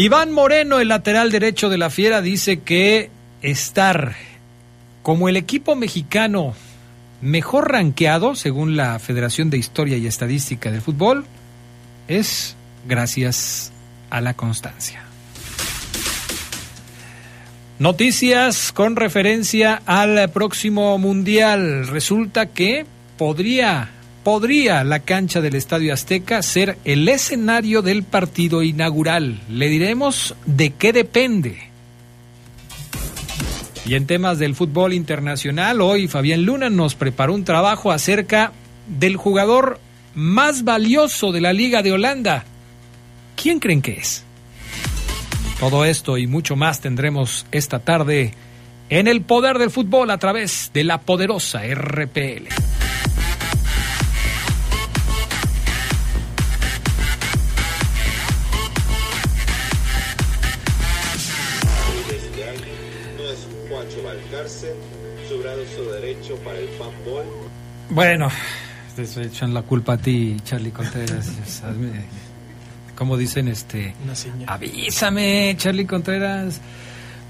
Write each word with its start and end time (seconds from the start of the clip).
Iván 0.00 0.30
Moreno, 0.30 0.78
el 0.78 0.86
lateral 0.86 1.32
derecho 1.32 1.68
de 1.70 1.76
la 1.76 1.90
Fiera, 1.90 2.22
dice 2.22 2.60
que 2.60 3.10
estar 3.42 4.14
como 5.02 5.28
el 5.28 5.36
equipo 5.36 5.74
mexicano 5.74 6.54
mejor 7.20 7.72
ranqueado, 7.72 8.36
según 8.36 8.76
la 8.76 9.00
Federación 9.00 9.50
de 9.50 9.58
Historia 9.58 9.96
y 9.96 10.06
Estadística 10.06 10.70
del 10.70 10.82
Fútbol, 10.82 11.24
es 12.06 12.54
gracias 12.86 13.72
a 14.08 14.20
la 14.20 14.34
constancia. 14.34 15.02
Noticias 17.80 18.70
con 18.70 18.94
referencia 18.94 19.82
al 19.84 20.30
próximo 20.30 20.96
Mundial. 20.98 21.88
Resulta 21.88 22.46
que 22.46 22.86
podría 23.16 23.90
podría 24.28 24.84
la 24.84 25.00
cancha 25.00 25.40
del 25.40 25.54
Estadio 25.54 25.94
Azteca 25.94 26.42
ser 26.42 26.76
el 26.84 27.08
escenario 27.08 27.80
del 27.80 28.02
partido 28.02 28.62
inaugural. 28.62 29.40
Le 29.48 29.70
diremos 29.70 30.34
de 30.44 30.68
qué 30.74 30.92
depende. 30.92 31.70
Y 33.86 33.94
en 33.94 34.06
temas 34.06 34.38
del 34.38 34.54
fútbol 34.54 34.92
internacional, 34.92 35.80
hoy 35.80 36.08
Fabián 36.08 36.42
Luna 36.42 36.68
nos 36.68 36.94
preparó 36.94 37.32
un 37.32 37.44
trabajo 37.46 37.90
acerca 37.90 38.52
del 38.86 39.16
jugador 39.16 39.80
más 40.14 40.62
valioso 40.62 41.32
de 41.32 41.40
la 41.40 41.54
Liga 41.54 41.82
de 41.82 41.92
Holanda. 41.92 42.44
¿Quién 43.34 43.60
creen 43.60 43.80
que 43.80 43.92
es? 43.92 44.24
Todo 45.58 45.86
esto 45.86 46.18
y 46.18 46.26
mucho 46.26 46.54
más 46.54 46.82
tendremos 46.82 47.46
esta 47.50 47.78
tarde 47.78 48.34
en 48.90 49.08
el 49.08 49.22
poder 49.22 49.56
del 49.56 49.70
fútbol 49.70 50.10
a 50.10 50.18
través 50.18 50.70
de 50.74 50.84
la 50.84 51.00
poderosa 51.00 51.62
RPL. 51.64 52.67
Bueno, 67.90 68.28
te 68.96 69.02
estoy 69.02 69.26
echando 69.26 69.54
la 69.54 69.66
culpa 69.66 69.94
a 69.94 69.96
ti, 69.96 70.36
Charlie 70.44 70.70
Contreras. 70.70 71.32
Como 72.94 73.16
dicen, 73.16 73.48
este, 73.48 73.94
avísame, 74.46 75.54
Charlie 75.56 75.86
Contreras. 75.86 76.60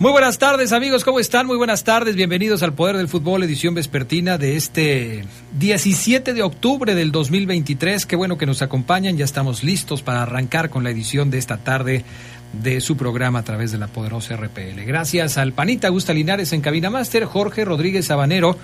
Muy 0.00 0.12
buenas 0.12 0.38
tardes, 0.38 0.72
amigos, 0.72 1.04
¿cómo 1.04 1.20
están? 1.20 1.46
Muy 1.46 1.56
buenas 1.56 1.82
tardes, 1.84 2.14
bienvenidos 2.14 2.62
al 2.62 2.72
Poder 2.72 2.96
del 2.96 3.08
Fútbol, 3.08 3.42
edición 3.42 3.74
vespertina 3.74 4.38
de 4.38 4.56
este 4.56 5.24
17 5.58 6.34
de 6.34 6.42
octubre 6.42 6.94
del 6.94 7.10
2023. 7.10 8.06
Qué 8.06 8.14
bueno 8.14 8.38
que 8.38 8.46
nos 8.46 8.62
acompañan, 8.62 9.16
ya 9.16 9.24
estamos 9.24 9.64
listos 9.64 10.02
para 10.02 10.22
arrancar 10.22 10.70
con 10.70 10.84
la 10.84 10.90
edición 10.90 11.30
de 11.30 11.38
esta 11.38 11.58
tarde 11.58 12.04
de 12.52 12.80
su 12.80 12.96
programa 12.96 13.40
a 13.40 13.42
través 13.42 13.72
de 13.72 13.78
la 13.78 13.88
poderosa 13.88 14.36
RPL. 14.36 14.84
Gracias 14.86 15.38
al 15.38 15.52
Panita 15.52 15.88
Gusta 15.88 16.12
Linares 16.12 16.52
en 16.52 16.60
Cabina 16.60 16.90
Master, 16.90 17.24
Jorge 17.24 17.64
Rodríguez 17.64 18.06
Sabanero, 18.06 18.56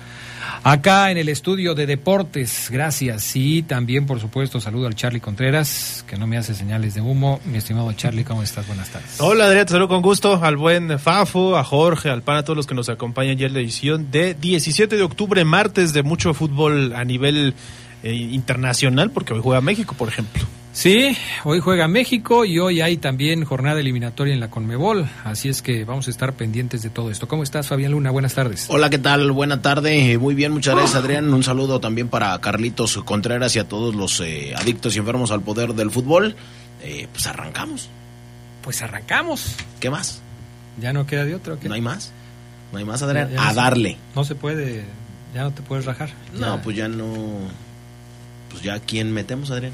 acá 0.63 1.11
en 1.11 1.17
el 1.17 1.29
estudio 1.29 1.75
de 1.75 1.85
deportes. 1.85 2.69
Gracias. 2.71 3.35
Y 3.35 3.63
también, 3.63 4.05
por 4.05 4.19
supuesto, 4.19 4.59
saludo 4.59 4.87
al 4.87 4.95
Charlie 4.95 5.19
Contreras, 5.19 6.03
que 6.07 6.17
no 6.17 6.27
me 6.27 6.37
hace 6.37 6.55
señales 6.55 6.95
de 6.95 7.01
humo. 7.01 7.39
Mi 7.45 7.57
estimado 7.57 7.91
Charlie, 7.93 8.23
¿cómo 8.23 8.43
estás? 8.43 8.67
Buenas 8.67 8.89
tardes. 8.89 9.19
Hola, 9.19 9.45
Adrián, 9.45 9.65
te 9.65 9.73
saludo 9.73 9.89
con 9.89 10.01
gusto 10.01 10.43
al 10.43 10.57
buen 10.57 10.97
Fafo, 10.99 11.55
a 11.55 11.63
Jorge, 11.63 12.09
al 12.09 12.23
Pan, 12.23 12.37
a 12.37 12.43
todos 12.43 12.57
los 12.57 12.67
que 12.67 12.75
nos 12.75 12.89
acompañan 12.89 13.37
ya 13.37 13.47
en 13.47 13.53
la 13.53 13.59
edición 13.59 14.09
de 14.11 14.33
17 14.33 14.95
de 14.95 15.03
octubre, 15.03 15.43
martes 15.45 15.93
de 15.93 16.03
mucho 16.03 16.33
fútbol 16.33 16.93
a 16.93 17.03
nivel 17.03 17.53
eh, 18.03 18.13
internacional, 18.13 19.11
porque 19.11 19.33
hoy 19.33 19.41
juega 19.43 19.61
México, 19.61 19.95
por 19.97 20.09
ejemplo. 20.09 20.43
Sí, 20.75 21.15
hoy 21.45 21.61
juega 21.61 21.87
México 21.87 22.43
y 22.43 22.59
hoy 22.59 22.81
hay 22.81 22.97
también 22.97 23.45
jornada 23.45 23.79
eliminatoria 23.79 24.33
en 24.33 24.41
la 24.41 24.49
Conmebol, 24.49 25.09
así 25.23 25.47
es 25.47 25.61
que 25.61 25.85
vamos 25.85 26.09
a 26.09 26.11
estar 26.11 26.33
pendientes 26.33 26.81
de 26.81 26.89
todo 26.89 27.09
esto. 27.09 27.29
¿Cómo 27.29 27.43
estás, 27.43 27.67
Fabián 27.67 27.93
Luna? 27.93 28.11
Buenas 28.11 28.33
tardes. 28.33 28.65
Hola, 28.69 28.89
¿qué 28.89 28.97
tal? 28.97 29.31
Buena 29.31 29.61
tarde. 29.61 30.17
Muy 30.17 30.35
bien, 30.35 30.51
muchas 30.51 30.75
gracias, 30.75 30.95
Adrián. 31.01 31.33
Un 31.33 31.43
saludo 31.43 31.79
también 31.79 32.09
para 32.09 32.37
Carlitos 32.41 32.97
Contreras 33.05 33.55
y 33.55 33.59
a 33.59 33.69
todos 33.69 33.95
los 33.95 34.19
eh, 34.19 34.53
adictos 34.53 34.93
y 34.97 34.99
enfermos 34.99 35.31
al 35.31 35.39
poder 35.39 35.75
del 35.75 35.91
fútbol. 35.91 36.35
Eh, 36.83 37.07
pues 37.09 37.25
arrancamos. 37.25 37.87
Pues 38.61 38.81
arrancamos. 38.81 39.55
¿Qué 39.79 39.89
más? 39.89 40.21
Ya 40.77 40.91
no 40.91 41.07
queda 41.07 41.23
de 41.23 41.35
otro. 41.35 41.57
¿No 41.63 41.73
hay 41.73 41.81
más? 41.81 42.11
¿No 42.73 42.79
hay 42.79 42.83
más, 42.83 43.01
Adrián? 43.01 43.29
a 43.39 43.53
darle. 43.53 43.95
no 44.13 44.25
se 44.25 44.35
puede, 44.35 44.83
ya 45.33 45.43
no 45.43 45.51
te 45.51 45.61
puedes 45.61 45.85
rajar. 45.85 46.09
No, 46.33 46.61
pues 46.61 46.75
ya 46.75 46.89
no 46.89 47.39
pues 48.55 48.63
ya 48.63 48.79
quién 48.79 49.11
metemos, 49.11 49.51
Adrián. 49.51 49.73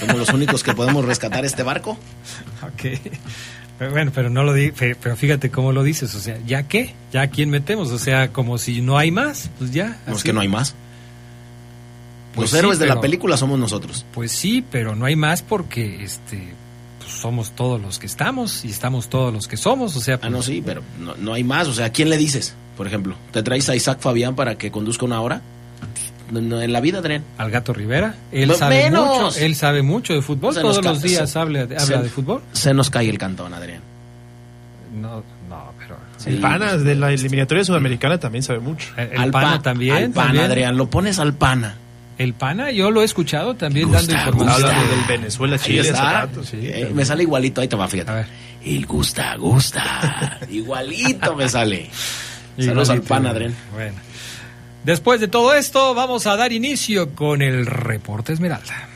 Somos 0.00 0.16
los 0.16 0.30
únicos 0.30 0.64
que 0.64 0.74
podemos 0.74 1.04
rescatar 1.04 1.44
este 1.44 1.62
barco. 1.62 1.96
Ok. 2.62 2.98
bueno, 3.92 4.10
pero 4.12 4.30
no 4.30 4.42
lo 4.42 4.52
di, 4.52 4.72
pero 4.72 5.16
fíjate 5.16 5.50
cómo 5.50 5.70
lo 5.70 5.84
dices, 5.84 6.12
o 6.16 6.18
sea, 6.18 6.38
¿ya 6.44 6.64
qué? 6.64 6.94
¿Ya 7.12 7.28
quién 7.28 7.50
metemos? 7.50 7.92
O 7.92 7.98
sea, 7.98 8.32
como 8.32 8.58
si 8.58 8.80
no 8.80 8.98
hay 8.98 9.12
más, 9.12 9.48
pues 9.58 9.70
ya. 9.70 10.00
No 10.08 10.16
es 10.16 10.24
que 10.24 10.32
no 10.32 10.40
hay 10.40 10.48
más. 10.48 10.74
Pues 12.34 12.50
los 12.50 12.58
héroes 12.58 12.78
de 12.80 12.86
la 12.86 13.00
película 13.00 13.36
somos 13.36 13.60
nosotros. 13.60 14.04
Pues 14.12 14.32
sí, 14.32 14.64
pero 14.68 14.96
no 14.96 15.06
hay 15.06 15.14
más 15.14 15.42
porque 15.42 16.02
este 16.02 16.52
pues 16.98 17.12
somos 17.12 17.52
todos 17.52 17.80
los 17.80 18.00
que 18.00 18.06
estamos 18.06 18.64
y 18.64 18.70
estamos 18.70 19.08
todos 19.08 19.32
los 19.32 19.46
que 19.46 19.56
somos, 19.56 19.94
o 19.94 20.00
sea, 20.00 20.18
Ah, 20.20 20.28
no, 20.28 20.38
pues 20.38 20.46
sí, 20.46 20.62
pero 20.66 20.82
no, 20.98 21.14
no 21.14 21.32
hay 21.32 21.44
más, 21.44 21.68
o 21.68 21.74
sea, 21.74 21.92
¿quién 21.92 22.10
le 22.10 22.16
dices? 22.16 22.56
Por 22.76 22.88
ejemplo, 22.88 23.16
¿te 23.30 23.44
traes 23.44 23.68
a 23.68 23.76
Isaac 23.76 24.00
Fabián 24.00 24.34
para 24.34 24.58
que 24.58 24.72
conduzca 24.72 25.04
una 25.04 25.20
hora? 25.20 25.42
En 26.34 26.72
la 26.72 26.80
vida, 26.80 26.98
Adrián. 26.98 27.22
Al 27.38 27.50
Gato 27.50 27.72
Rivera. 27.72 28.14
Él 28.32 28.54
sabe 28.54 28.90
mucho. 28.90 29.38
Él 29.38 29.54
sabe 29.54 29.82
mucho 29.82 30.12
de 30.14 30.22
fútbol. 30.22 30.54
Todos 30.54 30.84
los 30.84 31.02
días 31.02 31.36
habla, 31.36 31.66
de 31.66 32.08
fútbol. 32.08 32.42
Se 32.52 32.74
nos 32.74 32.90
cae 32.90 33.08
el 33.08 33.18
cantón, 33.18 33.54
Adrián. 33.54 33.80
No, 35.00 35.22
no, 35.48 35.72
pero. 35.78 35.98
el 36.24 36.38
Pana 36.38 36.76
de 36.76 36.94
la 36.94 37.12
eliminatoria 37.12 37.64
sudamericana 37.64 38.18
también 38.18 38.42
sabe 38.42 38.60
mucho. 38.60 38.88
El, 38.96 39.30
Pana 39.30 39.60
también. 39.60 39.96
Al 39.96 40.10
Pana, 40.10 40.44
Adrián. 40.44 40.76
Lo 40.76 40.88
pones 40.88 41.18
al 41.18 41.34
Pana. 41.34 41.76
El 42.18 42.32
Pana, 42.32 42.70
yo 42.70 42.90
lo 42.90 43.02
he 43.02 43.04
escuchado 43.04 43.54
también 43.56 43.90
dando 43.90 44.12
información. 44.12 44.70
del 44.70 45.18
Venezuela, 45.18 45.58
Chile. 45.58 45.92
Eh, 46.54 46.90
me 46.94 47.04
sale 47.04 47.24
igualito, 47.24 47.60
ahí 47.60 47.68
te 47.68 47.76
va, 47.76 47.86
fíjate. 47.88 48.10
A 48.10 48.14
ver. 48.14 48.26
El 48.64 48.86
gusta, 48.86 49.36
gusta. 49.36 50.40
igualito 50.50 51.36
me 51.36 51.48
sale. 51.48 51.90
Saludos 52.58 52.88
al 52.90 53.02
Pana, 53.02 53.30
Adrián. 53.30 53.54
Bueno. 53.74 53.96
Después 54.86 55.18
de 55.18 55.26
todo 55.26 55.52
esto, 55.52 55.94
vamos 55.94 56.28
a 56.28 56.36
dar 56.36 56.52
inicio 56.52 57.12
con 57.12 57.42
el 57.42 57.66
reporte 57.66 58.32
Esmeralda. 58.32 58.95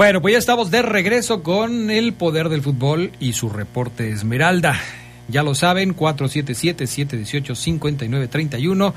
Bueno, 0.00 0.22
pues 0.22 0.32
ya 0.32 0.38
estamos 0.38 0.70
de 0.70 0.80
regreso 0.80 1.42
con 1.42 1.90
el 1.90 2.14
poder 2.14 2.48
del 2.48 2.62
fútbol 2.62 3.12
y 3.20 3.34
su 3.34 3.50
reporte 3.50 4.08
Esmeralda. 4.08 4.80
Ya 5.28 5.42
lo 5.42 5.54
saben, 5.54 5.94
477-718-5931, 5.94 8.94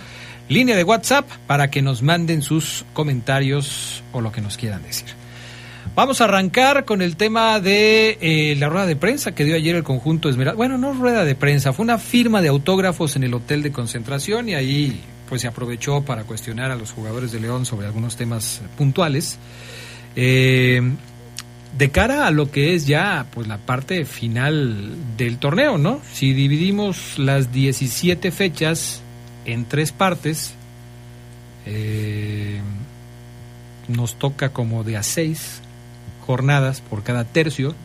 línea 0.48 0.78
de 0.78 0.86
WhatsApp 0.86 1.30
para 1.46 1.70
que 1.70 1.82
nos 1.82 2.04
manden 2.04 2.42
sus 2.42 2.86
comentarios 2.94 4.02
o 4.14 4.22
lo 4.22 4.32
que 4.32 4.40
nos 4.40 4.56
quieran 4.56 4.82
decir. 4.84 5.10
Vamos 5.94 6.22
a 6.22 6.24
arrancar 6.24 6.86
con 6.86 7.02
el 7.02 7.18
tema 7.18 7.60
de 7.60 8.18
eh, 8.22 8.56
la 8.58 8.70
rueda 8.70 8.86
de 8.86 8.96
prensa 8.96 9.36
que 9.36 9.44
dio 9.44 9.58
ayer 9.58 9.76
el 9.76 9.84
conjunto 9.84 10.30
Esmeralda. 10.30 10.56
Bueno, 10.56 10.78
no 10.78 10.94
rueda 10.94 11.26
de 11.26 11.36
prensa, 11.36 11.74
fue 11.74 11.84
una 11.84 11.98
firma 11.98 12.42
de 12.42 12.48
autógrafos 12.48 13.18
en 13.18 13.26
el 13.26 13.34
hotel 13.34 13.62
de 13.62 13.74
concentración 13.74 14.48
y 14.48 14.56
ahí 14.56 15.02
pues 15.28 15.42
se 15.42 15.50
aprovechó 15.50 16.04
para 16.04 16.24
cuestionar 16.24 16.72
a 16.72 16.78
los 16.78 16.94
jugadores 16.94 17.34
de 17.34 17.42
León 17.42 17.66
sobre 17.66 17.88
algunos 17.88 18.16
temas 18.16 18.62
puntuales. 18.78 19.38
Eh, 20.15 20.81
de 21.77 21.89
cara 21.89 22.27
a 22.27 22.31
lo 22.31 22.51
que 22.51 22.75
es 22.75 22.86
ya 22.86 23.25
pues 23.33 23.48
la 23.48 23.57
parte 23.57 24.06
final 24.06 24.95
del 25.18 25.38
torneo, 25.38 25.77
¿no? 25.77 26.01
Si 26.13 26.33
dividimos 26.33 27.18
las 27.18 27.51
17 27.51 28.31
fechas 28.31 29.01
en 29.45 29.65
tres 29.65 29.92
partes, 29.92 30.54
eh, 31.65 32.62
nos 33.88 34.15
toca 34.19 34.50
como 34.50 34.83
de 34.83 34.98
a 34.98 35.04
seis 35.04 35.62
jornadas 36.25 36.81
por 36.81 37.04
cada 37.04 37.24
tercio. 37.24 37.75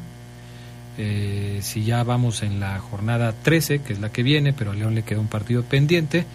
Eh, 0.99 1.61
si 1.63 1.85
ya 1.85 2.03
vamos 2.03 2.43
en 2.43 2.61
la 2.61 2.79
jornada 2.81 3.33
13, 3.43 3.81
que 3.81 3.93
es 3.95 4.01
la 4.01 4.11
que 4.11 4.23
viene, 4.23 4.53
pero 4.53 4.73
a 4.73 4.75
León 4.75 4.95
le 4.95 5.03
queda 5.03 5.21
un 5.21 5.29
partido 5.29 5.63
pendiente, 5.63 6.27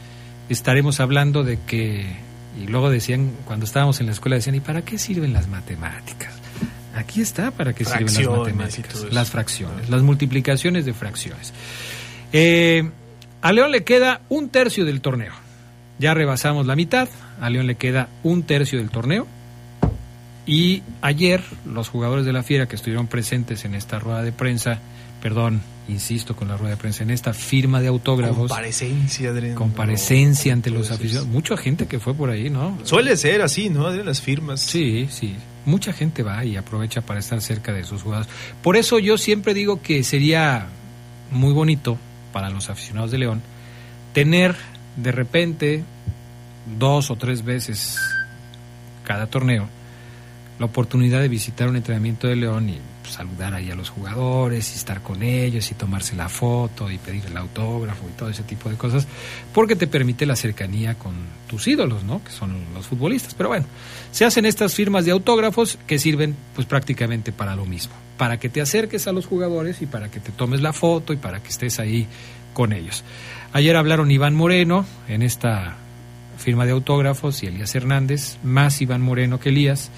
estaremos 0.49 0.99
hablando 0.99 1.43
de 1.43 1.59
que 1.59 2.15
y 2.61 2.67
luego 2.67 2.89
decían, 2.89 3.31
cuando 3.45 3.65
estábamos 3.65 3.99
en 3.99 4.07
la 4.07 4.11
escuela, 4.11 4.35
decían, 4.35 4.55
¿y 4.55 4.59
para 4.59 4.83
qué 4.83 4.97
sirven 4.97 5.33
las 5.33 5.47
matemáticas? 5.47 6.33
Aquí 6.95 7.21
está 7.21 7.51
para 7.51 7.73
qué 7.73 7.85
sirven 7.85 8.13
las 8.13 8.27
matemáticas, 8.27 9.05
las 9.11 9.31
fracciones, 9.31 9.89
las 9.89 10.03
multiplicaciones 10.03 10.85
de 10.85 10.93
fracciones. 10.93 11.53
Eh, 12.31 12.89
a 13.41 13.51
León 13.51 13.71
le 13.71 13.83
queda 13.83 14.21
un 14.29 14.49
tercio 14.49 14.85
del 14.85 15.01
torneo. 15.01 15.33
Ya 15.97 16.13
rebasamos 16.13 16.65
la 16.67 16.75
mitad, 16.75 17.09
a 17.41 17.49
León 17.49 17.67
le 17.67 17.75
queda 17.75 18.09
un 18.23 18.43
tercio 18.43 18.79
del 18.79 18.89
torneo. 18.89 19.27
Y 20.45 20.83
ayer 21.01 21.41
los 21.65 21.89
jugadores 21.89 22.25
de 22.25 22.33
la 22.33 22.43
Fiera 22.43 22.67
que 22.67 22.75
estuvieron 22.75 23.07
presentes 23.07 23.65
en 23.65 23.75
esta 23.75 23.97
rueda 23.97 24.21
de 24.21 24.31
prensa, 24.31 24.79
perdón, 25.23 25.61
insisto 25.87 26.35
con 26.35 26.49
la 26.49 26.57
rueda 26.57 26.71
de 26.71 26.77
prensa, 26.77 27.01
en 27.01 27.09
esta 27.09 27.33
firma 27.33 27.79
de 27.79 27.87
autógrafos. 27.87 28.49
Comparecencia, 28.49 29.29
Adrián. 29.29 29.55
Comparecencia 29.55 30.51
ante 30.51 30.69
los 30.69 30.91
aficionados. 30.91 31.29
Mucha 31.29 31.55
gente 31.55 31.87
que 31.87 31.97
fue 31.97 32.13
por 32.13 32.29
ahí, 32.29 32.49
¿no? 32.49 32.77
Suele 32.83 33.15
ser 33.15 33.41
así, 33.41 33.69
¿no? 33.69 33.89
De 33.89 34.03
las 34.03 34.19
firmas. 34.19 34.59
Sí, 34.59 35.07
sí. 35.09 35.33
Mucha 35.65 35.93
gente 35.93 36.23
va 36.23 36.43
y 36.43 36.57
aprovecha 36.57 36.99
para 36.99 37.21
estar 37.21 37.39
cerca 37.39 37.71
de 37.71 37.85
sus 37.85 38.03
jugadores. 38.03 38.29
Por 38.61 38.75
eso 38.75 38.99
yo 38.99 39.17
siempre 39.17 39.53
digo 39.53 39.81
que 39.81 40.03
sería 40.03 40.67
muy 41.31 41.53
bonito 41.53 41.97
para 42.33 42.49
los 42.49 42.69
aficionados 42.69 43.11
de 43.11 43.19
León 43.19 43.41
tener 44.11 44.57
de 44.97 45.13
repente 45.13 45.85
dos 46.77 47.09
o 47.11 47.15
tres 47.15 47.45
veces 47.45 47.97
cada 49.05 49.27
torneo 49.27 49.69
la 50.59 50.65
oportunidad 50.65 51.21
de 51.21 51.29
visitar 51.29 51.69
un 51.69 51.77
entrenamiento 51.77 52.27
de 52.27 52.35
León 52.35 52.67
y 52.67 52.77
saludar 53.11 53.53
ahí 53.53 53.69
a 53.71 53.75
los 53.75 53.89
jugadores 53.89 54.71
y 54.73 54.77
estar 54.77 55.01
con 55.01 55.23
ellos 55.23 55.69
y 55.71 55.75
tomarse 55.75 56.15
la 56.15 56.29
foto 56.29 56.89
y 56.91 56.97
pedir 56.97 57.25
el 57.25 57.37
autógrafo 57.37 58.07
y 58.09 58.17
todo 58.17 58.29
ese 58.29 58.43
tipo 58.43 58.69
de 58.69 58.75
cosas, 58.75 59.07
porque 59.53 59.75
te 59.75 59.87
permite 59.87 60.25
la 60.25 60.35
cercanía 60.35 60.95
con 60.95 61.13
tus 61.47 61.67
ídolos, 61.67 62.03
¿no? 62.03 62.23
Que 62.23 62.31
son 62.31 62.55
los 62.73 62.87
futbolistas. 62.87 63.33
Pero 63.33 63.49
bueno, 63.49 63.65
se 64.11 64.25
hacen 64.25 64.45
estas 64.45 64.73
firmas 64.73 65.05
de 65.05 65.11
autógrafos 65.11 65.77
que 65.87 65.99
sirven 65.99 66.35
pues 66.55 66.67
prácticamente 66.67 67.31
para 67.31 67.55
lo 67.55 67.65
mismo, 67.65 67.93
para 68.17 68.39
que 68.39 68.49
te 68.49 68.61
acerques 68.61 69.07
a 69.07 69.11
los 69.11 69.25
jugadores 69.25 69.81
y 69.81 69.85
para 69.85 70.09
que 70.09 70.19
te 70.19 70.31
tomes 70.31 70.61
la 70.61 70.73
foto 70.73 71.13
y 71.13 71.17
para 71.17 71.41
que 71.41 71.49
estés 71.49 71.79
ahí 71.79 72.07
con 72.53 72.73
ellos. 72.73 73.03
Ayer 73.51 73.75
hablaron 73.75 74.09
Iván 74.11 74.35
Moreno 74.35 74.85
en 75.07 75.21
esta 75.21 75.77
firma 76.37 76.65
de 76.65 76.71
autógrafos 76.71 77.43
y 77.43 77.47
Elías 77.47 77.73
Hernández, 77.75 78.37
más 78.43 78.81
Iván 78.81 79.01
Moreno 79.01 79.39
que 79.39 79.49
Elías 79.49 79.91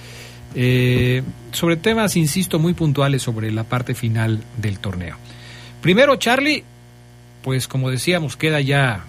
eh, 0.55 1.21
sobre 1.51 1.75
temas, 1.75 2.15
insisto, 2.15 2.59
muy 2.59 2.73
puntuales 2.73 3.21
sobre 3.21 3.51
la 3.51 3.65
parte 3.65 3.93
final 3.93 4.41
del 4.57 4.79
torneo. 4.79 5.17
Primero, 5.81 6.15
Charlie, 6.15 6.63
pues 7.43 7.67
como 7.67 7.91
decíamos, 7.91 8.37
queda 8.37 8.61
ya 8.61 9.05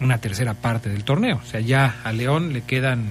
una 0.00 0.18
tercera 0.18 0.54
parte 0.54 0.90
del 0.90 1.04
torneo. 1.04 1.40
O 1.42 1.46
sea, 1.46 1.60
ya 1.60 2.00
a 2.04 2.12
León 2.12 2.52
le 2.52 2.62
quedan 2.62 3.06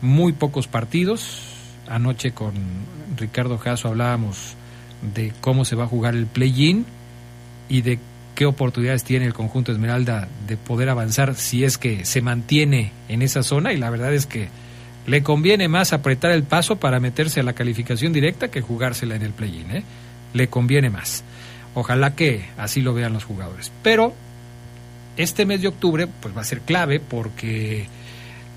muy 0.00 0.32
pocos 0.32 0.66
partidos. 0.66 1.42
Anoche 1.88 2.32
con 2.32 2.54
Ricardo 3.16 3.58
Jasso 3.58 3.88
hablábamos 3.88 4.54
de 5.14 5.32
cómo 5.40 5.64
se 5.64 5.76
va 5.76 5.84
a 5.84 5.88
jugar 5.88 6.14
el 6.14 6.26
play-in 6.26 6.86
y 7.68 7.82
de 7.82 7.98
qué 8.34 8.46
oportunidades 8.46 9.04
tiene 9.04 9.26
el 9.26 9.34
conjunto 9.34 9.72
Esmeralda 9.72 10.28
de 10.46 10.56
poder 10.56 10.88
avanzar 10.88 11.34
si 11.34 11.64
es 11.64 11.78
que 11.78 12.04
se 12.04 12.20
mantiene 12.20 12.92
en 13.08 13.22
esa 13.22 13.42
zona. 13.42 13.72
Y 13.72 13.76
la 13.76 13.90
verdad 13.90 14.14
es 14.14 14.26
que 14.26 14.48
le 15.08 15.22
conviene 15.22 15.68
más 15.68 15.94
apretar 15.94 16.30
el 16.32 16.42
paso 16.42 16.76
para 16.76 17.00
meterse 17.00 17.40
a 17.40 17.42
la 17.42 17.54
calificación 17.54 18.12
directa 18.12 18.48
que 18.48 18.60
jugársela 18.60 19.16
en 19.16 19.22
el 19.22 19.32
play-in. 19.32 19.70
¿eh? 19.70 19.82
Le 20.34 20.48
conviene 20.48 20.90
más. 20.90 21.24
Ojalá 21.74 22.14
que 22.14 22.44
así 22.58 22.82
lo 22.82 22.92
vean 22.92 23.14
los 23.14 23.24
jugadores. 23.24 23.72
Pero 23.82 24.12
este 25.16 25.46
mes 25.46 25.62
de 25.62 25.68
octubre 25.68 26.06
pues 26.20 26.36
va 26.36 26.42
a 26.42 26.44
ser 26.44 26.60
clave 26.60 27.00
porque 27.00 27.88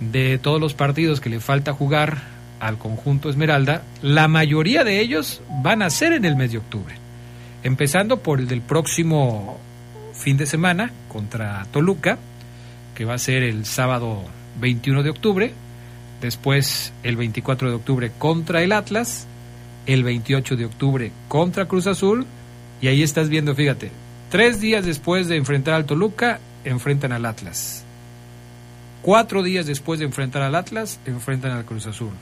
de 0.01 0.37
todos 0.39 0.59
los 0.59 0.73
partidos 0.73 1.21
que 1.21 1.29
le 1.29 1.39
falta 1.39 1.71
jugar 1.71 2.21
al 2.59 2.77
conjunto 2.77 3.29
Esmeralda, 3.29 3.83
la 4.01 4.27
mayoría 4.27 4.83
de 4.83 4.99
ellos 4.99 5.41
van 5.63 5.81
a 5.81 5.89
ser 5.89 6.11
en 6.11 6.25
el 6.25 6.35
mes 6.35 6.51
de 6.51 6.57
octubre. 6.57 6.95
Empezando 7.63 8.17
por 8.17 8.39
el 8.39 8.47
del 8.47 8.61
próximo 8.61 9.57
fin 10.13 10.35
de 10.35 10.45
semana 10.45 10.91
contra 11.07 11.65
Toluca, 11.71 12.17
que 12.93 13.05
va 13.05 13.13
a 13.13 13.19
ser 13.19 13.41
el 13.41 13.65
sábado 13.65 14.23
21 14.59 15.01
de 15.01 15.09
octubre, 15.09 15.53
después 16.21 16.93
el 17.03 17.17
24 17.17 17.69
de 17.69 17.75
octubre 17.75 18.11
contra 18.17 18.61
el 18.61 18.71
Atlas, 18.71 19.27
el 19.85 20.03
28 20.03 20.55
de 20.55 20.65
octubre 20.65 21.11
contra 21.27 21.67
Cruz 21.67 21.87
Azul, 21.87 22.25
y 22.81 22.87
ahí 22.87 23.03
estás 23.03 23.29
viendo, 23.29 23.53
fíjate, 23.55 23.91
tres 24.29 24.61
días 24.61 24.85
después 24.85 25.27
de 25.27 25.37
enfrentar 25.37 25.73
al 25.73 25.85
Toluca, 25.85 26.39
enfrentan 26.63 27.11
al 27.11 27.25
Atlas. 27.25 27.83
Cuatro 29.01 29.43
días 29.43 29.65
después 29.65 29.99
de 29.99 30.05
enfrentar 30.05 30.43
al 30.43 30.55
Atlas, 30.55 30.99
enfrentan 31.05 31.51
al 31.51 31.65
Cruz 31.65 31.87
Azul. 31.87 32.13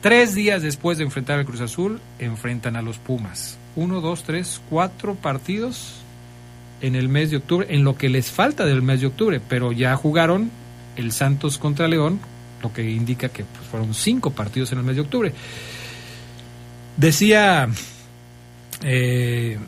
Tres 0.00 0.34
días 0.34 0.62
después 0.62 0.98
de 0.98 1.04
enfrentar 1.04 1.38
al 1.38 1.44
Cruz 1.44 1.60
Azul, 1.60 2.00
enfrentan 2.18 2.76
a 2.76 2.82
los 2.82 2.98
Pumas. 2.98 3.58
Uno, 3.76 4.00
dos, 4.00 4.22
tres, 4.22 4.60
cuatro 4.70 5.14
partidos 5.14 5.96
en 6.80 6.94
el 6.94 7.08
mes 7.08 7.30
de 7.30 7.38
octubre, 7.38 7.66
en 7.70 7.84
lo 7.84 7.96
que 7.96 8.08
les 8.08 8.30
falta 8.30 8.64
del 8.64 8.80
mes 8.80 9.00
de 9.00 9.08
octubre, 9.08 9.40
pero 9.46 9.72
ya 9.72 9.96
jugaron 9.96 10.50
el 10.98 11.12
Santos 11.12 11.58
contra 11.58 11.88
León, 11.88 12.20
lo 12.62 12.72
que 12.72 12.88
indica 12.88 13.28
que 13.28 13.44
pues, 13.44 13.66
fueron 13.68 13.94
cinco 13.94 14.30
partidos 14.32 14.72
en 14.72 14.78
el 14.78 14.84
mes 14.84 14.96
de 14.96 15.02
octubre. 15.02 15.32
Decía 16.96 17.68
eh, 18.82 19.58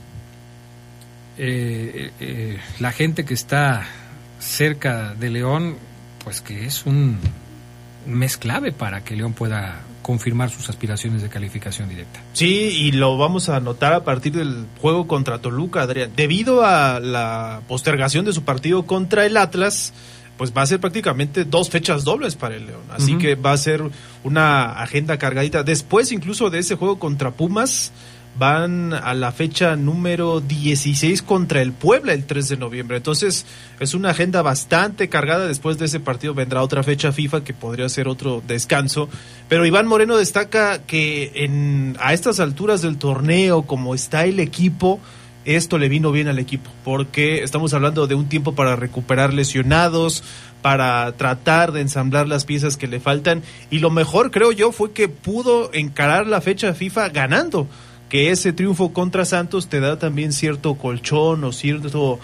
eh, 1.38 2.10
eh, 2.20 2.58
la 2.80 2.92
gente 2.92 3.24
que 3.24 3.34
está 3.34 3.86
cerca 4.38 5.14
de 5.14 5.30
León, 5.30 5.76
pues 6.24 6.40
que 6.40 6.66
es 6.66 6.86
un 6.86 7.18
mes 8.06 8.36
clave 8.36 8.72
para 8.72 9.04
que 9.04 9.14
León 9.14 9.32
pueda 9.32 9.80
confirmar 10.02 10.50
sus 10.50 10.68
aspiraciones 10.68 11.22
de 11.22 11.28
calificación 11.28 11.88
directa. 11.88 12.20
Sí, 12.32 12.48
y 12.48 12.92
lo 12.92 13.16
vamos 13.16 13.48
a 13.48 13.60
notar 13.60 13.92
a 13.92 14.02
partir 14.02 14.32
del 14.32 14.66
juego 14.80 15.06
contra 15.06 15.38
Toluca, 15.38 15.82
Adrián. 15.82 16.10
Debido 16.16 16.64
a 16.64 16.98
la 16.98 17.60
postergación 17.68 18.24
de 18.24 18.32
su 18.32 18.42
partido 18.42 18.86
contra 18.86 19.26
el 19.26 19.36
Atlas, 19.36 19.92
pues 20.40 20.54
va 20.56 20.62
a 20.62 20.66
ser 20.66 20.80
prácticamente 20.80 21.44
dos 21.44 21.68
fechas 21.68 22.02
dobles 22.02 22.34
para 22.34 22.56
el 22.56 22.64
León. 22.64 22.80
Así 22.88 23.18
que 23.18 23.34
va 23.34 23.52
a 23.52 23.58
ser 23.58 23.82
una 24.24 24.72
agenda 24.80 25.18
cargadita. 25.18 25.64
Después 25.64 26.12
incluso 26.12 26.48
de 26.48 26.60
ese 26.60 26.76
juego 26.76 26.98
contra 26.98 27.32
Pumas, 27.32 27.92
van 28.38 28.94
a 28.94 29.12
la 29.12 29.32
fecha 29.32 29.76
número 29.76 30.40
16 30.40 31.20
contra 31.20 31.60
el 31.60 31.72
Puebla 31.72 32.14
el 32.14 32.24
3 32.24 32.48
de 32.48 32.56
noviembre. 32.56 32.96
Entonces 32.96 33.44
es 33.80 33.92
una 33.92 34.12
agenda 34.12 34.40
bastante 34.40 35.10
cargada. 35.10 35.46
Después 35.46 35.76
de 35.76 35.84
ese 35.84 36.00
partido 36.00 36.32
vendrá 36.32 36.62
otra 36.62 36.82
fecha 36.82 37.12
FIFA 37.12 37.44
que 37.44 37.52
podría 37.52 37.90
ser 37.90 38.08
otro 38.08 38.42
descanso. 38.46 39.10
Pero 39.50 39.66
Iván 39.66 39.86
Moreno 39.86 40.16
destaca 40.16 40.86
que 40.86 41.32
en, 41.34 41.98
a 42.00 42.14
estas 42.14 42.40
alturas 42.40 42.80
del 42.80 42.96
torneo, 42.96 43.64
como 43.66 43.94
está 43.94 44.24
el 44.24 44.40
equipo, 44.40 45.00
esto 45.44 45.78
le 45.78 45.88
vino 45.88 46.12
bien 46.12 46.28
al 46.28 46.38
equipo, 46.38 46.70
porque 46.84 47.42
estamos 47.42 47.72
hablando 47.74 48.06
de 48.06 48.14
un 48.14 48.28
tiempo 48.28 48.54
para 48.54 48.76
recuperar 48.76 49.32
lesionados, 49.32 50.22
para 50.62 51.10
tratar 51.12 51.72
de 51.72 51.80
ensamblar 51.80 52.28
las 52.28 52.44
piezas 52.44 52.76
que 52.76 52.86
le 52.86 53.00
faltan, 53.00 53.42
y 53.70 53.78
lo 53.78 53.90
mejor 53.90 54.30
creo 54.30 54.52
yo 54.52 54.72
fue 54.72 54.92
que 54.92 55.08
pudo 55.08 55.72
encarar 55.72 56.26
la 56.26 56.40
fecha 56.40 56.74
FIFA 56.74 57.08
ganando 57.08 57.66
que 58.10 58.30
ese 58.32 58.52
triunfo 58.52 58.92
contra 58.92 59.24
Santos 59.24 59.68
te 59.68 59.78
da 59.80 59.98
también 59.98 60.32
cierto 60.32 60.74
colchón 60.74 61.44
o 61.44 61.52
cierto 61.52 62.18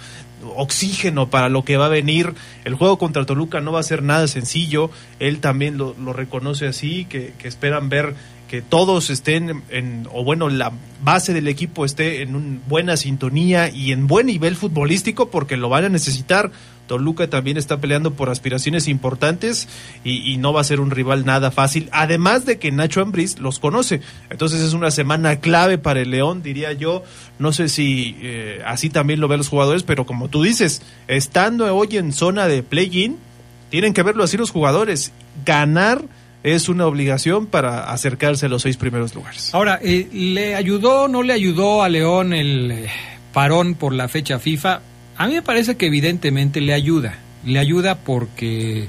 oxígeno 0.56 1.30
para 1.30 1.48
lo 1.48 1.64
que 1.64 1.76
va 1.76 1.86
a 1.86 1.90
venir. 1.90 2.34
El 2.64 2.74
juego 2.74 2.98
contra 2.98 3.24
Toluca 3.24 3.60
no 3.60 3.72
va 3.72 3.80
a 3.80 3.84
ser 3.84 4.02
nada 4.02 4.26
sencillo, 4.26 4.90
él 5.20 5.38
también 5.38 5.78
lo, 5.78 5.94
reconoce 6.12 6.66
así, 6.66 7.06
que, 7.06 7.32
esperan 7.44 7.88
ver 7.88 8.14
que 8.48 8.62
todos 8.62 9.10
estén 9.10 9.62
en, 9.70 10.08
o 10.12 10.24
bueno, 10.24 10.48
la 10.48 10.72
base 11.02 11.32
del 11.34 11.48
equipo 11.48 11.84
esté 11.84 12.22
en 12.22 12.36
una 12.36 12.60
buena 12.68 12.96
sintonía 12.96 13.68
y 13.70 13.92
en 13.92 14.06
buen 14.06 14.26
nivel 14.26 14.56
futbolístico 14.56 15.30
porque 15.30 15.56
lo 15.56 15.68
van 15.68 15.84
a 15.84 15.88
necesitar 15.88 16.52
Toluca 16.86 17.28
también 17.28 17.56
está 17.56 17.80
peleando 17.80 18.14
por 18.14 18.30
aspiraciones 18.30 18.88
importantes 18.88 19.68
y, 20.04 20.36
no 20.36 20.52
va 20.52 20.60
a 20.60 20.64
ser 20.64 20.80
un 20.80 20.90
rival 20.90 21.24
nada 21.24 21.50
fácil. 21.50 21.88
Además 21.92 22.44
de 22.44 22.58
que 22.58 22.70
Nacho 22.70 23.00
Ambriz 23.00 23.38
los 23.38 23.58
conoce. 23.58 24.00
Entonces 24.30 24.60
es 24.60 24.72
una 24.72 24.90
semana 24.90 25.40
clave 25.40 25.78
para 25.78 26.00
el 26.00 26.10
León, 26.10 26.42
diría 26.42 26.72
yo. 26.72 27.02
No 27.38 27.52
sé 27.52 27.68
si 27.68 28.16
eh, 28.20 28.60
así 28.66 28.90
también 28.90 29.20
lo 29.20 29.28
ven 29.28 29.38
los 29.38 29.48
jugadores, 29.48 29.82
pero 29.82 30.06
como 30.06 30.28
tú 30.28 30.42
dices, 30.42 30.82
estando 31.08 31.74
hoy 31.74 31.96
en 31.96 32.12
zona 32.12 32.46
de 32.46 32.62
play-in, 32.62 33.16
tienen 33.70 33.94
que 33.94 34.02
verlo 34.02 34.22
así 34.22 34.36
los 34.36 34.50
jugadores. 34.50 35.12
Ganar 35.44 36.02
es 36.46 36.68
una 36.68 36.86
obligación 36.86 37.46
para 37.46 37.90
acercarse 37.90 38.46
a 38.46 38.48
los 38.48 38.62
seis 38.62 38.76
primeros 38.76 39.14
lugares. 39.16 39.52
Ahora, 39.52 39.80
eh, 39.82 40.08
¿le 40.12 40.54
ayudó 40.54 41.02
o 41.02 41.08
no 41.08 41.24
le 41.24 41.32
ayudó 41.32 41.82
a 41.82 41.88
León 41.88 42.32
el 42.32 42.70
eh, 42.70 42.88
parón 43.32 43.74
por 43.74 43.92
la 43.92 44.06
fecha 44.06 44.38
FIFA? 44.38 44.80
A 45.16 45.26
mí 45.26 45.34
me 45.34 45.42
parece 45.42 45.76
que 45.76 45.86
evidentemente 45.86 46.60
le 46.60 46.72
ayuda. 46.72 47.18
Le 47.44 47.58
ayuda 47.58 47.96
porque 47.96 48.88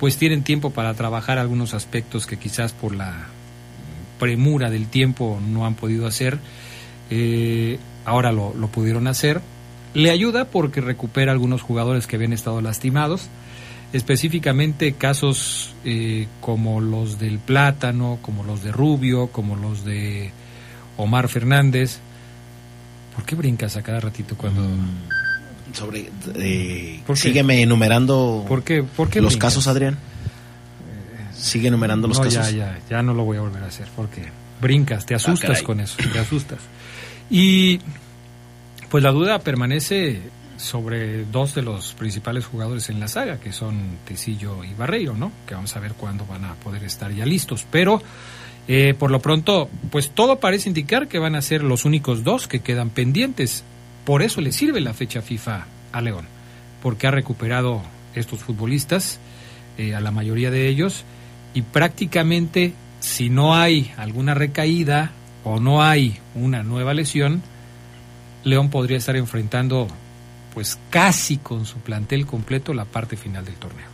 pues 0.00 0.16
tienen 0.16 0.44
tiempo 0.44 0.70
para 0.70 0.94
trabajar 0.94 1.38
algunos 1.38 1.74
aspectos 1.74 2.26
que 2.26 2.38
quizás 2.38 2.72
por 2.72 2.94
la 2.94 3.26
premura 4.18 4.70
del 4.70 4.86
tiempo 4.86 5.38
no 5.46 5.66
han 5.66 5.74
podido 5.74 6.06
hacer. 6.06 6.38
Eh, 7.10 7.78
ahora 8.06 8.32
lo, 8.32 8.52
pudieron 8.72 9.08
hacer. 9.08 9.42
Le 9.92 10.10
ayuda 10.10 10.46
porque 10.46 10.80
recupera 10.80 11.32
algunos 11.32 11.60
jugadores 11.60 12.06
que 12.06 12.16
habían 12.16 12.32
estado 12.32 12.62
lastimados, 12.62 13.28
específicamente 13.94 14.92
casos 14.92 15.74
eh, 15.86 16.28
como 16.42 16.82
los 16.82 17.18
del 17.18 17.38
Plátano, 17.38 18.18
como 18.20 18.44
los 18.44 18.62
de 18.62 18.72
Rubio, 18.72 19.28
como 19.28 19.56
los 19.56 19.86
de 19.86 20.32
Omar 20.98 21.28
Fernández. 21.28 22.00
¿Por 23.14 23.24
qué 23.24 23.34
brincas 23.34 23.76
a 23.76 23.82
cada 23.82 24.00
ratito 24.00 24.36
cuando... 24.36 24.62
Mm 24.62 25.14
sobre 25.74 26.10
eh, 26.36 27.02
sígueme 27.14 27.62
enumerando 27.62 28.44
¿Por 28.48 28.62
qué? 28.62 28.82
¿Por 28.82 29.14
los 29.16 29.36
casos, 29.36 29.66
Adrián. 29.66 29.98
Sigue 31.36 31.68
enumerando 31.68 32.08
los 32.08 32.18
casos. 32.18 32.32
Ya, 32.32 32.50
ya, 32.50 32.78
ya 32.88 33.02
no 33.02 33.12
lo 33.12 33.24
voy 33.24 33.36
a 33.36 33.40
volver 33.40 33.62
a 33.64 33.66
hacer 33.66 33.86
porque 33.94 34.22
brincas, 34.60 35.04
te 35.04 35.14
ah, 35.14 35.18
asustas 35.18 35.62
con 35.62 35.80
eso, 35.80 35.96
te 36.12 36.18
asustas. 36.18 36.60
Y 37.28 37.80
pues 38.88 39.02
la 39.04 39.10
duda 39.10 39.40
permanece 39.40 40.22
sobre 40.56 41.24
dos 41.24 41.54
de 41.54 41.62
los 41.62 41.94
principales 41.94 42.46
jugadores 42.46 42.88
en 42.88 43.00
la 43.00 43.08
saga, 43.08 43.38
que 43.40 43.52
son 43.52 43.98
Tecillo 44.04 44.64
y 44.64 44.74
Barreiro, 44.74 45.14
¿no? 45.14 45.32
Que 45.46 45.54
vamos 45.54 45.74
a 45.76 45.80
ver 45.80 45.94
cuándo 45.94 46.26
van 46.26 46.44
a 46.44 46.54
poder 46.54 46.84
estar 46.84 47.12
ya 47.12 47.26
listos. 47.26 47.66
Pero 47.70 48.02
eh, 48.66 48.94
por 48.98 49.10
lo 49.10 49.20
pronto, 49.20 49.68
pues 49.90 50.10
todo 50.10 50.40
parece 50.40 50.68
indicar 50.68 51.08
que 51.08 51.18
van 51.18 51.34
a 51.34 51.42
ser 51.42 51.62
los 51.62 51.84
únicos 51.84 52.24
dos 52.24 52.48
que 52.48 52.60
quedan 52.60 52.90
pendientes. 52.90 53.64
Por 54.04 54.22
eso 54.22 54.40
le 54.40 54.52
sirve 54.52 54.80
la 54.80 54.94
fecha 54.94 55.22
FIFA 55.22 55.66
a 55.92 56.00
León, 56.00 56.26
porque 56.82 57.06
ha 57.06 57.10
recuperado 57.10 57.82
estos 58.14 58.40
futbolistas, 58.40 59.18
eh, 59.76 59.94
a 59.94 60.00
la 60.00 60.10
mayoría 60.10 60.50
de 60.50 60.68
ellos, 60.68 61.04
y 61.52 61.62
prácticamente 61.62 62.74
si 63.00 63.28
no 63.28 63.54
hay 63.54 63.92
alguna 63.96 64.34
recaída 64.34 65.12
o 65.42 65.60
no 65.60 65.82
hay 65.82 66.18
una 66.34 66.62
nueva 66.62 66.94
lesión, 66.94 67.42
León 68.44 68.70
podría 68.70 68.98
estar 68.98 69.16
enfrentando 69.16 69.88
pues 70.54 70.78
casi 70.90 71.36
con 71.38 71.66
su 71.66 71.78
plantel 71.78 72.26
completo 72.26 72.72
la 72.72 72.84
parte 72.84 73.16
final 73.16 73.44
del 73.44 73.56
torneo. 73.56 73.88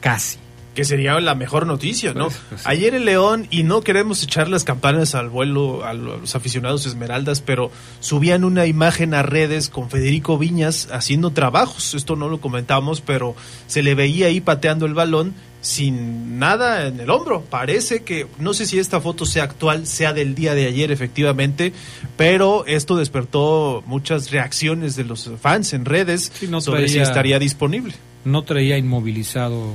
Casi 0.00 0.38
que 0.74 0.84
sería 0.84 1.20
la 1.20 1.34
mejor 1.34 1.66
noticia, 1.66 2.14
¿no? 2.14 2.26
Pues, 2.26 2.40
pues 2.48 2.66
Ayer 2.66 2.94
el 2.94 3.04
León, 3.04 3.46
y 3.50 3.62
no 3.62 3.82
queremos 3.82 4.22
echar 4.22 4.48
las 4.48 4.64
campanas 4.64 5.14
al 5.14 5.28
vuelo 5.28 5.84
a 5.84 5.92
los 5.92 6.34
aficionados 6.34 6.86
Esmeraldas, 6.86 7.40
pero 7.40 7.70
subían 8.00 8.44
una 8.44 8.66
imagen 8.66 9.12
a 9.14 9.22
redes 9.22 9.68
con 9.68 9.90
Federico 9.90 10.38
Viñas 10.38 10.88
haciendo 10.90 11.30
trabajos. 11.30 11.94
Esto 11.94 12.16
no 12.16 12.28
lo 12.28 12.40
comentamos, 12.40 13.02
pero 13.02 13.34
se 13.66 13.82
le 13.82 13.94
veía 13.94 14.26
ahí 14.26 14.40
pateando 14.40 14.86
el 14.86 14.94
balón 14.94 15.34
sin 15.62 16.38
nada 16.38 16.88
en 16.88 17.00
el 17.00 17.08
hombro. 17.08 17.42
Parece 17.48 18.02
que, 18.02 18.26
no 18.38 18.52
sé 18.52 18.66
si 18.66 18.78
esta 18.78 19.00
foto 19.00 19.24
sea 19.24 19.44
actual, 19.44 19.86
sea 19.86 20.12
del 20.12 20.34
día 20.34 20.54
de 20.54 20.66
ayer 20.66 20.92
efectivamente, 20.92 21.72
pero 22.16 22.66
esto 22.66 22.96
despertó 22.96 23.82
muchas 23.86 24.30
reacciones 24.30 24.96
de 24.96 25.04
los 25.04 25.30
fans 25.40 25.72
en 25.72 25.86
redes 25.86 26.32
sobre 26.60 26.88
si 26.88 26.98
estaría 26.98 27.38
disponible. 27.38 27.94
No 28.24 28.42
traía 28.42 28.76
inmovilizado 28.76 29.72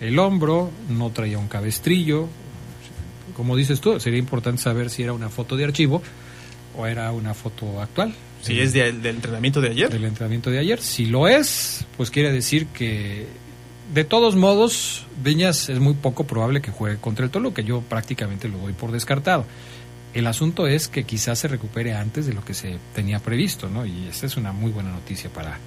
el 0.00 0.18
hombro, 0.18 0.70
no 0.88 1.10
traía 1.10 1.38
un 1.38 1.48
cabestrillo. 1.48 2.28
Como 3.34 3.56
dices 3.56 3.80
tú, 3.80 3.98
sería 3.98 4.18
importante 4.18 4.60
saber 4.60 4.90
si 4.90 5.02
era 5.02 5.14
una 5.14 5.30
foto 5.30 5.56
de 5.56 5.64
archivo 5.64 6.02
o 6.76 6.86
era 6.86 7.10
una 7.12 7.32
foto 7.32 7.80
actual. 7.80 8.14
Si 8.42 8.58
es 8.58 8.72
del 8.72 9.04
entrenamiento 9.06 9.60
de 9.60 9.70
ayer. 9.70 9.88
Del 9.88 10.04
entrenamiento 10.04 10.50
de 10.50 10.58
ayer. 10.58 10.80
Si 10.80 11.06
lo 11.06 11.28
es, 11.28 11.86
pues 11.96 12.10
quiere 12.10 12.32
decir 12.32 12.66
que 12.66 13.26
de 13.92 14.04
todos 14.04 14.36
modos, 14.36 15.06
Viñas 15.22 15.68
es 15.68 15.78
muy 15.78 15.94
poco 15.94 16.24
probable 16.24 16.62
que 16.62 16.70
juegue 16.70 16.96
contra 16.98 17.24
el 17.24 17.30
Toluca. 17.30 17.62
Yo 17.62 17.82
prácticamente 17.82 18.48
lo 18.48 18.58
doy 18.58 18.72
por 18.72 18.90
descartado. 18.92 19.44
El 20.14 20.26
asunto 20.26 20.66
es 20.66 20.88
que 20.88 21.04
quizás 21.04 21.38
se 21.38 21.48
recupere 21.48 21.94
antes 21.94 22.26
de 22.26 22.34
lo 22.34 22.44
que 22.44 22.54
se 22.54 22.78
tenía 22.94 23.18
previsto, 23.18 23.68
¿no? 23.68 23.86
Y 23.86 24.08
esa 24.08 24.26
es 24.26 24.36
una 24.36 24.52
muy 24.52 24.70
buena 24.70 24.90
noticia 24.90 25.30
para 25.30 25.58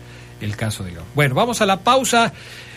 el 0.42 0.56
caso 0.56 0.84
de. 0.84 0.94
Bueno, 1.16 1.36
vamos 1.36 1.62
a 1.62 1.66
la 1.66 1.80
pausa. 1.80 2.34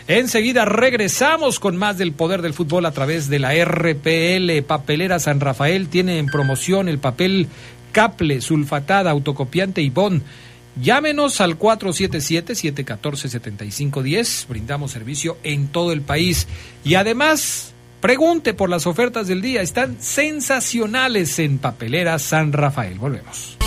Enseguida 0.07 0.65
regresamos 0.65 1.59
con 1.59 1.77
más 1.77 1.97
del 1.97 2.13
poder 2.13 2.41
del 2.41 2.53
fútbol 2.53 2.85
a 2.85 2.91
través 2.91 3.29
de 3.29 3.39
la 3.39 3.53
RPL. 3.53 4.63
Papelera 4.65 5.19
San 5.19 5.39
Rafael 5.39 5.89
tiene 5.89 6.17
en 6.17 6.25
promoción 6.27 6.89
el 6.89 6.99
papel 6.99 7.47
Caple, 7.91 8.41
sulfatada, 8.41 9.11
autocopiante 9.11 9.81
y 9.81 9.89
bon. 9.89 10.23
Llámenos 10.81 11.41
al 11.41 11.59
477-714-7510. 11.59 14.47
Brindamos 14.47 14.91
servicio 14.91 15.37
en 15.43 15.67
todo 15.67 15.91
el 15.91 16.01
país. 16.01 16.47
Y 16.83 16.95
además, 16.95 17.73
pregunte 18.01 18.53
por 18.53 18.69
las 18.69 18.87
ofertas 18.87 19.27
del 19.27 19.41
día. 19.41 19.61
Están 19.61 20.01
sensacionales 20.01 21.37
en 21.39 21.57
Papelera 21.57 22.17
San 22.19 22.53
Rafael. 22.53 22.97
Volvemos. 22.97 23.58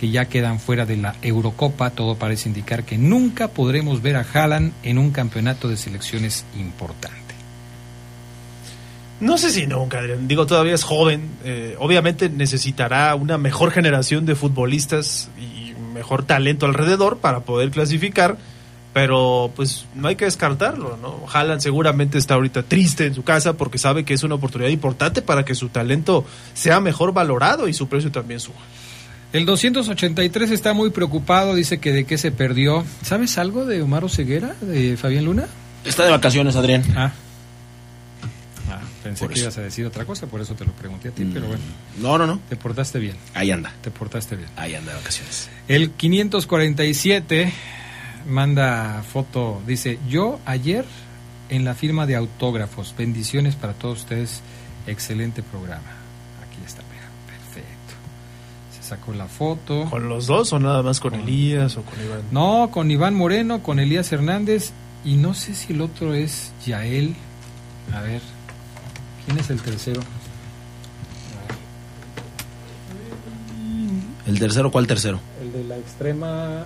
que 0.00 0.10
ya 0.10 0.24
quedan 0.24 0.58
fuera 0.58 0.84
de 0.84 0.96
la 0.96 1.14
Eurocopa. 1.22 1.90
Todo 1.90 2.16
parece 2.16 2.48
indicar 2.48 2.82
que 2.82 2.98
nunca 2.98 3.46
podremos 3.48 4.02
ver 4.02 4.16
a 4.16 4.26
Haaland 4.32 4.72
en 4.82 4.98
un 4.98 5.12
campeonato 5.12 5.68
de 5.68 5.76
selecciones 5.76 6.44
importante. 6.58 7.28
No 9.20 9.38
sé 9.38 9.50
si 9.50 9.66
nunca, 9.66 9.98
Adrián. 9.98 10.28
Digo, 10.28 10.46
todavía 10.46 10.74
es 10.74 10.84
joven. 10.84 11.28
Eh, 11.44 11.74
obviamente 11.78 12.28
necesitará 12.28 13.12
una 13.16 13.36
mejor 13.36 13.72
generación 13.72 14.26
de 14.26 14.36
futbolistas 14.36 15.28
y 15.36 15.67
mejor 15.98 16.24
talento 16.24 16.64
alrededor 16.66 17.18
para 17.18 17.40
poder 17.40 17.70
clasificar, 17.70 18.38
pero 18.92 19.50
pues 19.56 19.86
no 19.96 20.06
hay 20.06 20.14
que 20.14 20.26
descartarlo, 20.26 20.96
¿no? 20.96 21.24
Haaland 21.32 21.60
seguramente 21.60 22.18
está 22.18 22.34
ahorita 22.34 22.62
triste 22.62 23.06
en 23.06 23.14
su 23.14 23.24
casa 23.24 23.54
porque 23.54 23.78
sabe 23.78 24.04
que 24.04 24.14
es 24.14 24.22
una 24.22 24.36
oportunidad 24.36 24.70
importante 24.70 25.22
para 25.22 25.44
que 25.44 25.56
su 25.56 25.70
talento 25.70 26.24
sea 26.54 26.78
mejor 26.78 27.12
valorado 27.12 27.66
y 27.66 27.74
su 27.74 27.88
precio 27.88 28.12
también 28.12 28.38
suba. 28.38 28.58
El 29.32 29.44
283 29.44 30.52
está 30.52 30.72
muy 30.72 30.90
preocupado, 30.90 31.56
dice 31.56 31.78
que 31.78 31.92
de 31.92 32.04
qué 32.04 32.16
se 32.16 32.30
perdió. 32.30 32.84
¿Sabes 33.02 33.36
algo 33.38 33.66
de 33.66 33.82
Omar 33.82 34.08
Ceguera, 34.08 34.54
de 34.60 34.96
Fabián 34.96 35.24
Luna? 35.24 35.46
Está 35.84 36.04
de 36.04 36.10
vacaciones, 36.10 36.54
Adrián. 36.54 36.84
Ah. 36.96 37.12
Pensé 39.08 39.28
que 39.28 39.40
ibas 39.40 39.58
a 39.58 39.62
decir 39.62 39.86
otra 39.86 40.04
cosa, 40.04 40.26
por 40.26 40.40
eso 40.40 40.54
te 40.54 40.64
lo 40.64 40.72
pregunté 40.72 41.08
a 41.08 41.12
ti, 41.12 41.28
pero 41.32 41.46
bueno. 41.46 41.62
Mm, 41.98 42.02
no, 42.02 42.18
no, 42.18 42.26
no. 42.26 42.40
Te 42.48 42.56
portaste 42.56 42.98
bien. 42.98 43.16
Ahí 43.34 43.50
anda. 43.50 43.72
Te 43.80 43.90
portaste 43.90 44.36
bien. 44.36 44.48
Ahí 44.56 44.74
anda 44.74 44.92
de 44.92 44.98
vacaciones. 44.98 45.48
El 45.66 45.90
547 45.92 47.52
manda 48.26 49.02
foto, 49.02 49.62
dice, 49.66 49.98
yo 50.08 50.38
ayer 50.44 50.84
en 51.48 51.64
la 51.64 51.74
firma 51.74 52.06
de 52.06 52.16
autógrafos, 52.16 52.94
bendiciones 52.96 53.56
para 53.56 53.72
todos 53.72 54.00
ustedes, 54.00 54.42
excelente 54.86 55.42
programa. 55.42 55.96
Aquí 56.46 56.58
está, 56.66 56.82
perfecto. 56.82 57.94
Se 58.76 58.86
sacó 58.86 59.12
la 59.12 59.26
foto. 59.26 59.86
¿Con 59.88 60.08
los 60.08 60.26
dos 60.26 60.52
o 60.52 60.58
nada 60.58 60.82
más 60.82 61.00
con, 61.00 61.14
Elías 61.14 61.76
o 61.76 61.82
con 61.82 61.98
Iván? 62.04 62.22
No, 62.30 62.70
con 62.70 62.90
Iván 62.90 63.14
Moreno, 63.14 63.62
con 63.62 63.78
Elías 63.78 64.12
Hernández 64.12 64.72
y 65.04 65.16
no 65.16 65.32
sé 65.32 65.54
si 65.54 65.72
el 65.72 65.80
otro 65.80 66.14
es 66.14 66.52
Yael. 66.66 67.14
A 67.94 68.02
ver, 68.02 68.20
¿quién 69.28 69.38
es 69.40 69.50
el 69.50 69.60
tercero? 69.60 70.00
¿El 74.26 74.38
tercero 74.38 74.70
cuál 74.70 74.86
tercero? 74.86 75.20
El 75.42 75.52
de 75.52 75.64
la 75.64 75.76
extrema 75.76 76.64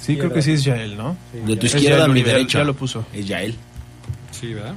Sí, 0.00 0.16
creo 0.16 0.32
que 0.32 0.42
sí 0.42 0.52
es 0.52 0.64
Yael, 0.64 0.96
¿no? 0.96 1.16
De 1.32 1.56
tu 1.56 1.66
izquierda 1.66 2.04
a 2.04 2.08
mi 2.08 2.22
derecha. 2.22 2.58
Ya 2.58 2.64
lo 2.64 2.74
puso. 2.74 3.04
Es 3.12 3.26
Yael. 3.26 3.56
Sí, 4.30 4.52
¿verdad? 4.54 4.74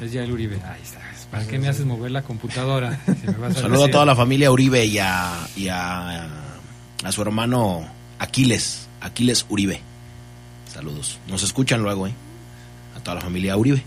Es 0.00 0.12
Yael 0.12 0.32
Uribe. 0.32 0.56
Ahí 0.64 0.82
está. 0.82 1.00
¿Para 1.30 1.46
qué 1.46 1.58
me 1.58 1.68
haces 1.68 1.84
mover 1.84 2.10
la 2.10 2.22
computadora? 2.22 3.00
Saludo 3.54 3.84
a 3.84 3.90
toda 3.90 4.06
la 4.06 4.16
familia 4.16 4.50
Uribe 4.50 4.84
y 4.84 4.98
a, 4.98 5.46
y 5.56 5.68
a, 5.68 6.26
a 7.04 7.12
su 7.12 7.20
hermano 7.22 7.86
Aquiles, 8.18 8.88
Aquiles 9.00 9.44
Uribe. 9.48 9.80
Saludos. 10.72 11.18
Nos 11.28 11.42
escuchan 11.42 11.82
luego, 11.82 12.06
¿eh? 12.06 12.14
A 12.96 13.00
toda 13.00 13.16
la 13.16 13.20
familia 13.20 13.56
Uribe. 13.56 13.82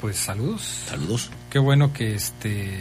Pues 0.00 0.16
saludos. 0.16 0.84
Saludos. 0.88 1.30
Qué 1.50 1.58
bueno 1.58 1.92
que 1.92 2.14
este 2.14 2.80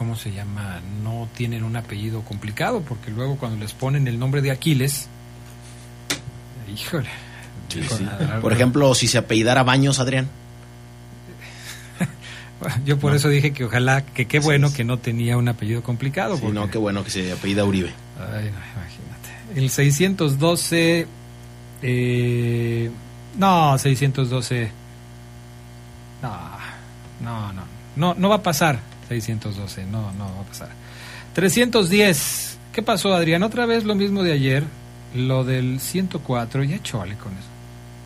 ¿cómo 0.00 0.16
se 0.16 0.32
llama? 0.32 0.80
No 1.04 1.28
tienen 1.36 1.62
un 1.62 1.76
apellido 1.76 2.22
complicado, 2.22 2.80
porque 2.80 3.10
luego 3.10 3.36
cuando 3.36 3.58
les 3.58 3.74
ponen 3.74 4.08
el 4.08 4.18
nombre 4.18 4.40
de 4.40 4.50
Aquiles, 4.50 5.08
híjole. 6.74 7.10
Por 8.40 8.52
ejemplo, 8.54 8.94
si 8.94 9.06
se 9.06 9.18
apellidara 9.18 9.62
Baños, 9.62 9.98
Adrián. 9.98 10.26
Yo 12.86 12.98
por 12.98 13.14
eso 13.14 13.28
dije 13.28 13.52
que 13.52 13.66
ojalá, 13.66 14.04
que 14.06 14.26
qué 14.26 14.38
bueno 14.40 14.72
que 14.72 14.84
no 14.84 14.98
tenía 14.98 15.36
un 15.36 15.48
apellido 15.48 15.82
complicado. 15.82 16.38
Sí, 16.38 16.46
no, 16.46 16.70
qué 16.70 16.78
bueno 16.78 17.04
que 17.04 17.10
se 17.10 17.30
apellida 17.30 17.64
Uribe. 17.66 17.92
Ay, 18.18 18.48
imagínate. 18.48 19.60
El 19.60 19.68
612, 19.68 21.06
eh, 21.82 22.90
no, 23.36 23.76
612, 23.76 24.72
no, 26.22 26.32
no, 27.20 27.52
no, 27.52 27.62
no, 27.96 28.14
no 28.14 28.28
va 28.28 28.36
a 28.36 28.42
pasar. 28.42 28.80
612, 29.08 29.86
no, 29.86 30.12
no 30.12 30.24
va 30.24 30.40
a 30.40 30.44
pasar. 30.44 30.70
310, 31.34 32.58
¿qué 32.72 32.82
pasó 32.82 33.12
Adrián? 33.14 33.42
Otra 33.42 33.66
vez 33.66 33.84
lo 33.84 33.94
mismo 33.94 34.22
de 34.22 34.32
ayer, 34.32 34.64
lo 35.14 35.44
del 35.44 35.80
104, 35.80 36.64
ya 36.64 36.82
chole 36.82 37.16
con 37.16 37.32
eso. 37.32 37.48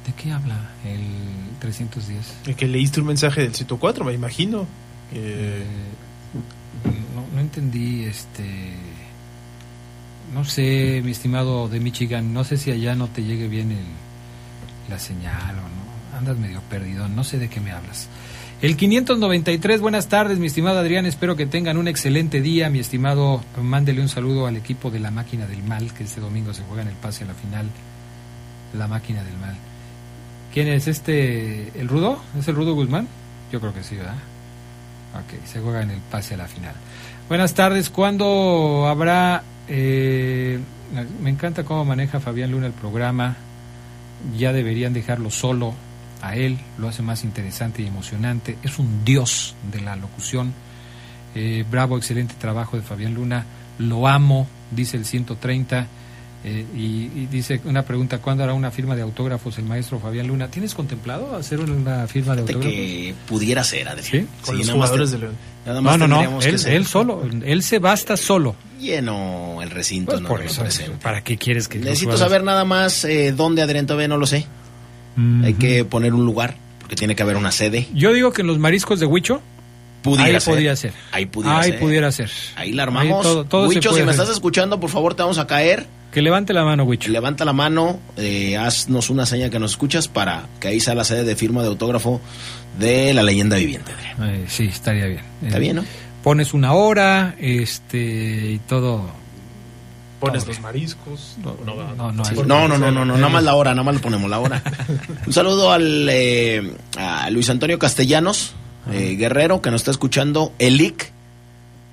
¿De 0.06 0.12
qué 0.12 0.32
habla 0.32 0.70
el 0.84 1.00
310? 1.60 2.44
De 2.44 2.54
que 2.54 2.66
leíste 2.66 3.00
un 3.00 3.06
mensaje 3.06 3.42
del 3.42 3.54
104, 3.54 4.04
me 4.04 4.12
imagino. 4.12 4.66
Eh, 5.12 5.64
no, 7.14 7.26
no 7.34 7.40
entendí, 7.40 8.04
este... 8.04 8.44
No 10.32 10.44
sé, 10.44 11.00
mi 11.04 11.12
estimado 11.12 11.68
de 11.68 11.80
Michigan, 11.80 12.32
no 12.32 12.44
sé 12.44 12.56
si 12.56 12.70
allá 12.70 12.94
no 12.94 13.08
te 13.08 13.22
llegue 13.22 13.46
bien 13.46 13.70
el, 13.70 13.84
la 14.88 14.98
señal 14.98 15.58
o 15.58 15.62
no. 15.62 15.73
Andas 16.16 16.36
medio 16.38 16.60
perdido, 16.70 17.08
no 17.08 17.24
sé 17.24 17.38
de 17.38 17.48
qué 17.48 17.60
me 17.60 17.72
hablas. 17.72 18.08
El 18.62 18.76
593, 18.76 19.80
buenas 19.80 20.08
tardes, 20.08 20.38
mi 20.38 20.46
estimado 20.46 20.78
Adrián, 20.78 21.06
espero 21.06 21.34
que 21.34 21.44
tengan 21.44 21.76
un 21.76 21.88
excelente 21.88 22.40
día, 22.40 22.70
mi 22.70 22.78
estimado, 22.78 23.42
mándele 23.60 24.00
un 24.00 24.08
saludo 24.08 24.46
al 24.46 24.56
equipo 24.56 24.90
de 24.90 25.00
la 25.00 25.10
máquina 25.10 25.46
del 25.46 25.62
mal, 25.64 25.92
que 25.92 26.04
este 26.04 26.20
domingo 26.20 26.54
se 26.54 26.62
juega 26.62 26.82
en 26.82 26.88
el 26.88 26.94
pase 26.94 27.24
a 27.24 27.26
la 27.26 27.34
final, 27.34 27.66
la 28.78 28.86
máquina 28.86 29.24
del 29.24 29.36
mal. 29.38 29.56
¿Quién 30.52 30.68
es 30.68 30.86
este, 30.86 31.78
el 31.78 31.88
Rudo? 31.88 32.22
¿Es 32.38 32.46
el 32.46 32.54
Rudo 32.54 32.74
Guzmán? 32.74 33.08
Yo 33.50 33.60
creo 33.60 33.74
que 33.74 33.82
sí, 33.82 33.96
¿verdad? 33.96 34.14
Ok, 35.14 35.44
se 35.46 35.60
juega 35.60 35.82
en 35.82 35.90
el 35.90 36.00
pase 36.00 36.34
a 36.34 36.36
la 36.36 36.46
final. 36.46 36.74
Buenas 37.28 37.54
tardes, 37.54 37.90
¿cuándo 37.90 38.86
habrá... 38.86 39.42
Eh, 39.66 40.60
me 41.20 41.30
encanta 41.30 41.64
cómo 41.64 41.84
maneja 41.84 42.20
Fabián 42.20 42.52
Luna 42.52 42.66
el 42.66 42.72
programa, 42.72 43.36
ya 44.38 44.52
deberían 44.52 44.92
dejarlo 44.92 45.28
solo 45.30 45.74
a 46.26 46.36
él, 46.36 46.58
lo 46.78 46.88
hace 46.88 47.02
más 47.02 47.24
interesante 47.24 47.82
y 47.82 47.86
emocionante. 47.86 48.56
Es 48.62 48.78
un 48.78 49.04
dios 49.04 49.54
de 49.72 49.80
la 49.80 49.96
locución. 49.96 50.52
Eh, 51.34 51.64
bravo, 51.70 51.96
excelente 51.96 52.34
trabajo 52.38 52.76
de 52.76 52.82
Fabián 52.82 53.14
Luna. 53.14 53.44
Lo 53.78 54.08
amo, 54.08 54.46
dice 54.70 54.96
el 54.96 55.04
130. 55.04 55.86
Eh, 56.46 56.66
y, 56.76 57.26
dice 57.26 57.62
una 57.64 57.84
pregunta, 57.84 58.18
¿cuándo 58.18 58.44
hará 58.44 58.52
una 58.52 58.70
firma 58.70 58.94
de 58.94 59.00
autógrafos 59.00 59.56
el 59.56 59.64
maestro 59.64 59.98
Fabián 59.98 60.26
Luna? 60.26 60.48
¿Tienes 60.48 60.74
contemplado 60.74 61.34
hacer 61.34 61.58
una 61.60 62.06
firma 62.06 62.34
de 62.34 62.42
autógrafos? 62.42 62.70
que 62.70 63.14
pudiera 63.26 63.64
ser, 63.64 63.88
Adrián. 63.88 64.28
Con 64.44 64.58
los 64.58 64.70
jugadores 64.70 65.10
de 65.10 65.18
León. 65.18 65.36
no, 65.64 65.96
no, 65.96 66.06
no, 66.06 66.40
él, 66.42 66.86
solo, 66.86 67.22
él 67.44 67.62
se 67.62 67.78
basta 67.78 68.18
solo. 68.18 68.56
Lleno 68.78 69.60
el 69.62 69.70
recinto, 69.70 70.12
pues 70.12 70.20
no 70.20 70.28
por 70.28 70.42
eso, 70.42 70.62
¿Para 71.02 71.24
qué 71.24 71.38
quieres 71.38 71.66
que 71.66 71.78
Necesito 71.78 72.18
saber 72.18 72.44
nada 72.44 72.66
más 72.66 73.06
eh, 73.06 73.32
dónde, 73.32 73.62
Adrián, 73.62 73.86
todavía 73.86 74.08
no 74.08 74.18
lo 74.18 74.26
sé. 74.26 74.46
Hay 75.42 75.54
que 75.54 75.84
poner 75.84 76.14
un 76.14 76.24
lugar, 76.24 76.56
porque 76.80 76.96
tiene 76.96 77.14
que 77.14 77.22
haber 77.22 77.36
una 77.36 77.52
sede. 77.52 77.88
Yo 77.94 78.12
digo 78.12 78.32
que 78.32 78.42
en 78.42 78.48
los 78.48 78.58
mariscos 78.58 79.00
de 79.00 79.06
Huicho. 79.06 79.40
Pudiera 80.02 80.24
ahí 80.24 80.40
ser. 80.40 80.52
podría 80.52 80.76
ser. 80.76 80.92
Ahí 81.12 81.24
pudiera 81.24 81.60
ahí 81.60 81.70
ser. 81.70 81.80
pudiera 81.80 82.12
ser. 82.12 82.30
Ahí 82.56 82.72
la 82.72 82.82
armamos. 82.82 83.46
Huicho, 83.50 83.94
si 83.94 84.02
me 84.02 84.10
estás 84.10 84.28
escuchando, 84.28 84.78
por 84.78 84.90
favor, 84.90 85.14
te 85.14 85.22
vamos 85.22 85.38
a 85.38 85.46
caer. 85.46 85.86
Que 86.12 86.20
levante 86.20 86.52
la 86.52 86.62
mano, 86.62 86.84
Huicho. 86.84 87.10
Levanta 87.10 87.44
la 87.44 87.52
mano, 87.52 87.98
eh, 88.16 88.56
haznos 88.56 89.10
una 89.10 89.26
seña 89.26 89.50
que 89.50 89.58
nos 89.58 89.72
escuchas 89.72 90.06
para 90.06 90.46
que 90.60 90.68
ahí 90.68 90.78
sea 90.78 90.94
la 90.94 91.04
sede 91.04 91.24
de 91.24 91.34
firma 91.36 91.62
de 91.62 91.68
autógrafo 91.68 92.20
de 92.78 93.14
la 93.14 93.22
leyenda 93.22 93.56
viviente. 93.56 93.92
Eh, 94.22 94.44
sí, 94.46 94.66
estaría 94.66 95.06
bien. 95.06 95.22
Está 95.42 95.58
bien, 95.58 95.76
¿no? 95.76 95.84
Pones 96.22 96.54
una 96.54 96.72
hora, 96.72 97.34
este, 97.38 98.52
y 98.52 98.60
todo 98.68 99.10
pones 100.24 100.46
los 100.46 100.60
mariscos. 100.60 101.36
No, 101.42 101.56
no, 101.64 101.94
no, 101.94 102.78
no, 102.78 103.04
no, 103.04 103.04
nada 103.04 103.28
más 103.28 103.42
la 103.42 103.54
hora, 103.54 103.70
nada 103.72 103.82
más 103.82 103.94
le 103.94 104.00
ponemos 104.00 104.28
la 104.30 104.40
hora. 104.40 104.62
Un 105.26 105.32
saludo 105.32 105.72
al 105.72 106.08
eh, 106.10 106.72
a 106.96 107.30
Luis 107.30 107.48
Antonio 107.50 107.78
Castellanos, 107.78 108.54
eh, 108.92 109.16
Guerrero, 109.16 109.62
que 109.62 109.70
nos 109.70 109.82
está 109.82 109.90
escuchando, 109.90 110.52
Elic, 110.58 111.12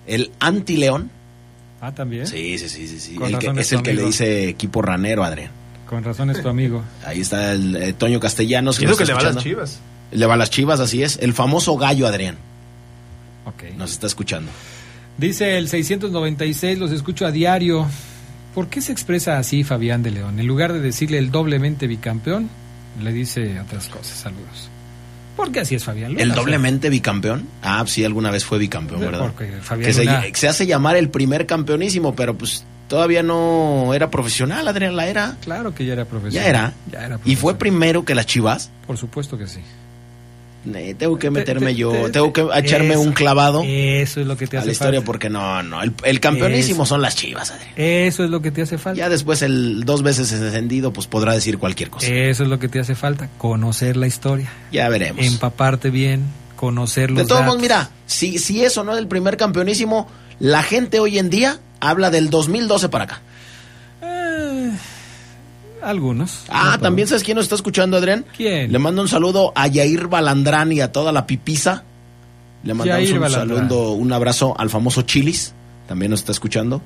el 0.07 0.31
anti-león. 0.39 1.11
Ah, 1.81 1.93
también. 1.93 2.27
Sí, 2.27 2.57
sí, 2.57 2.69
sí, 2.69 2.87
sí. 2.87 3.17
El 3.21 3.39
que, 3.39 3.51
es 3.59 3.71
el 3.71 3.81
que 3.81 3.93
le 3.93 4.05
dice 4.05 4.49
equipo 4.49 4.81
ranero, 4.81 5.23
Adrián. 5.23 5.51
Con 5.87 6.03
razón 6.03 6.29
es 6.29 6.41
tu 6.41 6.47
amigo. 6.47 6.83
Ahí 7.05 7.21
está 7.21 7.53
el 7.53 7.75
eh, 7.75 7.93
Toño 7.93 8.19
Castellanos. 8.19 8.79
Que, 8.79 8.85
que 8.85 9.05
le 9.05 9.13
va 9.13 9.19
a 9.19 9.23
las 9.23 9.37
chivas. 9.37 9.79
Le 10.11 10.25
va 10.25 10.35
a 10.35 10.37
las 10.37 10.49
chivas, 10.49 10.79
así 10.79 11.03
es. 11.03 11.17
El 11.21 11.33
famoso 11.33 11.75
gallo, 11.77 12.07
Adrián. 12.07 12.37
Ok. 13.45 13.75
Nos 13.77 13.91
está 13.91 14.07
escuchando. 14.07 14.51
Dice 15.17 15.57
el 15.57 15.67
696, 15.67 16.79
los 16.79 16.91
escucho 16.91 17.25
a 17.25 17.31
diario. 17.31 17.87
¿Por 18.53 18.67
qué 18.67 18.81
se 18.81 18.91
expresa 18.91 19.37
así 19.37 19.63
Fabián 19.63 20.03
de 20.03 20.11
León? 20.11 20.39
En 20.39 20.47
lugar 20.47 20.73
de 20.73 20.79
decirle 20.79 21.17
el 21.17 21.31
doblemente 21.31 21.87
bicampeón, 21.87 22.49
le 23.01 23.13
dice 23.13 23.59
otras 23.59 23.87
cosas. 23.87 24.17
Saludos. 24.17 24.69
¿Por 25.37 25.51
qué 25.51 25.61
así 25.61 25.75
es 25.75 25.83
Fabián 25.85 26.19
¿El 26.19 26.33
doblemente 26.33 26.89
bicampeón? 26.89 27.47
Ah, 27.63 27.83
sí, 27.87 28.03
alguna 28.03 28.31
vez 28.31 28.43
fue 28.43 28.59
bicampeón, 28.59 28.99
¿verdad? 28.99 29.19
Porque 29.19 29.47
Fabián 29.61 29.87
que 29.87 29.93
se, 29.93 30.33
se, 30.33 30.47
hace 30.47 30.67
llamar 30.67 30.97
el 30.97 31.09
primer 31.09 31.45
campeonísimo, 31.45 32.13
pero 32.15 32.37
pues 32.37 32.65
todavía 32.89 33.23
no 33.23 33.93
era 33.93 34.11
profesional, 34.11 34.67
Adrián, 34.67 34.97
la 34.97 35.07
era. 35.07 35.37
Claro 35.41 35.73
que 35.73 35.85
ya 35.85 35.93
era 35.93 36.05
profesional. 36.05 36.43
Ya 36.43 36.49
era. 36.49 36.73
Ya 36.91 37.05
era 37.05 37.19
¿Y 37.23 37.37
fue 37.37 37.55
primero 37.55 38.03
que 38.03 38.13
las 38.13 38.25
Chivas? 38.25 38.69
Por 38.85 38.97
supuesto 38.97 39.37
que 39.37 39.47
sí 39.47 39.61
tengo 40.97 41.17
que 41.17 41.31
meterme 41.31 41.75
yo, 41.75 42.11
tengo 42.11 42.31
que 42.33 42.47
echarme 42.55 42.97
un 42.97 43.11
clavado. 43.13 43.63
Eso 43.65 44.21
es 44.21 44.27
lo 44.27 44.37
que 44.37 44.47
te 44.47 44.57
hace 44.57 44.63
a 44.63 44.65
la 44.67 44.71
historia 44.71 45.01
porque 45.01 45.29
no, 45.29 45.63
no, 45.63 45.81
el, 45.81 46.19
campeonísimo 46.19 46.85
son 46.85 47.01
las 47.01 47.15
Chivas, 47.15 47.51
Adrián. 47.51 47.71
Eso 47.75 48.23
es 48.23 48.29
lo 48.29 48.41
que 48.41 48.51
te 48.51 48.61
hace 48.61 48.77
falta. 48.77 48.97
Ya 48.97 49.09
después 49.09 49.41
el 49.41 49.83
dos 49.83 50.03
veces 50.03 50.29
descendido, 50.39 50.93
pues 50.93 51.07
podrá 51.07 51.33
decir 51.33 51.57
cualquier 51.57 51.89
cosa. 51.89 52.07
Eso 52.07 52.43
es 52.43 52.49
lo 52.49 52.59
que 52.59 52.67
te 52.67 52.79
hace 52.79 52.95
falta, 52.95 53.29
conocer 53.37 53.97
la 53.97 54.07
historia. 54.07 54.51
Ya 54.71 54.87
veremos. 54.89 55.25
Empaparte 55.25 55.89
bien, 55.89 56.25
conocer 56.55 57.11
los 57.11 57.23
De 57.23 57.25
todos 57.25 57.43
modos, 57.43 57.59
mira, 57.59 57.89
si, 58.05 58.37
si 58.37 58.63
eso 58.63 58.83
no 58.83 58.93
es 58.93 58.99
el 58.99 59.07
primer 59.07 59.37
campeonísimo, 59.37 60.07
la 60.39 60.63
gente 60.63 60.99
hoy 60.99 61.17
en 61.17 61.29
día 61.29 61.59
habla 61.79 62.11
del 62.11 62.29
2012 62.29 62.89
para 62.89 63.05
acá. 63.05 63.21
Algunos. 65.83 66.43
Ah, 66.49 66.77
también 66.81 67.07
sabes 67.07 67.23
quién 67.23 67.35
nos 67.35 67.45
está 67.45 67.55
escuchando, 67.55 67.97
Adrián. 67.97 68.25
¿Quién? 68.35 68.71
Le 68.71 68.79
mando 68.79 69.01
un 69.01 69.07
saludo 69.07 69.51
a 69.55 69.67
Yair 69.67 70.07
Balandrán 70.07 70.71
y 70.71 70.81
a 70.81 70.91
toda 70.91 71.11
la 71.11 71.25
pipisa. 71.27 71.83
Le 72.63 72.73
mandamos 72.73 73.03
Yair 73.03 73.15
un 73.15 73.21
Balandrán. 73.21 73.57
saludo, 73.69 73.91
un 73.93 74.13
abrazo 74.13 74.55
al 74.59 74.69
famoso 74.69 75.01
Chilis. 75.03 75.53
También 75.87 76.11
nos 76.11 76.19
está 76.21 76.31
escuchando. 76.31 76.81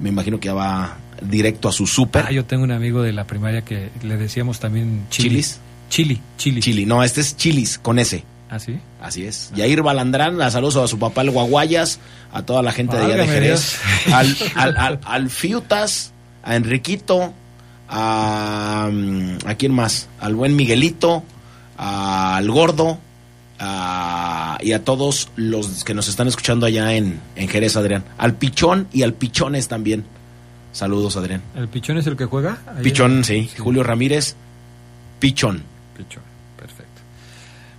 Me 0.00 0.08
imagino 0.08 0.40
que 0.40 0.46
ya 0.46 0.54
va 0.54 0.96
directo 1.22 1.68
a 1.68 1.72
su 1.72 1.86
súper. 1.86 2.24
Ah, 2.26 2.32
yo 2.32 2.44
tengo 2.44 2.64
un 2.64 2.72
amigo 2.72 3.02
de 3.02 3.12
la 3.12 3.26
primaria 3.26 3.62
que 3.62 3.90
le 4.02 4.16
decíamos 4.16 4.58
también 4.60 5.06
chili. 5.10 5.28
¿Chilis? 5.28 5.60
Chili, 5.90 6.20
chili. 6.38 6.60
Chili. 6.60 6.86
No, 6.86 7.02
este 7.04 7.20
es 7.20 7.36
Chilis, 7.36 7.78
con 7.78 7.98
S. 7.98 8.24
¿Ah, 8.50 8.58
sí? 8.58 8.78
Así 9.00 9.24
es. 9.24 9.52
Yair 9.54 9.82
Balandrán, 9.82 10.40
a 10.40 10.50
saludos 10.50 10.76
a 10.76 10.86
su 10.88 10.98
papá 10.98 11.22
el 11.22 11.30
Guaguayas, 11.30 11.98
a 12.32 12.42
toda 12.42 12.62
la 12.62 12.72
gente 12.72 12.96
de 12.96 13.04
allá 13.04 13.16
de 13.16 13.26
Jerez, 13.26 13.78
al, 14.12 14.36
al, 14.54 14.76
al, 14.76 15.00
al 15.04 15.30
Fiutas, 15.30 16.12
a 16.42 16.56
Enriquito, 16.56 17.32
a, 17.88 18.88
mm, 18.92 19.38
¿a 19.46 19.54
quién 19.56 19.72
más? 19.72 20.08
Al 20.20 20.34
buen 20.34 20.56
Miguelito, 20.56 21.22
al 21.76 22.50
Gordo, 22.50 22.98
a- 23.58 24.58
y 24.60 24.72
a 24.72 24.82
todos 24.84 25.30
los 25.36 25.84
que 25.84 25.94
nos 25.94 26.08
están 26.08 26.28
escuchando 26.28 26.66
allá 26.66 26.94
en, 26.94 27.20
en 27.36 27.48
Jerez, 27.48 27.76
Adrián. 27.76 28.04
Al 28.18 28.34
Pichón 28.34 28.88
y 28.92 29.02
al 29.02 29.12
Pichones 29.14 29.68
también. 29.68 30.04
Saludos, 30.72 31.16
Adrián. 31.16 31.40
¿El 31.54 31.68
pichón 31.68 31.98
es 31.98 32.06
el 32.08 32.16
que 32.16 32.24
juega? 32.24 32.58
Pichón, 32.82 33.18
en- 33.18 33.24
sí. 33.24 33.48
Julio 33.58 33.84
Ramírez, 33.84 34.34
Pichón. 35.20 35.62
Pichón. 35.96 36.22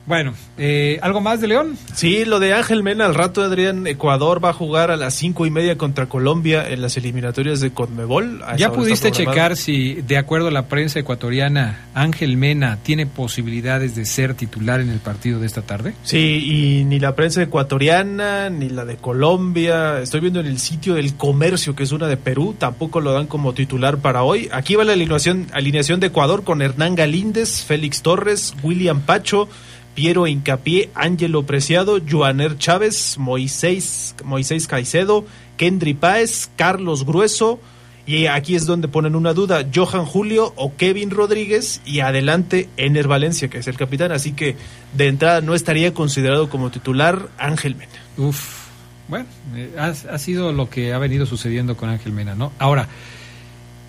Bueno, 0.06 0.36
eh, 0.60 1.00
¿algo 1.02 1.20
más 1.20 1.42
de 1.42 1.48
León? 1.48 1.78
Sí, 1.96 2.26
lo 2.26 2.40
de 2.40 2.54
Ángel 2.54 2.84
Mena 2.84 3.06
al 3.06 3.16
rato, 3.16 3.42
Adrián, 3.42 3.88
Ecuador 3.88 4.44
va 4.44 4.50
a 4.50 4.54
jugar 4.54 4.92
a 4.92 4.98
las 4.98 5.16
cinco 5.16 5.48
y 5.48 5.50
media 5.50 5.80
contra 5.80 6.06
Colombia 6.06 6.70
en 6.70 6.84
las 6.84 6.96
eliminatorias 6.98 7.60
de 7.60 7.72
Conmebol. 7.72 8.44
¿Ya 8.58 8.72
pudiste 8.72 9.12
checar 9.12 9.58
si, 9.58 9.96
de 9.96 10.18
acuerdo 10.18 10.50
a 10.50 10.52
la 10.52 10.68
prensa 10.68 11.00
ecuatoriana, 11.00 11.88
Ángel 11.96 12.38
Mena 12.38 12.78
tiene 12.84 13.08
posibilidades 13.08 13.96
de 13.96 14.06
ser 14.06 14.36
titular 14.36 14.80
en 14.80 14.90
el 14.90 15.00
partido 15.00 15.40
de 15.40 15.48
esta 15.48 15.64
tarde? 15.64 15.96
Sí, 16.04 16.20
y 16.20 16.84
ni 16.86 17.00
la 17.00 17.16
prensa 17.16 17.42
ecuatoriana, 17.42 18.52
ni 18.52 18.70
la 18.70 18.86
de 18.86 18.98
Colombia, 18.98 20.02
estoy 20.02 20.20
viendo 20.20 20.40
en 20.40 20.46
el 20.46 20.60
sitio 20.60 20.94
del 20.94 21.16
comercio, 21.16 21.76
que 21.76 21.82
es 21.82 21.92
una 21.92 22.08
de 22.08 22.18
Perú, 22.18 22.56
tampoco 22.58 23.02
lo 23.02 23.12
dan 23.12 23.26
como 23.26 23.54
titular 23.54 23.98
para 23.98 24.22
hoy. 24.22 24.50
Aquí 24.52 24.76
va 24.76 24.84
la 24.84 24.94
alineación, 24.94 25.48
alineación 25.52 26.00
de 26.00 26.08
Ecuador 26.08 26.44
con 26.44 26.62
Hernán 26.62 26.94
Galíndez, 26.94 27.64
Félix 27.64 28.04
Torres, 28.04 28.54
William 28.62 29.02
Pacho, 29.02 29.50
Piero 29.96 30.28
Incapié, 30.28 30.90
Ángelo 30.94 31.44
Preciado, 31.44 32.00
Joaner 32.08 32.58
Chávez, 32.58 33.18
Moisés, 33.18 34.14
Moisés 34.24 34.68
Caicedo, 34.68 35.26
Kendry 35.58 35.94
Páez, 35.94 36.50
Carlos 36.58 37.06
Grueso, 37.06 37.60
y 38.06 38.28
aquí 38.28 38.56
es 38.56 38.66
donde 38.68 38.88
ponen 38.88 39.16
una 39.16 39.34
duda, 39.34 39.66
Johan 39.74 40.06
Julio 40.06 40.54
o 40.58 40.76
Kevin 40.76 41.10
Rodríguez 41.10 41.82
y 41.86 42.02
adelante 42.02 42.70
Ener 42.78 43.08
Valencia, 43.08 43.48
que 43.48 43.58
es 43.58 43.68
el 43.68 43.78
capitán, 43.78 44.12
así 44.12 44.34
que 44.34 44.58
de 44.94 45.08
entrada 45.08 45.42
no 45.42 45.56
estaría 45.56 45.94
considerado 45.94 46.50
como 46.50 46.70
titular 46.70 47.30
Ángel 47.38 47.76
Mena. 47.76 47.92
Uf, 48.18 48.68
bueno, 49.08 49.26
eh, 49.56 49.74
ha, 49.80 49.88
ha 49.88 50.20
sido 50.20 50.52
lo 50.52 50.70
que 50.70 50.94
ha 50.94 51.00
venido 51.00 51.26
sucediendo 51.26 51.78
con 51.78 51.90
Ángel 51.90 52.12
Mena, 52.12 52.36
¿no? 52.36 52.52
Ahora, 52.60 52.90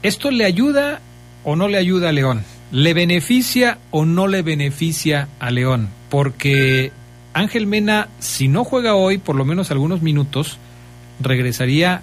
¿esto 0.03 0.31
le 0.31 0.45
ayuda 0.45 1.01
o 1.45 1.57
no 1.57 1.69
le 1.69 1.77
ayuda 1.77 2.09
a 2.09 2.13
León? 2.13 2.45
¿Le 2.73 2.95
beneficia 2.95 3.79
o 3.91 4.05
no 4.05 4.27
le 4.27 4.43
beneficia 4.43 5.29
a 5.39 5.51
León? 5.51 5.89
Porque 6.09 6.91
Ángel 7.33 7.67
Mena, 7.67 8.09
si 8.19 8.49
no 8.49 8.65
juega 8.65 8.95
hoy 8.95 9.19
por 9.19 9.37
lo 9.37 9.45
menos 9.45 9.71
algunos 9.71 10.03
minutos, 10.03 10.59
regresaría 11.21 12.03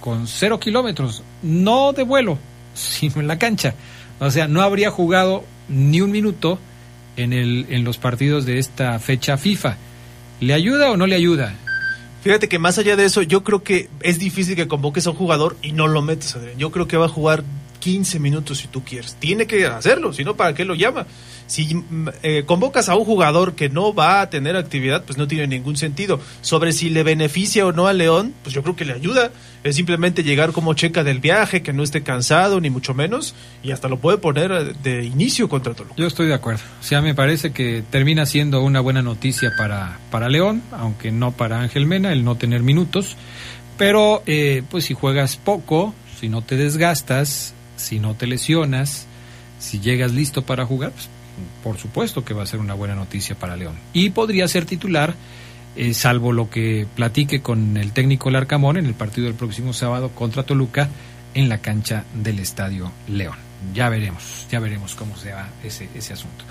con 0.00 0.26
cero 0.26 0.60
kilómetros, 0.60 1.22
no 1.42 1.92
de 1.92 2.04
vuelo, 2.04 2.38
sino 2.74 3.20
en 3.20 3.28
la 3.28 3.38
cancha. 3.38 3.74
O 4.20 4.30
sea, 4.30 4.46
no 4.46 4.62
habría 4.62 4.90
jugado 4.90 5.44
ni 5.68 6.00
un 6.00 6.10
minuto 6.10 6.58
en, 7.16 7.32
el, 7.32 7.66
en 7.70 7.84
los 7.84 7.98
partidos 7.98 8.46
de 8.46 8.58
esta 8.58 8.98
fecha 8.98 9.36
FIFA. 9.36 9.76
¿Le 10.40 10.54
ayuda 10.54 10.90
o 10.90 10.96
no 10.96 11.06
le 11.06 11.16
ayuda? 11.16 11.54
Fíjate 12.22 12.48
que 12.48 12.60
más 12.60 12.78
allá 12.78 12.94
de 12.94 13.04
eso, 13.04 13.22
yo 13.22 13.42
creo 13.42 13.64
que 13.64 13.88
es 14.00 14.20
difícil 14.20 14.54
que 14.54 14.68
convoques 14.68 15.06
a 15.06 15.10
un 15.10 15.16
jugador 15.16 15.56
y 15.60 15.72
no 15.72 15.88
lo 15.88 16.02
metes. 16.02 16.36
Yo 16.56 16.70
creo 16.70 16.86
que 16.86 16.96
va 16.96 17.06
a 17.06 17.08
jugar 17.08 17.42
15 17.82 18.20
minutos 18.20 18.58
si 18.58 18.68
tú 18.68 18.84
quieres. 18.84 19.16
Tiene 19.18 19.44
que 19.44 19.66
hacerlo, 19.66 20.12
si 20.12 20.22
no, 20.22 20.36
¿para 20.36 20.54
qué 20.54 20.64
lo 20.64 20.76
llama? 20.76 21.04
Si 21.48 21.74
mm, 21.74 22.08
eh, 22.22 22.44
convocas 22.46 22.88
a 22.88 22.94
un 22.94 23.04
jugador 23.04 23.56
que 23.56 23.68
no 23.68 23.92
va 23.92 24.20
a 24.20 24.30
tener 24.30 24.54
actividad, 24.54 25.02
pues 25.04 25.18
no 25.18 25.26
tiene 25.26 25.48
ningún 25.48 25.76
sentido. 25.76 26.20
Sobre 26.42 26.72
si 26.72 26.90
le 26.90 27.02
beneficia 27.02 27.66
o 27.66 27.72
no 27.72 27.88
a 27.88 27.92
León, 27.92 28.34
pues 28.44 28.54
yo 28.54 28.62
creo 28.62 28.76
que 28.76 28.84
le 28.84 28.92
ayuda. 28.92 29.32
Es 29.64 29.74
simplemente 29.74 30.22
llegar 30.22 30.52
como 30.52 30.74
checa 30.74 31.02
del 31.02 31.18
viaje, 31.18 31.64
que 31.64 31.72
no 31.72 31.82
esté 31.82 32.04
cansado, 32.04 32.60
ni 32.60 32.70
mucho 32.70 32.94
menos, 32.94 33.34
y 33.64 33.72
hasta 33.72 33.88
lo 33.88 33.98
puede 33.98 34.18
poner 34.18 34.52
eh, 34.52 34.74
de 34.80 35.04
inicio 35.04 35.48
contra 35.48 35.74
Toluca. 35.74 35.96
Yo 35.96 36.06
estoy 36.06 36.28
de 36.28 36.34
acuerdo. 36.34 36.62
O 36.80 36.84
sea, 36.84 37.02
me 37.02 37.16
parece 37.16 37.50
que 37.50 37.82
termina 37.90 38.26
siendo 38.26 38.62
una 38.62 38.80
buena 38.80 39.02
noticia 39.02 39.50
para, 39.58 39.98
para 40.12 40.28
León, 40.28 40.62
aunque 40.70 41.10
no 41.10 41.32
para 41.32 41.60
Ángel 41.60 41.86
Mena, 41.86 42.12
el 42.12 42.22
no 42.22 42.36
tener 42.36 42.62
minutos. 42.62 43.16
Pero, 43.76 44.22
eh, 44.26 44.62
pues 44.70 44.84
si 44.84 44.94
juegas 44.94 45.36
poco, 45.36 45.94
si 46.20 46.28
no 46.28 46.42
te 46.42 46.56
desgastas, 46.56 47.54
si 47.82 47.98
no 47.98 48.14
te 48.14 48.26
lesionas, 48.26 49.06
si 49.58 49.80
llegas 49.80 50.12
listo 50.12 50.42
para 50.42 50.64
jugar, 50.64 50.92
pues, 50.92 51.08
por 51.62 51.78
supuesto 51.78 52.24
que 52.24 52.34
va 52.34 52.42
a 52.42 52.46
ser 52.46 52.60
una 52.60 52.74
buena 52.74 52.94
noticia 52.94 53.34
para 53.34 53.56
León. 53.56 53.74
Y 53.92 54.10
podría 54.10 54.48
ser 54.48 54.64
titular, 54.64 55.14
eh, 55.76 55.94
salvo 55.94 56.32
lo 56.32 56.50
que 56.50 56.86
platique 56.94 57.40
con 57.40 57.76
el 57.76 57.92
técnico 57.92 58.30
Larcamón 58.30 58.76
en 58.76 58.86
el 58.86 58.94
partido 58.94 59.26
del 59.26 59.34
próximo 59.34 59.72
sábado 59.72 60.10
contra 60.10 60.42
Toluca 60.42 60.88
en 61.34 61.48
la 61.48 61.58
cancha 61.58 62.04
del 62.14 62.38
Estadio 62.38 62.92
León. 63.08 63.51
Ya 63.74 63.88
veremos, 63.88 64.46
ya 64.50 64.60
veremos 64.60 64.94
cómo 64.94 65.16
se 65.16 65.32
va 65.32 65.48
ese, 65.64 65.88
ese 65.94 66.12
asunto. 66.12 66.44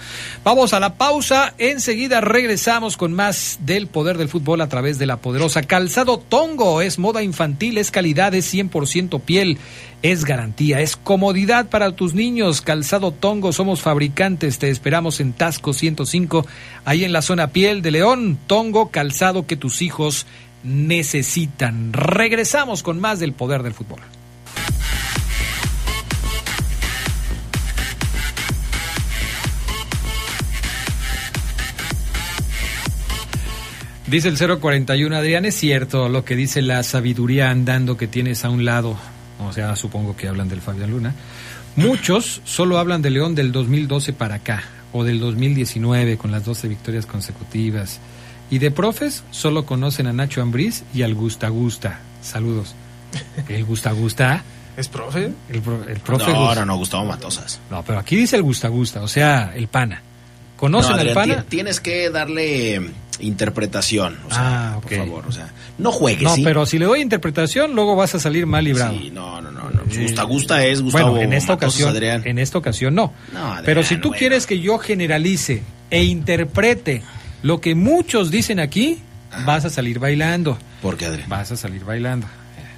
Vamos 0.44 0.74
a 0.74 0.80
la 0.80 0.96
pausa, 0.96 1.54
enseguida 1.60 2.20
regresamos 2.20 2.98
con 2.98 3.14
más 3.14 3.60
del 3.62 3.88
poder 3.88 4.18
del 4.18 4.28
fútbol 4.28 4.62
a 4.62 4.70
través 4.70 4.98
de 4.98 5.06
la 5.06 5.18
poderosa 5.18 5.62
Calzado 5.62 6.18
Tongo. 6.18 6.82
Es 6.82 6.98
moda 6.98 7.22
infantil, 7.22 7.78
es 7.78 7.92
calidad, 7.92 8.34
es 8.34 8.52
100% 8.52 9.22
piel, 9.22 9.60
es 10.02 10.26
garantía, 10.26 10.80
es 10.80 10.96
comodidad 10.96 11.70
para 11.70 11.92
tus 11.96 12.14
niños. 12.16 12.62
Calzado 12.62 13.12
Tongo, 13.12 13.54
somos 13.54 13.82
fabricantes, 13.82 14.58
te 14.58 14.70
esperamos 14.70 15.20
en 15.20 15.34
Tasco 15.34 15.74
105, 15.74 16.48
ahí 16.86 17.04
en 17.04 17.14
la 17.14 17.22
zona 17.22 17.48
piel 17.48 17.82
de 17.82 17.92
León. 17.92 18.40
Tongo, 18.48 18.90
calzado 18.90 19.46
que 19.46 19.58
tus 19.58 19.82
hijos 19.82 20.26
necesitan. 20.64 21.94
Regresamos 21.94 22.84
con 22.84 23.00
más 23.00 23.20
del 23.20 23.34
poder 23.34 23.64
del 23.64 23.74
fútbol. 23.74 24.02
Dice 34.12 34.28
el 34.28 34.38
041 34.60 35.16
Adrián, 35.16 35.46
es 35.46 35.56
cierto 35.56 36.10
lo 36.10 36.26
que 36.26 36.36
dice 36.36 36.62
la 36.62 36.84
sabiduría 36.84 37.50
andando 37.50 37.96
que 37.98 38.08
tienes 38.08 38.44
a 38.46 38.50
un 38.50 38.66
lado, 38.66 38.98
o 39.40 39.54
sea, 39.54 39.76
supongo 39.78 40.16
que 40.18 40.28
hablan 40.28 40.50
del 40.50 40.60
Fabián 40.62 40.92
Luna. 40.92 41.16
Muchos 41.78 42.42
solo 42.44 42.78
hablan 42.78 43.02
de 43.02 43.10
León 43.10 43.36
del 43.36 43.54
2012 43.54 44.12
para 44.12 44.36
acá, 44.36 44.64
o 44.92 45.06
del 45.06 45.20
2019 45.22 46.18
con 46.18 46.30
las 46.32 46.44
12 46.44 46.68
victorias 46.68 47.06
consecutivas. 47.06 48.00
Y 48.50 48.58
de 48.60 48.70
profes 48.70 49.24
solo 49.32 49.66
conocen 49.66 50.08
a 50.08 50.14
Nacho 50.14 50.42
Ambriz 50.42 50.84
y 50.94 51.04
al 51.04 51.16
Gusta 51.16 51.48
Gusta. 51.48 52.00
Saludos. 52.22 52.76
¿El 53.48 53.64
Gusta 53.64 53.94
Gusta? 53.94 54.44
¿Es 54.76 54.90
profe? 54.90 55.32
El, 55.50 55.62
pro- 55.62 55.86
el 55.88 56.00
profe 56.02 56.34
No, 56.34 56.48
Gus- 56.50 56.56
no, 56.58 56.66
no, 56.66 56.76
Gustavo 56.78 57.06
Matosas. 57.06 57.62
No, 57.70 57.82
pero 57.84 58.00
aquí 58.00 58.18
dice 58.18 58.36
el 58.36 58.42
Gusta 58.44 58.68
Gusta, 58.68 59.02
o 59.02 59.08
sea, 59.08 59.54
el 59.56 59.68
pana. 59.70 60.02
¿Conocen 60.62 60.96
No, 60.96 61.02
al 61.02 61.14
pana? 61.14 61.42
ti- 61.42 61.48
Tienes 61.58 61.80
que 61.82 62.10
darle 62.12 62.80
interpretación, 63.20 64.18
o 64.28 64.30
sea, 64.30 64.74
Ah, 64.74 64.80
por 64.82 64.86
ok. 64.94 64.98
favor, 65.00 65.26
o 65.28 65.32
sea, 65.32 65.50
no 65.80 65.92
juegues, 65.92 66.22
No, 66.24 66.36
¿sí? 66.36 66.44
pero 66.44 66.66
si 66.68 66.78
le 66.78 66.86
doy 66.86 67.02
interpretación, 67.02 67.74
luego 67.74 67.96
vas 67.96 68.14
a 68.16 68.20
salir 68.20 68.46
mal 68.46 68.64
librado. 68.64 68.94
Sí, 68.98 69.10
no, 69.12 69.42
no, 69.42 69.50
no, 69.52 69.70
no. 69.72 69.82
Pues 69.84 70.00
Gusta, 70.00 70.24
gusta 70.24 70.66
es 70.66 70.82
Gustavo 70.82 71.12
bueno, 71.12 71.26
en 71.26 71.34
esta 71.34 71.54
ocasión, 71.54 71.90
Adrián. 71.90 72.22
en 72.26 72.38
esta 72.40 72.58
ocasión 72.60 72.94
no. 72.96 73.12
No, 73.34 73.40
Adrián, 73.48 73.64
Pero 73.66 73.84
si 73.84 73.96
tú 73.98 74.10
bueno. 74.10 74.20
quieres 74.20 74.46
que 74.46 74.60
yo 74.60 74.78
generalice 74.78 75.64
e 75.90 76.04
interprete 76.04 77.02
lo 77.44 77.60
que 77.60 77.74
muchos 77.76 78.30
dicen 78.32 78.60
aquí, 78.60 79.00
vas 79.46 79.66
a 79.66 79.70
salir 79.72 79.98
bailando. 80.00 80.58
¿Por 80.82 80.96
qué, 80.98 81.08
Adrián? 81.08 81.28
Vas 81.30 81.52
a 81.52 81.58
salir 81.58 81.84
bailando. 81.84 82.28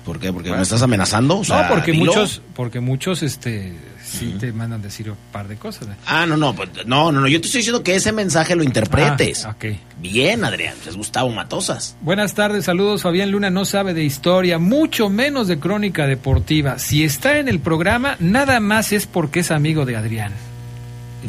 ¿Por 0.05 0.19
qué? 0.19 0.31
¿Porque 0.33 0.51
me 0.51 0.61
estás 0.61 0.81
amenazando? 0.81 1.39
O 1.39 1.43
sea, 1.43 1.63
no, 1.63 1.69
porque 1.69 1.91
dilo. 1.93 2.05
muchos, 2.05 2.41
porque 2.55 2.79
muchos, 2.81 3.23
este, 3.23 3.73
sí 4.13 4.35
te 4.39 4.51
mandan 4.53 4.81
decir 4.81 5.09
un 5.09 5.17
par 5.31 5.47
de 5.47 5.55
cosas. 5.55 5.87
Ah, 6.05 6.25
no, 6.25 6.37
no, 6.37 6.55
pues, 6.55 6.69
no, 6.85 7.11
no, 7.11 7.21
no, 7.21 7.27
yo 7.27 7.39
te 7.41 7.47
estoy 7.47 7.59
diciendo 7.59 7.83
que 7.83 7.95
ese 7.95 8.11
mensaje 8.11 8.55
lo 8.55 8.63
interpretes. 8.63 9.45
Ah, 9.45 9.55
ok. 9.57 9.65
Bien, 9.99 10.43
Adrián, 10.45 10.75
es 10.87 10.95
Gustavo 10.95 11.29
Matosas. 11.29 11.95
Buenas 12.01 12.33
tardes, 12.33 12.65
saludos. 12.65 13.01
Fabián 13.01 13.31
Luna 13.31 13.49
no 13.49 13.65
sabe 13.65 13.93
de 13.93 14.03
historia, 14.03 14.59
mucho 14.59 15.09
menos 15.09 15.47
de 15.47 15.59
crónica 15.59 16.07
deportiva. 16.07 16.79
Si 16.79 17.03
está 17.03 17.39
en 17.39 17.47
el 17.47 17.59
programa, 17.59 18.15
nada 18.19 18.59
más 18.59 18.91
es 18.91 19.07
porque 19.07 19.41
es 19.41 19.51
amigo 19.51 19.85
de 19.85 19.95
Adrián. 19.95 20.31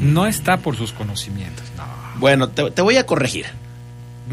No 0.00 0.26
está 0.26 0.58
por 0.58 0.76
sus 0.76 0.92
conocimientos. 0.92 1.64
No. 1.76 1.84
Bueno, 2.18 2.48
te, 2.48 2.70
te 2.70 2.82
voy 2.82 2.96
a 2.96 3.06
corregir. 3.06 3.46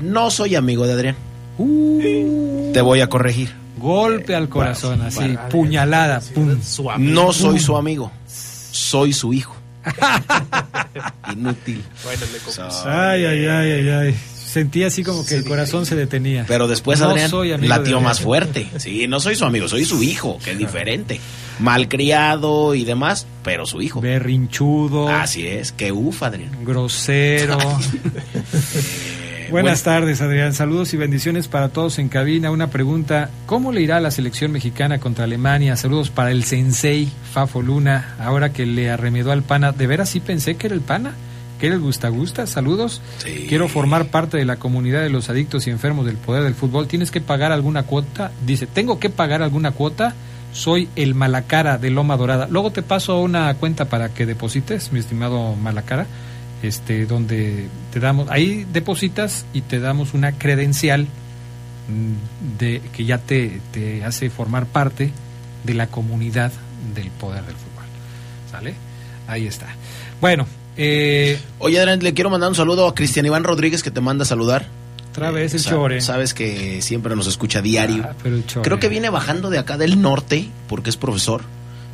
No 0.01 0.31
soy 0.31 0.55
amigo 0.55 0.87
de 0.87 0.93
Adrián. 0.93 1.15
Uh, 1.57 2.71
Te 2.73 2.81
voy 2.81 3.01
a 3.01 3.07
corregir. 3.07 3.60
Golpe 3.81 4.35
al 4.35 4.49
corazón, 4.49 5.01
así, 5.01 5.35
puñalada, 5.49 6.21
pum. 6.33 6.61
Su 6.61 6.89
amigo. 6.89 7.13
No 7.13 7.33
soy 7.33 7.59
su 7.59 7.75
amigo. 7.75 8.11
soy 8.27 9.13
su 9.13 9.33
hijo. 9.33 9.55
Inútil. 11.33 11.83
Bueno, 12.03 12.21
le 12.31 12.63
ay, 12.85 13.25
ay, 13.25 13.45
ay, 13.45 13.71
ay, 13.71 13.89
ay. 13.89 14.15
Sentí 14.51 14.83
así 14.83 15.01
como 15.01 15.25
que 15.25 15.35
el 15.35 15.45
corazón 15.45 15.85
se 15.85 15.95
detenía. 15.95 16.43
Pero 16.45 16.67
después 16.67 17.01
Adrián 17.01 17.31
latió 17.69 18.01
más 18.01 18.19
fuerte. 18.19 18.67
Sí, 18.77 19.07
no 19.07 19.21
soy 19.21 19.35
su 19.35 19.45
amigo, 19.45 19.69
soy 19.69 19.85
su 19.85 20.03
hijo, 20.03 20.39
que 20.43 20.51
es 20.51 20.57
diferente. 20.57 21.21
Malcriado 21.59 22.75
y 22.75 22.83
demás, 22.83 23.27
pero 23.43 23.65
su 23.65 23.81
hijo. 23.81 24.01
Berrinchudo. 24.01 25.07
Así 25.07 25.47
es, 25.47 25.71
que 25.71 25.93
ufa, 25.93 26.27
Adrián. 26.27 26.65
Grosero. 26.65 27.57
Buenas 29.51 29.83
tardes, 29.83 30.21
Adrián. 30.21 30.53
Saludos 30.53 30.93
y 30.93 30.97
bendiciones 30.97 31.49
para 31.49 31.67
todos 31.67 31.99
en 31.99 32.07
cabina. 32.07 32.51
Una 32.51 32.67
pregunta, 32.67 33.29
¿cómo 33.45 33.73
le 33.73 33.81
irá 33.81 33.97
a 33.97 33.99
la 33.99 34.09
selección 34.09 34.53
mexicana 34.53 34.99
contra 34.99 35.25
Alemania? 35.25 35.75
Saludos 35.75 36.09
para 36.09 36.31
el 36.31 36.45
sensei 36.45 37.09
Fafo 37.33 37.61
Luna, 37.61 38.15
ahora 38.17 38.53
que 38.53 38.65
le 38.65 38.89
arremedó 38.89 39.33
al 39.33 39.43
pana. 39.43 39.73
¿De 39.73 39.87
veras 39.87 40.09
sí 40.09 40.21
pensé 40.21 40.55
que 40.55 40.67
era 40.67 40.75
el 40.75 40.81
pana? 40.81 41.15
¿Que 41.59 41.67
era 41.67 41.75
el 41.75 41.81
gusta 41.81 42.07
gusta? 42.07 42.47
Saludos. 42.47 43.01
Quiero 43.49 43.67
formar 43.67 44.05
parte 44.05 44.37
de 44.37 44.45
la 44.45 44.55
comunidad 44.55 45.01
de 45.01 45.09
los 45.09 45.29
adictos 45.29 45.67
y 45.67 45.69
enfermos 45.69 46.05
del 46.05 46.15
poder 46.15 46.43
del 46.43 46.55
fútbol. 46.55 46.87
¿Tienes 46.87 47.11
que 47.11 47.19
pagar 47.19 47.51
alguna 47.51 47.83
cuota? 47.83 48.31
Dice, 48.45 48.67
¿tengo 48.67 48.99
que 48.99 49.09
pagar 49.09 49.41
alguna 49.41 49.71
cuota? 49.71 50.15
Soy 50.53 50.87
el 50.95 51.13
Malacara 51.13 51.77
de 51.77 51.89
Loma 51.89 52.15
Dorada. 52.15 52.47
Luego 52.49 52.71
te 52.71 52.83
paso 52.83 53.19
una 53.19 53.53
cuenta 53.55 53.85
para 53.85 54.09
que 54.09 54.25
deposites, 54.25 54.93
mi 54.93 54.99
estimado 54.99 55.55
Malacara 55.57 56.07
este, 56.63 57.05
donde 57.05 57.67
te 57.91 57.99
damos, 57.99 58.29
ahí 58.29 58.65
depositas 58.71 59.45
y 59.53 59.61
te 59.61 59.79
damos 59.79 60.13
una 60.13 60.33
credencial 60.33 61.07
mm, 61.87 62.57
de 62.57 62.81
que 62.93 63.05
ya 63.05 63.17
te, 63.17 63.61
te 63.71 64.03
hace 64.03 64.29
formar 64.29 64.65
parte 64.65 65.11
de 65.63 65.73
la 65.73 65.87
comunidad 65.87 66.51
del 66.95 67.09
poder 67.11 67.43
del 67.45 67.55
fútbol. 67.55 67.85
¿Sale? 68.51 68.75
Ahí 69.27 69.47
está. 69.47 69.67
Bueno, 70.19 70.45
eh, 70.77 71.39
Oye, 71.59 71.79
Adrián, 71.79 71.99
le 72.01 72.13
quiero 72.13 72.29
mandar 72.29 72.49
un 72.49 72.55
saludo 72.55 72.87
a 72.87 72.95
Cristian 72.95 73.25
Iván 73.25 73.43
Rodríguez 73.43 73.83
que 73.83 73.91
te 73.91 74.01
manda 74.01 74.23
a 74.23 74.25
saludar. 74.25 74.65
Otra 75.09 75.31
vez 75.31 75.53
el 75.53 75.63
chore. 75.63 75.99
Sabes 76.01 76.33
que 76.33 76.81
siempre 76.81 77.15
nos 77.15 77.27
escucha 77.27 77.61
diario. 77.61 78.05
Ah, 78.07 78.15
Creo 78.63 78.79
que 78.79 78.87
viene 78.87 79.09
bajando 79.09 79.49
de 79.49 79.59
acá 79.59 79.77
del 79.77 80.01
norte 80.01 80.49
porque 80.69 80.89
es 80.89 80.97
profesor. 80.97 81.41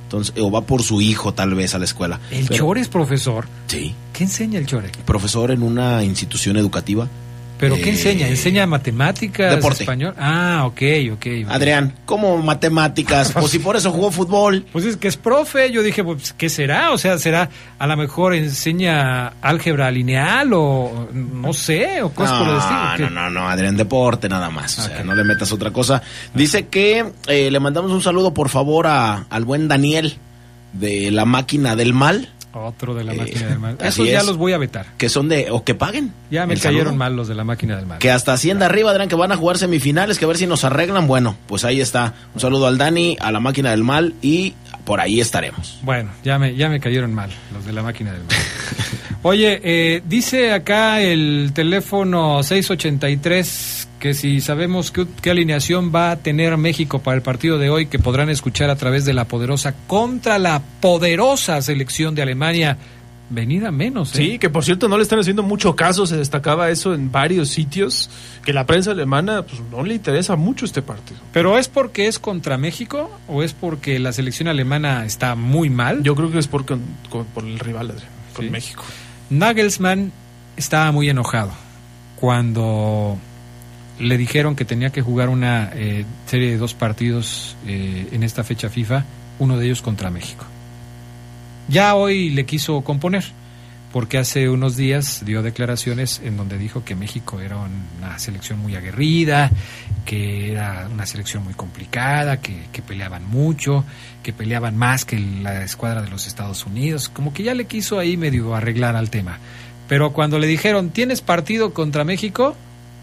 Entonces, 0.07 0.33
o 0.39 0.49
va 0.49 0.61
por 0.61 0.83
su 0.83 1.01
hijo 1.01 1.33
tal 1.33 1.53
vez 1.53 1.75
a 1.75 1.79
la 1.79 1.85
escuela. 1.85 2.21
¿El 2.31 2.47
Chore 2.47 2.79
es 2.79 2.87
profesor? 2.87 3.45
Sí. 3.67 3.93
¿Qué 4.13 4.23
enseña 4.23 4.57
el 4.57 4.65
Chore? 4.65 4.89
Profesor 5.05 5.51
en 5.51 5.63
una 5.63 6.01
institución 6.01 6.55
educativa. 6.55 7.09
¿Pero 7.59 7.75
qué 7.75 7.89
enseña? 7.89 8.27
Eh, 8.27 8.31
¿Enseña 8.31 8.67
matemáticas? 8.67 9.55
Deporte. 9.55 9.83
Español? 9.83 10.13
Ah, 10.17 10.63
ok, 10.65 10.81
ok. 11.13 11.25
Adrián, 11.49 11.93
¿cómo 12.05 12.37
matemáticas? 12.37 13.31
pues 13.33 13.51
si 13.51 13.59
por 13.59 13.75
eso 13.75 13.91
jugó 13.91 14.11
fútbol. 14.11 14.65
Pues 14.71 14.85
es 14.85 14.97
que 14.97 15.07
es 15.07 15.17
profe. 15.17 15.71
Yo 15.71 15.81
dije, 15.83 16.03
pues, 16.03 16.33
¿qué 16.33 16.49
será? 16.49 16.91
O 16.91 16.97
sea, 16.97 17.17
¿será 17.17 17.49
a 17.79 17.87
lo 17.87 17.97
mejor 17.97 18.33
enseña 18.33 19.33
álgebra 19.41 19.89
lineal 19.91 20.51
o 20.53 21.09
no 21.13 21.53
sé, 21.53 22.01
o 22.01 22.09
cosas 22.09 22.37
por 22.39 22.47
el 22.47 22.57
estilo? 22.57 23.09
No, 23.09 23.29
no, 23.29 23.41
no, 23.41 23.49
Adrián, 23.49 23.75
deporte 23.77 24.29
nada 24.29 24.49
más. 24.49 24.77
O 24.79 24.81
sea, 24.83 25.03
no 25.03 25.15
le 25.15 25.23
metas 25.23 25.51
otra 25.51 25.71
cosa. 25.71 26.01
Dice 26.33 26.67
que 26.67 27.05
eh, 27.27 27.51
le 27.51 27.59
mandamos 27.59 27.91
un 27.91 28.01
saludo, 28.01 28.33
por 28.33 28.49
favor, 28.49 28.87
a, 28.87 29.25
al 29.29 29.45
buen 29.45 29.67
Daniel 29.67 30.17
de 30.73 31.11
la 31.11 31.25
máquina 31.25 31.75
del 31.75 31.93
mal. 31.93 32.29
Otro 32.65 32.93
de 32.93 33.03
la 33.03 33.13
eh, 33.13 33.17
máquina 33.17 33.47
del 33.47 33.59
mal. 33.59 33.77
Esos 33.81 34.07
ya 34.07 34.23
los 34.23 34.37
voy 34.37 34.53
a 34.53 34.57
vetar. 34.57 34.87
Que 34.97 35.09
son 35.09 35.29
de. 35.29 35.47
o 35.51 35.63
que 35.63 35.75
paguen. 35.75 36.13
Ya 36.31 36.45
me 36.45 36.57
cayeron 36.57 36.97
mal 36.97 37.15
los 37.15 37.27
de 37.27 37.35
la 37.35 37.43
máquina 37.43 37.75
del 37.75 37.85
mal. 37.85 37.99
Que 37.99 38.11
hasta 38.11 38.33
Hacienda 38.33 38.65
arriba 38.65 38.91
dirán 38.91 39.09
que 39.09 39.15
van 39.15 39.31
a 39.31 39.37
jugar 39.37 39.57
semifinales, 39.57 40.19
que 40.19 40.25
a 40.25 40.27
ver 40.27 40.37
si 40.37 40.47
nos 40.47 40.63
arreglan. 40.63 41.07
Bueno, 41.07 41.37
pues 41.47 41.65
ahí 41.65 41.81
está. 41.81 42.13
Un 42.33 42.41
saludo 42.41 42.67
al 42.67 42.77
Dani, 42.77 43.17
a 43.19 43.31
la 43.31 43.39
máquina 43.39 43.71
del 43.71 43.83
mal 43.83 44.13
y 44.21 44.53
por 44.87 45.01
ahí 45.01 45.19
estaremos. 45.19 45.79
Bueno, 45.83 46.11
ya 46.23 46.39
me, 46.39 46.55
ya 46.55 46.69
me 46.69 46.79
cayeron 46.79 47.13
mal 47.13 47.29
los 47.53 47.65
de 47.65 47.73
la 47.73 47.83
máquina 47.83 48.13
del. 48.13 48.21
Oye, 49.21 49.59
eh, 49.61 50.01
dice 50.07 50.53
acá 50.53 51.01
el 51.01 51.51
teléfono 51.53 52.41
683 52.41 53.89
que 53.99 54.13
si 54.13 54.39
sabemos 54.39 54.91
qué, 54.91 55.29
alineación 55.29 55.91
va 55.93 56.11
a 56.11 56.15
tener 56.19 56.55
México 56.55 56.99
para 56.99 57.17
el 57.17 57.21
partido 57.21 57.57
de 57.57 57.69
hoy, 57.69 57.87
que 57.87 57.99
podrán 57.99 58.29
escuchar 58.29 58.69
a 58.69 58.77
través 58.77 59.03
de 59.03 59.13
la 59.13 59.25
poderosa 59.25 59.75
contra 59.87 60.39
la 60.39 60.61
poderosa 60.79 61.61
selección 61.61 62.15
de 62.15 62.21
Alemania. 62.21 62.77
Venida 63.29 63.71
menos. 63.71 64.13
¿eh? 64.13 64.17
Sí, 64.17 64.39
que 64.39 64.49
por 64.49 64.63
cierto 64.63 64.87
no 64.87 64.97
le 64.97 65.03
están 65.03 65.19
haciendo 65.19 65.43
mucho 65.43 65.75
caso, 65.75 66.05
se 66.05 66.17
destacaba 66.17 66.69
eso 66.69 66.93
en 66.93 67.11
varios 67.11 67.49
sitios, 67.49 68.09
que 68.45 68.53
la 68.53 68.65
prensa 68.65 68.91
alemana 68.91 69.43
pues, 69.43 69.61
no 69.69 69.83
le 69.83 69.95
interesa 69.95 70.35
mucho 70.35 70.65
este 70.65 70.81
partido. 70.81 71.19
¿Pero 71.33 71.57
es 71.57 71.67
porque 71.67 72.07
es 72.07 72.19
contra 72.19 72.57
México 72.57 73.11
o 73.27 73.43
es 73.43 73.53
porque 73.53 73.99
la 73.99 74.13
selección 74.13 74.47
alemana 74.47 75.05
está 75.05 75.35
muy 75.35 75.69
mal? 75.69 76.03
Yo 76.03 76.15
creo 76.15 76.31
que 76.31 76.39
es 76.39 76.47
por, 76.47 76.65
por 76.65 77.43
el 77.43 77.59
rival, 77.59 77.93
con 78.33 78.49
México. 78.49 78.83
Nagelsmann 79.29 80.11
estaba 80.55 80.91
muy 80.91 81.09
enojado 81.09 81.51
cuando 82.15 83.17
le 83.99 84.17
dijeron 84.17 84.55
que 84.55 84.65
tenía 84.65 84.89
que 84.91 85.01
jugar 85.01 85.29
una 85.29 85.71
eh, 85.73 86.05
serie 86.25 86.51
de 86.51 86.57
dos 86.57 86.73
partidos 86.73 87.55
eh, 87.65 88.07
en 88.11 88.23
esta 88.23 88.43
fecha 88.43 88.69
FIFA, 88.69 89.05
uno 89.39 89.57
de 89.57 89.65
ellos 89.65 89.81
contra 89.81 90.09
México. 90.09 90.45
Ya 91.67 91.95
hoy 91.95 92.29
le 92.29 92.45
quiso 92.45 92.81
componer, 92.81 93.25
porque 93.91 94.17
hace 94.17 94.47
unos 94.47 94.77
días 94.77 95.23
dio 95.25 95.41
declaraciones 95.41 96.21
en 96.23 96.37
donde 96.37 96.57
dijo 96.57 96.85
que 96.85 96.95
México 96.95 97.41
era 97.41 97.57
una 97.57 98.17
selección 98.19 98.59
muy 98.59 98.75
aguerrida, 98.75 99.51
que 100.05 100.51
era 100.51 100.87
una 100.89 101.05
selección 101.05 101.43
muy 101.43 101.53
complicada, 101.53 102.39
que, 102.39 102.81
peleaban 102.87 103.27
mucho, 103.27 103.83
que 104.23 104.31
peleaban 104.31 104.77
más 104.77 105.03
que 105.03 105.19
la 105.19 105.63
escuadra 105.63 106.01
de 106.01 106.09
los 106.09 106.25
Estados 106.25 106.65
Unidos, 106.65 107.09
como 107.09 107.33
que 107.33 107.43
ya 107.43 107.53
le 107.53 107.65
quiso 107.65 107.99
ahí 107.99 108.15
medio 108.15 108.55
arreglar 108.55 108.95
al 108.95 109.09
tema. 109.09 109.39
Pero 109.89 110.13
cuando 110.13 110.39
le 110.39 110.47
dijeron, 110.47 110.91
¿tienes 110.91 111.21
partido 111.21 111.73
contra 111.73 112.05
México? 112.05 112.55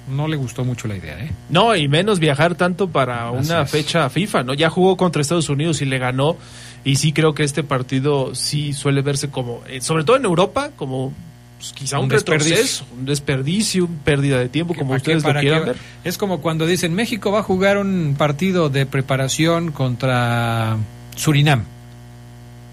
No 0.08 0.28
le 0.28 0.36
gustó 0.36 0.64
mucho 0.64 0.88
la 0.88 0.96
idea, 0.96 1.18
¿eh? 1.18 1.30
No, 1.48 1.74
y 1.74 1.88
menos 1.88 2.18
viajar 2.18 2.54
tanto 2.54 2.88
para 2.88 3.30
una 3.30 3.66
fecha 3.66 4.08
FIFA, 4.10 4.44
¿no? 4.44 4.54
Ya 4.54 4.70
jugó 4.70 4.96
contra 4.96 5.22
Estados 5.22 5.48
Unidos 5.48 5.82
y 5.82 5.86
le 5.86 5.98
ganó. 5.98 6.36
Y 6.84 6.96
sí 6.96 7.12
creo 7.12 7.34
que 7.34 7.44
este 7.44 7.62
partido 7.62 8.34
sí 8.34 8.74
suele 8.74 9.00
verse 9.00 9.30
como, 9.30 9.62
eh, 9.66 9.80
sobre 9.80 10.04
todo 10.04 10.16
en 10.16 10.24
Europa, 10.24 10.70
como 10.76 11.14
pues, 11.56 11.72
quizá 11.72 11.98
un, 11.98 12.10
desperdicio, 12.10 12.84
un 12.98 13.06
desperdicio, 13.06 13.86
un 13.86 13.96
pérdida 13.96 14.38
de 14.38 14.50
tiempo, 14.50 14.74
como 14.74 14.94
ustedes 14.94 15.24
lo 15.24 15.32
quieran 15.40 15.64
ver. 15.64 15.76
Es 16.04 16.18
como 16.18 16.42
cuando 16.42 16.66
dicen 16.66 16.92
México 16.94 17.32
va 17.32 17.40
a 17.40 17.42
jugar 17.42 17.78
un 17.78 18.16
partido 18.18 18.68
de 18.68 18.84
preparación 18.84 19.72
contra 19.72 20.76
Surinam. 21.16 21.64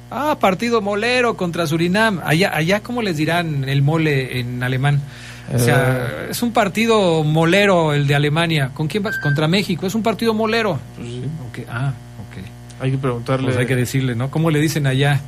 Ah, 0.09 0.37
partido 0.41 0.81
molero 0.81 1.37
contra 1.37 1.65
Surinam. 1.67 2.19
Allá, 2.25 2.53
allá 2.53 2.81
¿cómo 2.81 3.01
les 3.01 3.15
dirán 3.15 3.63
el 3.69 3.81
mole 3.81 4.39
en 4.39 4.61
alemán? 4.61 5.01
O 5.53 5.59
sea, 5.59 6.27
es 6.29 6.41
un 6.41 6.51
partido 6.51 7.23
molero 7.23 7.93
el 7.93 8.07
de 8.07 8.15
Alemania. 8.15 8.71
¿Con 8.73 8.87
quién 8.87 9.03
vas? 9.03 9.17
Contra 9.19 9.47
México. 9.47 9.87
Es 9.87 9.95
un 9.95 10.03
partido 10.03 10.33
molero. 10.33 10.79
Pues 10.97 11.67
Ah, 11.69 11.93
ok. 12.29 12.45
Hay 12.81 12.91
que 12.91 12.97
preguntarle. 12.97 13.47
Pues 13.47 13.57
hay 13.57 13.67
que 13.67 13.75
decirle, 13.75 14.15
¿no? 14.15 14.31
¿Cómo 14.31 14.49
le 14.51 14.59
dicen 14.59 14.87
allá 14.87 15.21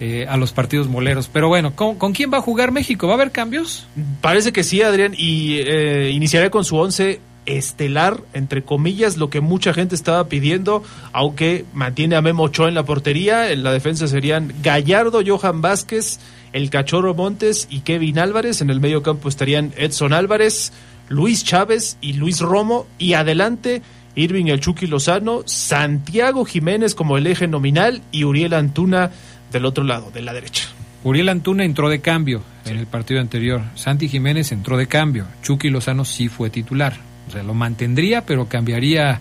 eh, 0.00 0.26
a 0.28 0.36
los 0.36 0.52
partidos 0.52 0.88
moleros? 0.88 1.28
Pero 1.32 1.48
bueno, 1.48 1.74
¿con, 1.74 2.12
quién 2.12 2.32
va 2.32 2.38
a 2.38 2.42
jugar 2.42 2.72
México? 2.72 3.06
¿Va 3.06 3.14
a 3.14 3.16
haber 3.16 3.30
cambios? 3.30 3.86
Parece 4.20 4.52
que 4.52 4.64
sí, 4.64 4.82
Adrián. 4.82 5.14
Y 5.16 5.58
eh, 5.58 6.10
iniciaré 6.12 6.50
con 6.50 6.64
su 6.64 6.76
once 6.76 7.20
estelar, 7.46 8.20
entre 8.34 8.62
comillas, 8.62 9.16
lo 9.16 9.30
que 9.30 9.40
mucha 9.40 9.72
gente 9.72 9.94
estaba 9.94 10.28
pidiendo, 10.28 10.82
aunque 11.12 11.64
mantiene 11.72 12.14
a 12.16 12.20
Memo 12.20 12.44
Ochoa 12.44 12.68
en 12.68 12.74
la 12.74 12.84
portería. 12.84 13.50
En 13.50 13.62
la 13.62 13.72
defensa 13.72 14.06
serían 14.06 14.52
Gallardo, 14.62 15.22
Johan 15.26 15.62
Vázquez 15.62 16.20
el 16.52 16.70
Cachorro 16.70 17.14
Montes 17.14 17.66
y 17.70 17.80
Kevin 17.80 18.18
Álvarez. 18.18 18.60
En 18.60 18.70
el 18.70 18.80
medio 18.80 19.02
campo 19.02 19.28
estarían 19.28 19.72
Edson 19.76 20.12
Álvarez, 20.12 20.72
Luis 21.08 21.44
Chávez 21.44 21.98
y 22.00 22.14
Luis 22.14 22.40
Romo. 22.40 22.86
Y 22.98 23.14
adelante, 23.14 23.82
Irving 24.14 24.46
El 24.46 24.60
Chucky 24.60 24.86
Lozano, 24.86 25.42
Santiago 25.46 26.44
Jiménez 26.44 26.94
como 26.94 27.16
el 27.16 27.26
eje 27.26 27.46
nominal 27.46 28.02
y 28.12 28.24
Uriel 28.24 28.54
Antuna 28.54 29.10
del 29.52 29.64
otro 29.64 29.84
lado, 29.84 30.10
de 30.10 30.22
la 30.22 30.32
derecha. 30.32 30.68
Uriel 31.04 31.28
Antuna 31.28 31.64
entró 31.64 31.88
de 31.88 32.00
cambio 32.00 32.42
en 32.64 32.76
el 32.76 32.86
partido 32.86 33.20
anterior. 33.20 33.62
Santi 33.76 34.08
Jiménez 34.08 34.52
entró 34.52 34.76
de 34.76 34.88
cambio. 34.88 35.26
Chucky 35.42 35.70
Lozano 35.70 36.04
sí 36.04 36.28
fue 36.28 36.50
titular. 36.50 36.94
O 37.28 37.30
sea, 37.30 37.42
lo 37.42 37.54
mantendría, 37.54 38.26
pero 38.26 38.48
cambiaría 38.48 39.20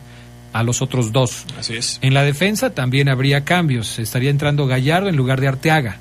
a 0.54 0.64
los 0.64 0.82
otros 0.82 1.12
dos. 1.12 1.46
Así 1.58 1.76
es. 1.76 2.00
En 2.02 2.14
la 2.14 2.24
defensa 2.24 2.72
también 2.72 3.10
habría 3.10 3.46
cambios. 3.46 4.00
Estaría 4.00 4.32
entrando 4.32 4.66
Gallardo 4.66 5.10
en 5.10 5.16
lugar 5.16 5.40
de 5.40 5.50
Arteaga 5.50 6.00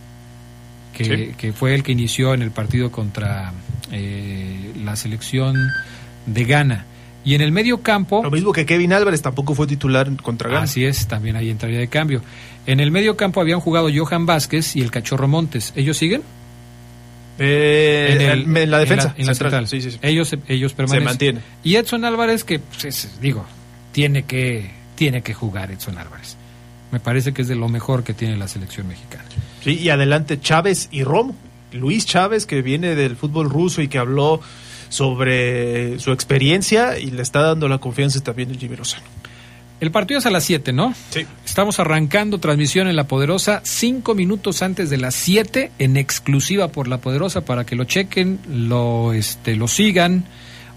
que, 0.97 1.53
fue 1.53 1.75
el 1.75 1.83
que 1.83 1.93
inició 1.93 2.35
en 2.35 2.43
el 2.43 2.51
partido 2.51 2.91
contra 2.91 3.53
eh, 3.93 4.73
la 4.83 4.97
selección 4.97 5.57
de 6.27 6.45
Ghana. 6.45 6.87
Y 7.25 7.35
en 7.35 7.41
el 7.41 7.51
medio 7.51 7.83
campo... 7.83 8.23
Lo 8.23 8.31
mismo 8.31 8.53
que 8.53 8.65
Kevin 8.65 8.93
Álvarez 8.93 9.21
tampoco 9.21 9.55
fue 9.55 9.67
titular 9.67 10.11
contra 10.23 10.49
Ghana. 10.49 10.65
Así 10.65 10.85
es, 10.85 11.09
también 11.09 11.37
ahí 11.37 11.51
entraría 11.51 11.79
de 11.79 11.89
cambio. 11.89 12.23
En 12.67 12.81
el 12.81 12.91
medio 12.91 13.17
campo 13.17 13.41
habían 13.41 13.61
jugado 13.61 13.89
Johan 13.93 14.27
Vázquez 14.27 14.77
y 14.77 14.81
el 14.81 14.91
Cachorro 14.91 15.29
Montes. 15.29 15.73
¿Ellos 15.77 15.97
siguen? 15.97 16.23
Eh, 17.39 18.33
en, 18.33 18.71
la 18.71 18.79
defensa. 18.79 19.15
En 19.19 19.27
la, 19.27 19.35
central. 19.35 19.69
Sí, 19.69 19.81
sí, 19.83 19.99
Ellos, 20.03 20.35
ellos 20.49 20.73
permanecen. 20.73 21.03
Se 21.03 21.05
mantiene. 21.05 21.41
Y 21.63 21.77
Edson 21.77 22.05
Álvarez, 22.05 22.45
que, 22.45 22.61
pues, 22.61 23.19
digo, 23.21 23.45
tiene 23.93 24.23
que, 24.23 24.71
tiene 24.95 25.23
que 25.23 25.35
jugar 25.35 25.71
Edson 25.71 25.99
Álvarez. 25.99 26.37
me 26.91 27.01
parece 27.01 27.33
que 27.33 27.43
es 27.43 27.49
de 27.49 27.57
lo 27.57 27.69
mejor 27.69 28.05
que 28.05 28.15
tiene 28.15 28.37
la 28.37 28.49
selección 28.49 28.89
mexicana. 28.89 29.25
Sí, 29.67 29.81
y 29.81 29.89
adelante 29.89 30.39
Chávez 30.39 30.89
y 30.93 31.03
Romo. 31.03 31.35
Luis 31.73 32.07
Chávez, 32.07 32.47
que 32.47 32.63
viene 32.63 32.95
del 32.95 33.17
fútbol 33.17 33.51
ruso 33.51 33.83
y 33.83 33.89
que 33.89 33.99
habló 33.99 34.41
sobre 34.91 35.99
su 35.99 36.13
experiencia 36.13 37.01
y 37.01 37.11
le 37.11 37.21
está 37.21 37.43
dando 37.43 37.67
la 37.67 37.79
confianza 37.79 38.21
también 38.21 38.53
el 38.53 38.59
Jimmy 38.59 38.77
Lozano. 38.77 39.03
El 39.81 39.91
partido 39.91 40.21
es 40.21 40.27
a 40.27 40.31
las 40.31 40.45
7, 40.45 40.73
¿no? 40.73 40.95
Sí. 41.11 41.27
Estamos 41.45 41.81
arrancando 41.81 42.39
transmisión 42.39 42.87
en 42.87 42.95
La 42.95 43.09
Poderosa 43.09 43.61
cinco 43.65 44.15
minutos 44.15 44.63
antes 44.63 44.89
de 44.89 44.99
las 44.99 45.17
7 45.17 45.73
en 45.81 45.97
exclusiva 45.97 46.69
por 46.69 46.87
La 46.87 46.99
Poderosa 46.99 47.41
para 47.41 47.67
que 47.67 47.75
lo 47.75 47.83
chequen, 47.87 48.39
lo, 48.49 49.15
este, 49.15 49.57
lo 49.57 49.67
sigan. 49.67 50.27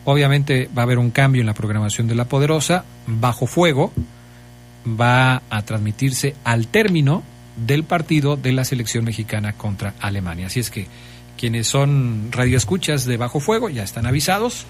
Obviamente 0.04 0.68
va 0.76 0.82
a 0.82 0.86
haber 0.86 0.98
un 0.98 1.12
cambio 1.12 1.42
en 1.42 1.46
la 1.46 1.54
programación 1.54 2.08
de 2.08 2.16
La 2.16 2.26
Poderosa. 2.26 2.86
Bajo 3.06 3.46
fuego 3.46 3.94
va 5.00 5.44
a 5.52 5.62
transmitirse 5.62 6.34
al 6.44 6.66
término 6.66 7.22
del 7.66 7.84
partido 7.84 8.36
de 8.38 8.52
la 8.52 8.66
selección 8.66 9.06
mexicana 9.06 9.54
contra 9.54 9.94
Alemania. 10.00 10.48
Así 10.48 10.60
es 10.60 10.70
que 10.70 10.88
quienes 11.38 11.68
son 11.68 12.32
radioescuchas 12.32 13.06
de 13.06 13.18
Bajo 13.18 13.40
Fuego 13.40 13.70
ya 13.70 13.84
están 13.84 14.06
avisados 14.06 14.66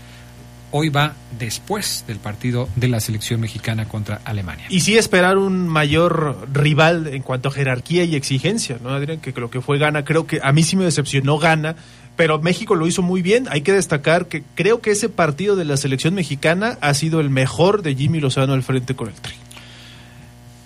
hoy 0.71 0.89
va 0.89 1.15
después 1.37 2.03
del 2.07 2.17
partido 2.17 2.69
de 2.75 2.87
la 2.87 2.99
selección 2.99 3.41
mexicana 3.41 3.87
contra 3.87 4.21
Alemania. 4.25 4.65
Y 4.69 4.81
sí 4.81 4.97
esperar 4.97 5.37
un 5.37 5.67
mayor 5.67 6.47
rival 6.53 7.07
en 7.07 7.21
cuanto 7.21 7.49
a 7.49 7.51
jerarquía 7.51 8.03
y 8.03 8.15
exigencia, 8.15 8.77
¿no? 8.81 8.89
Adrián, 8.89 9.19
que 9.19 9.31
lo 9.31 9.49
que 9.49 9.61
fue 9.61 9.77
Gana, 9.77 10.05
creo 10.05 10.27
que 10.27 10.39
a 10.43 10.51
mí 10.51 10.63
sí 10.63 10.75
me 10.75 10.85
decepcionó 10.85 11.37
Gana, 11.37 11.75
pero 12.15 12.39
México 12.39 12.75
lo 12.75 12.85
hizo 12.85 13.01
muy 13.01 13.21
bien. 13.21 13.47
Hay 13.49 13.61
que 13.61 13.73
destacar 13.73 14.27
que 14.27 14.43
creo 14.55 14.81
que 14.81 14.91
ese 14.91 15.09
partido 15.09 15.55
de 15.55 15.65
la 15.65 15.77
selección 15.77 16.13
mexicana 16.13 16.77
ha 16.81 16.93
sido 16.93 17.19
el 17.19 17.29
mejor 17.29 17.81
de 17.81 17.95
Jimmy 17.95 18.19
Lozano 18.19 18.53
al 18.53 18.63
frente 18.63 18.95
con 18.95 19.07
el 19.07 19.15
tri. 19.15 19.33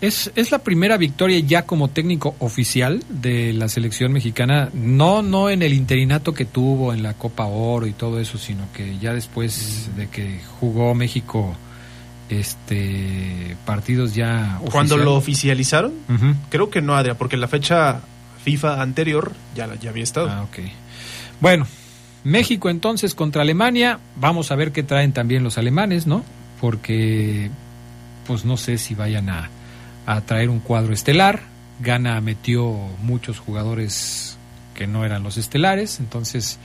Es, 0.03 0.33
es 0.35 0.51
la 0.51 0.59
primera 0.59 0.97
victoria 0.97 1.39
ya 1.39 1.61
como 1.61 1.87
técnico 1.87 2.35
oficial 2.39 3.01
de 3.07 3.53
la 3.53 3.69
selección 3.69 4.11
mexicana, 4.11 4.69
no, 4.73 5.21
no 5.21 5.49
en 5.49 5.61
el 5.61 5.71
interinato 5.71 6.33
que 6.33 6.43
tuvo 6.43 6.93
en 6.93 7.03
la 7.03 7.13
Copa 7.13 7.45
Oro 7.45 7.87
y 7.87 7.93
todo 7.93 8.19
eso, 8.19 8.37
sino 8.37 8.67
que 8.73 8.97
ya 8.99 9.13
después 9.13 9.89
de 9.95 10.09
que 10.09 10.41
jugó 10.59 10.93
México 10.93 11.55
este 12.27 13.55
partidos 13.65 14.13
ya 14.13 14.59
cuando 14.71 14.97
lo 14.97 15.15
oficializaron 15.15 15.93
creo 16.49 16.69
que 16.69 16.81
no 16.81 16.95
Adria 16.95 17.17
porque 17.17 17.37
la 17.37 17.47
fecha 17.47 18.01
FIFA 18.43 18.81
anterior 18.81 19.31
ya 19.55 19.73
ya 19.75 19.89
había 19.89 20.03
estado. 20.03 20.29
Ah, 20.29 20.43
ok. 20.43 20.65
bueno 21.39 21.65
México 22.25 22.69
entonces 22.69 23.15
contra 23.15 23.41
Alemania. 23.41 23.99
Vamos 24.17 24.51
a 24.51 24.55
ver 24.55 24.73
qué 24.73 24.83
traen 24.83 25.13
también 25.13 25.45
los 25.45 25.57
alemanes 25.57 26.07
no 26.07 26.25
porque 26.59 27.49
pues 28.27 28.43
no 28.43 28.57
sé 28.57 28.77
si 28.77 28.95
vayan 28.95 29.29
a 29.29 29.49
a 30.05 30.21
traer 30.21 30.49
un 30.49 30.59
cuadro 30.59 30.93
estelar. 30.93 31.41
Gana 31.79 32.19
metió 32.21 32.73
muchos 33.01 33.39
jugadores 33.39 34.37
que 34.73 34.87
no 34.87 35.05
eran 35.05 35.23
los 35.23 35.37
estelares, 35.37 35.99
entonces 35.99 36.59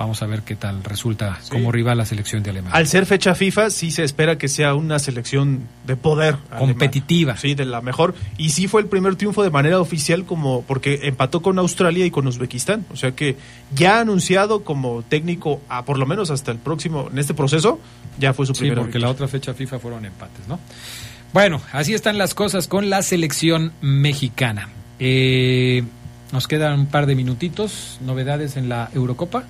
vamos 0.00 0.22
a 0.22 0.26
ver 0.26 0.40
qué 0.42 0.56
tal 0.56 0.82
resulta 0.82 1.38
como 1.50 1.70
rival 1.70 1.98
la 1.98 2.06
selección 2.06 2.42
de 2.42 2.48
Alemania. 2.50 2.74
Al 2.74 2.86
ser 2.86 3.04
fecha 3.04 3.34
FIFA, 3.34 3.68
sí 3.68 3.90
se 3.90 4.02
espera 4.02 4.38
que 4.38 4.48
sea 4.48 4.74
una 4.74 4.98
selección 4.98 5.68
de 5.86 5.94
poder. 5.94 6.36
Competitiva. 6.58 7.36
Sí, 7.36 7.54
de 7.54 7.66
la 7.66 7.82
mejor. 7.82 8.14
Y 8.38 8.48
sí 8.50 8.66
fue 8.66 8.80
el 8.80 8.86
primer 8.86 9.16
triunfo 9.16 9.42
de 9.42 9.50
manera 9.50 9.78
oficial 9.78 10.24
como 10.24 10.62
porque 10.62 11.00
empató 11.02 11.42
con 11.42 11.58
Australia 11.58 12.06
y 12.06 12.10
con 12.10 12.26
Uzbekistán. 12.26 12.86
O 12.90 12.96
sea 12.96 13.12
que 13.12 13.36
ya 13.74 13.98
ha 13.98 14.00
anunciado 14.00 14.64
como 14.64 15.02
técnico, 15.02 15.60
a, 15.68 15.84
por 15.84 15.98
lo 15.98 16.06
menos 16.06 16.30
hasta 16.30 16.50
el 16.50 16.58
próximo, 16.58 17.08
en 17.12 17.18
este 17.18 17.34
proceso, 17.34 17.78
ya 18.18 18.32
fue 18.32 18.46
su 18.46 18.54
sí, 18.54 18.70
porque 18.74 18.98
la 18.98 19.10
otra 19.10 19.28
fecha 19.28 19.52
FIFA 19.52 19.78
fueron 19.80 20.06
empates, 20.06 20.48
¿no? 20.48 20.58
Bueno, 21.32 21.60
así 21.72 21.94
están 21.94 22.18
las 22.18 22.34
cosas 22.34 22.66
con 22.66 22.90
la 22.90 23.02
selección 23.02 23.72
mexicana. 23.80 24.68
Eh, 24.98 25.84
nos 26.32 26.48
quedan 26.48 26.80
un 26.80 26.86
par 26.86 27.06
de 27.06 27.14
minutitos, 27.14 27.98
novedades 28.00 28.56
en 28.56 28.68
la 28.68 28.90
Eurocopa. 28.94 29.44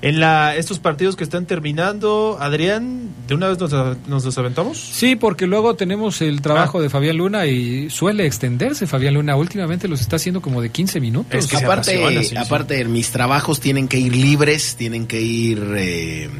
En 0.00 0.20
la, 0.20 0.54
estos 0.54 0.78
partidos 0.78 1.16
que 1.16 1.24
están 1.24 1.46
terminando, 1.46 2.38
Adrián, 2.40 3.08
¿de 3.26 3.34
una 3.34 3.48
vez 3.48 3.58
nos, 3.58 3.72
nos 4.06 4.38
aventamos? 4.38 4.78
Sí, 4.78 5.16
porque 5.16 5.48
luego 5.48 5.74
tenemos 5.74 6.22
el 6.22 6.40
trabajo 6.40 6.78
ah. 6.78 6.82
de 6.82 6.88
Fabián 6.88 7.16
Luna 7.16 7.46
y 7.46 7.90
suele 7.90 8.24
extenderse 8.24 8.86
Fabián 8.86 9.14
Luna. 9.14 9.34
Últimamente 9.34 9.88
los 9.88 10.00
está 10.00 10.14
haciendo 10.14 10.40
como 10.40 10.62
de 10.62 10.70
15 10.70 11.00
minutos. 11.00 11.34
Es 11.34 11.48
que 11.48 11.56
aparte, 11.56 12.00
aparte 12.38 12.84
mis 12.84 13.10
trabajos 13.10 13.58
tienen 13.58 13.88
que 13.88 13.98
ir 13.98 14.14
libres, 14.14 14.76
tienen 14.76 15.08
que 15.08 15.20
ir... 15.20 15.60
Eh, 15.76 16.30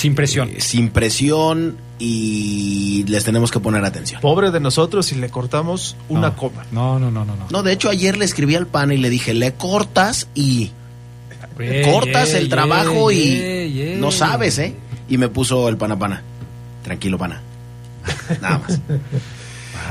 sin 0.00 0.14
presión. 0.14 0.48
Eh, 0.48 0.60
sin 0.60 0.88
presión 0.88 1.76
y 1.98 3.04
les 3.06 3.22
tenemos 3.22 3.50
que 3.50 3.60
poner 3.60 3.84
atención. 3.84 4.22
Pobre 4.22 4.50
de 4.50 4.58
nosotros 4.58 5.04
si 5.04 5.16
le 5.16 5.28
cortamos 5.28 5.94
una 6.08 6.34
coma. 6.34 6.64
No, 6.72 6.98
no, 6.98 7.10
no, 7.10 7.26
no, 7.26 7.36
no. 7.36 7.46
No, 7.50 7.62
de 7.62 7.72
hecho 7.72 7.90
ayer 7.90 8.16
le 8.16 8.24
escribí 8.24 8.54
al 8.54 8.66
pan 8.66 8.92
y 8.92 8.96
le 8.96 9.10
dije, 9.10 9.34
le 9.34 9.52
cortas 9.52 10.28
y... 10.34 10.70
cortas 11.84 12.32
el 12.32 12.48
trabajo 12.48 13.12
y 13.12 13.96
no 13.98 14.10
sabes, 14.10 14.58
¿eh? 14.58 14.74
Y 15.10 15.18
me 15.18 15.28
puso 15.28 15.68
el 15.68 15.76
pana 15.76 15.98
pana. 15.98 16.22
Tranquilo, 16.82 17.18
pana. 17.18 17.42
Nada 18.40 18.58
más. 18.58 18.80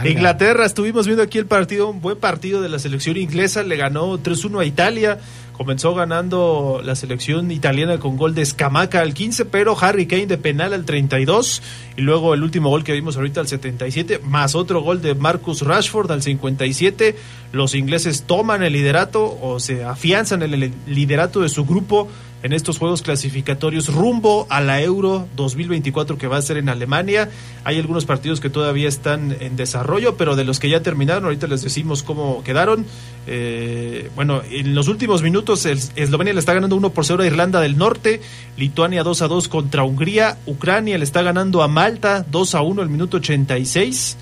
Inglaterra, 0.03 0.65
estuvimos 0.65 1.05
viendo 1.05 1.21
aquí 1.21 1.37
el 1.37 1.45
partido, 1.45 1.89
un 1.89 2.01
buen 2.01 2.17
partido 2.17 2.61
de 2.61 2.69
la 2.69 2.79
selección 2.79 3.17
inglesa, 3.17 3.61
le 3.61 3.75
ganó 3.75 4.17
3-1 4.17 4.61
a 4.61 4.65
Italia. 4.65 5.19
Comenzó 5.59 5.93
ganando 5.93 6.79
la 6.85 6.95
selección 6.95 7.51
italiana 7.51 7.99
con 7.99 8.15
gol 8.15 8.33
de 8.33 8.45
Scamaca 8.45 9.01
al 9.01 9.13
15, 9.13 9.43
pero 9.43 9.77
Harry 9.77 10.05
Kane 10.05 10.25
de 10.25 10.37
penal 10.37 10.71
al 10.71 10.85
32 10.85 11.61
y 11.97 12.01
luego 12.01 12.33
el 12.33 12.43
último 12.43 12.69
gol 12.69 12.85
que 12.85 12.93
vimos 12.93 13.17
ahorita 13.17 13.41
al 13.41 13.49
77, 13.49 14.21
más 14.23 14.55
otro 14.55 14.81
gol 14.81 15.01
de 15.01 15.15
Marcus 15.15 15.63
Rashford 15.63 16.09
al 16.13 16.21
57. 16.21 17.13
Los 17.51 17.75
ingleses 17.75 18.23
toman 18.23 18.63
el 18.63 18.71
liderato 18.71 19.37
o 19.41 19.59
se 19.59 19.83
afianzan 19.83 20.43
en 20.43 20.53
el 20.53 20.71
liderato 20.87 21.41
de 21.41 21.49
su 21.49 21.65
grupo 21.65 22.07
en 22.43 22.53
estos 22.53 22.77
juegos 22.77 23.01
clasificatorios 23.01 23.93
rumbo 23.93 24.47
a 24.49 24.61
la 24.61 24.81
Euro 24.81 25.27
2024 25.35 26.17
que 26.17 26.27
va 26.27 26.37
a 26.37 26.41
ser 26.41 26.57
en 26.57 26.69
Alemania. 26.69 27.29
Hay 27.63 27.77
algunos 27.77 28.05
partidos 28.05 28.39
que 28.39 28.49
todavía 28.49 28.87
están 28.87 29.35
en 29.39 29.55
desarrollo, 29.55 30.15
pero 30.15 30.35
de 30.35 30.45
los 30.45 30.59
que 30.59 30.69
ya 30.69 30.81
terminaron, 30.81 31.25
ahorita 31.25 31.47
les 31.47 31.61
decimos 31.61 32.03
cómo 32.03 32.43
quedaron. 32.43 32.85
Eh, 33.27 34.09
bueno, 34.15 34.41
en 34.49 34.73
los 34.73 34.87
últimos 34.87 35.21
minutos 35.21 35.65
Eslovenia 35.65 36.33
le 36.33 36.39
está 36.39 36.53
ganando 36.53 36.75
1 36.75 36.89
por 36.91 37.05
0 37.05 37.23
a 37.23 37.27
Irlanda 37.27 37.59
del 37.61 37.77
Norte, 37.77 38.21
Lituania 38.57 39.03
2 39.03 39.21
a 39.21 39.27
2 39.27 39.47
contra 39.47 39.83
Hungría, 39.83 40.37
Ucrania 40.45 40.97
le 40.97 41.03
está 41.03 41.21
ganando 41.21 41.61
a 41.61 41.67
Malta 41.67 42.25
2 42.29 42.55
a 42.55 42.61
1 42.61 42.81
el 42.81 42.89
minuto 42.89 43.17
86. 43.17 44.17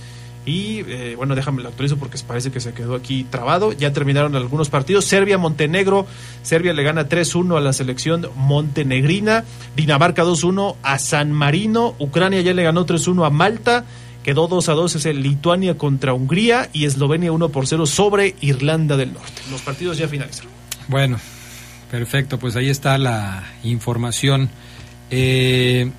Y 0.48 0.80
eh, 0.88 1.16
bueno, 1.18 1.36
déjame 1.36 1.62
lo 1.62 1.68
actualizo 1.68 1.98
porque 1.98 2.18
parece 2.26 2.52
que 2.52 2.62
se 2.62 2.74
quedó 2.74 2.96
aquí 2.96 3.26
trabado. 3.26 3.74
Ya 3.74 3.92
terminaron 3.92 4.34
algunos 4.38 4.70
partidos. 4.70 5.04
Serbia-Montenegro. 5.04 6.08
Serbia 6.42 6.72
le 6.72 6.84
gana 6.84 7.10
3-1 7.10 7.58
a 7.58 7.60
la 7.60 7.74
selección 7.74 8.30
montenegrina. 8.34 9.44
Dinamarca 9.76 10.24
2-1 10.24 10.78
a 10.84 11.00
San 11.00 11.34
Marino. 11.34 11.96
Ucrania 12.00 12.40
ya 12.40 12.54
le 12.54 12.64
ganó 12.64 12.86
3-1 12.86 13.28
a 13.28 13.30
Malta. 13.30 13.84
Quedó 14.24 14.48
2 14.48 14.70
a 14.70 14.74
2 14.74 14.96
es 14.96 15.06
el 15.06 15.22
Lituania 15.22 15.78
contra 15.78 16.14
Hungría 16.14 16.70
y 16.72 16.86
Eslovenia 16.86 17.34
1 17.34 17.50
por 17.50 17.68
0 17.68 17.86
sobre 17.86 18.36
Irlanda 18.40 18.96
del 18.96 19.14
Norte. 19.14 19.42
Los 19.52 19.62
partidos 19.62 19.98
ya 19.98 20.08
finalizaron. 20.08 20.52
Bueno, 20.88 21.20
perfecto, 21.92 22.40
pues 22.40 22.56
ahí 22.56 22.70
está 22.70 22.98
la 22.98 23.44
información. 23.64 24.50
Eh, 25.12 25.92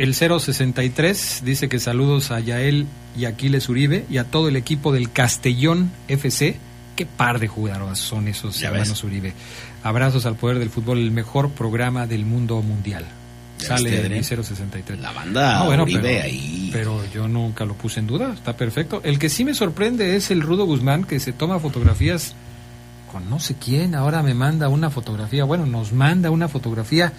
el 0.00 0.14
063 0.14 1.42
dice 1.44 1.68
que 1.68 1.78
saludos 1.78 2.30
a 2.30 2.40
Yael 2.40 2.86
y 3.18 3.26
Aquiles 3.26 3.68
Uribe 3.68 4.06
y 4.08 4.16
a 4.16 4.24
todo 4.24 4.48
el 4.48 4.56
equipo 4.56 4.92
del 4.92 5.12
Castellón 5.12 5.92
FC. 6.08 6.56
Qué 6.96 7.04
par 7.04 7.38
de 7.38 7.48
jugadores 7.48 7.98
son 7.98 8.26
esos 8.26 8.62
hermanos 8.62 9.04
Uribe. 9.04 9.34
Abrazos 9.82 10.24
al 10.24 10.36
poder 10.36 10.58
del 10.58 10.70
fútbol, 10.70 10.98
el 10.98 11.10
mejor 11.10 11.50
programa 11.50 12.06
del 12.06 12.24
mundo 12.24 12.62
mundial. 12.62 13.04
Sale 13.58 13.90
de 13.90 14.22
063. 14.22 14.98
La 15.00 15.12
banda 15.12 15.68
Uribe 15.68 16.00
pero, 16.00 16.24
ahí. 16.24 16.70
Pero 16.72 17.04
yo 17.12 17.28
nunca 17.28 17.66
lo 17.66 17.74
puse 17.74 18.00
en 18.00 18.06
duda, 18.06 18.32
está 18.32 18.56
perfecto. 18.56 19.02
El 19.04 19.18
que 19.18 19.28
sí 19.28 19.44
me 19.44 19.52
sorprende 19.52 20.16
es 20.16 20.30
el 20.30 20.40
Rudo 20.40 20.64
Guzmán 20.64 21.04
que 21.04 21.20
se 21.20 21.34
toma 21.34 21.58
fotografías 21.58 22.34
con 23.12 23.28
no 23.28 23.38
sé 23.38 23.56
quién. 23.56 23.94
Ahora 23.94 24.22
me 24.22 24.32
manda 24.32 24.70
una 24.70 24.88
fotografía, 24.88 25.44
bueno, 25.44 25.66
nos 25.66 25.92
manda 25.92 26.30
una 26.30 26.48
fotografía 26.48 27.12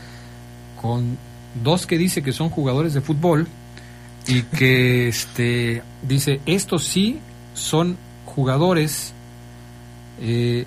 con 0.81 1.19
dos 1.55 1.85
que 1.85 1.97
dice 1.97 2.23
que 2.23 2.31
son 2.31 2.49
jugadores 2.49 2.93
de 2.93 3.01
fútbol 3.01 3.47
y 4.27 4.43
que 4.43 5.07
este 5.07 5.83
dice 6.01 6.41
estos 6.45 6.83
sí 6.83 7.19
son 7.53 7.97
jugadores 8.25 9.13
eh, 10.21 10.65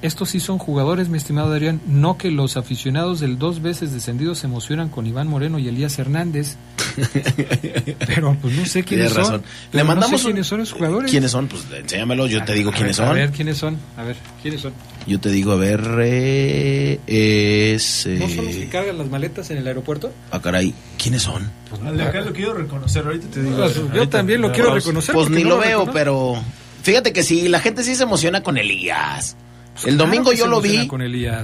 estos 0.00 0.30
sí 0.30 0.38
son 0.38 0.58
jugadores, 0.58 1.08
mi 1.08 1.18
estimado 1.18 1.52
Adrián, 1.52 1.80
no 1.86 2.18
que 2.18 2.30
los 2.30 2.56
aficionados 2.56 3.18
del 3.18 3.38
dos 3.38 3.62
veces 3.62 3.92
descendido 3.92 4.34
se 4.36 4.46
emocionan 4.46 4.88
con 4.88 5.06
Iván 5.06 5.26
Moreno 5.26 5.58
y 5.58 5.66
Elías 5.66 5.98
Hernández. 5.98 6.56
Pero 8.06 8.36
pues 8.40 8.54
no 8.54 8.64
sé 8.64 8.84
quiénes 8.84 9.12
son. 9.12 9.42
Le 9.72 9.82
mandamos 9.84 10.22
quiénes 10.22 10.46
son 10.46 10.60
esos 10.60 10.74
jugadores. 10.74 11.10
¿Quiénes 11.10 11.32
son? 11.32 11.48
Pues 11.48 11.64
enséñamelo, 11.76 12.26
yo 12.28 12.44
te 12.44 12.52
digo 12.54 12.70
quiénes 12.70 12.96
son. 12.96 13.08
A 13.08 13.12
ver, 13.12 13.30
quiénes 13.30 13.58
son. 13.58 13.76
A 13.96 14.04
ver, 14.04 14.16
quiénes 14.40 14.60
son. 14.60 14.72
Yo 15.06 15.18
te 15.18 15.30
digo, 15.30 15.52
a 15.52 15.56
ver, 15.56 15.80
eh, 16.00 17.00
es... 17.06 18.06
¿No 18.06 18.28
son 18.28 18.44
los 18.46 18.54
que 18.54 18.68
cargan 18.68 18.98
las 18.98 19.08
maletas 19.08 19.50
en 19.50 19.58
el 19.58 19.66
aeropuerto? 19.66 20.12
Ah, 20.30 20.40
caray, 20.40 20.74
¿quiénes 20.96 21.22
son? 21.22 21.50
Pues, 21.70 22.00
acá 22.00 22.20
lo 22.20 22.32
quiero 22.32 22.54
reconocer, 22.54 23.04
ahorita 23.04 23.26
te 23.28 23.42
digo. 23.42 23.56
Pues, 23.56 23.74
yo 23.94 24.08
también 24.08 24.42
lo 24.42 24.52
quiero 24.52 24.74
reconocer. 24.74 25.14
Pues 25.14 25.30
ni 25.30 25.42
lo, 25.42 25.58
veo, 25.58 25.90
pero... 25.92 26.40
Fíjate 26.82 27.12
que 27.12 27.22
sí, 27.22 27.48
la 27.48 27.60
gente 27.60 27.82
sí 27.82 27.94
se 27.96 28.04
emociona 28.04 28.42
con 28.42 28.56
Elías. 28.56 29.36
El 29.84 29.96
domingo 29.96 30.32
yo 30.32 30.46
lo 30.46 30.60
vi. 30.60 30.88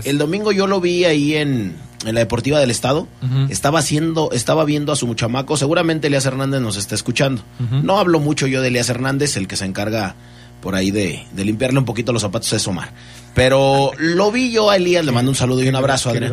El 0.04 0.18
domingo 0.18 0.52
yo 0.52 0.66
lo 0.66 0.80
vi 0.80 1.04
ahí 1.04 1.34
en, 1.34 1.76
en 2.06 2.14
la 2.14 2.20
Deportiva 2.20 2.60
del 2.60 2.70
Estado. 2.70 3.08
Estaba 3.48 3.78
haciendo, 3.78 4.30
estaba 4.32 4.64
viendo 4.64 4.92
a 4.92 4.96
su 4.96 5.06
muchamaco. 5.06 5.56
Seguramente 5.56 6.08
Elías 6.08 6.26
Hernández 6.26 6.60
nos 6.60 6.76
está 6.76 6.94
escuchando. 6.94 7.42
No 7.82 7.98
hablo 7.98 8.20
mucho 8.20 8.46
yo 8.46 8.62
de 8.62 8.68
Elías 8.68 8.88
Hernández, 8.88 9.36
el 9.36 9.48
que 9.48 9.56
se 9.56 9.64
encarga 9.64 10.14
por 10.60 10.74
ahí 10.74 10.90
de, 10.90 11.26
limpiarle 11.36 11.78
un 11.78 11.84
poquito 11.84 12.12
los 12.12 12.22
zapatos 12.22 12.52
es 12.54 12.66
Omar. 12.66 12.90
Pero 13.34 13.90
lo 13.98 14.32
vi 14.32 14.50
yo 14.50 14.70
a 14.70 14.76
Elías, 14.76 15.04
le 15.04 15.12
mando 15.12 15.30
un 15.30 15.34
saludo 15.34 15.62
y 15.62 15.68
un 15.68 15.76
abrazo, 15.76 16.08
Adrián. 16.10 16.32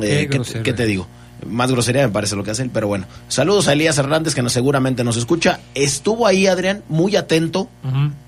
¿eh? 0.00 0.28
Eh, 0.30 0.40
¿qué, 0.62 0.72
te 0.72 0.86
digo? 0.86 1.06
Más 1.46 1.70
grosería 1.70 2.06
me 2.06 2.12
parece 2.12 2.36
lo 2.36 2.44
que 2.44 2.50
hacen, 2.50 2.70
pero 2.70 2.88
bueno. 2.88 3.06
Saludos 3.28 3.68
a 3.68 3.72
Elías 3.72 3.98
Hernández, 3.98 4.34
que 4.34 4.42
nos, 4.42 4.52
seguramente 4.52 5.04
nos 5.04 5.16
escucha. 5.16 5.60
Estuvo 5.74 6.26
ahí, 6.26 6.46
Adrián, 6.46 6.82
muy 6.88 7.16
atento 7.16 7.68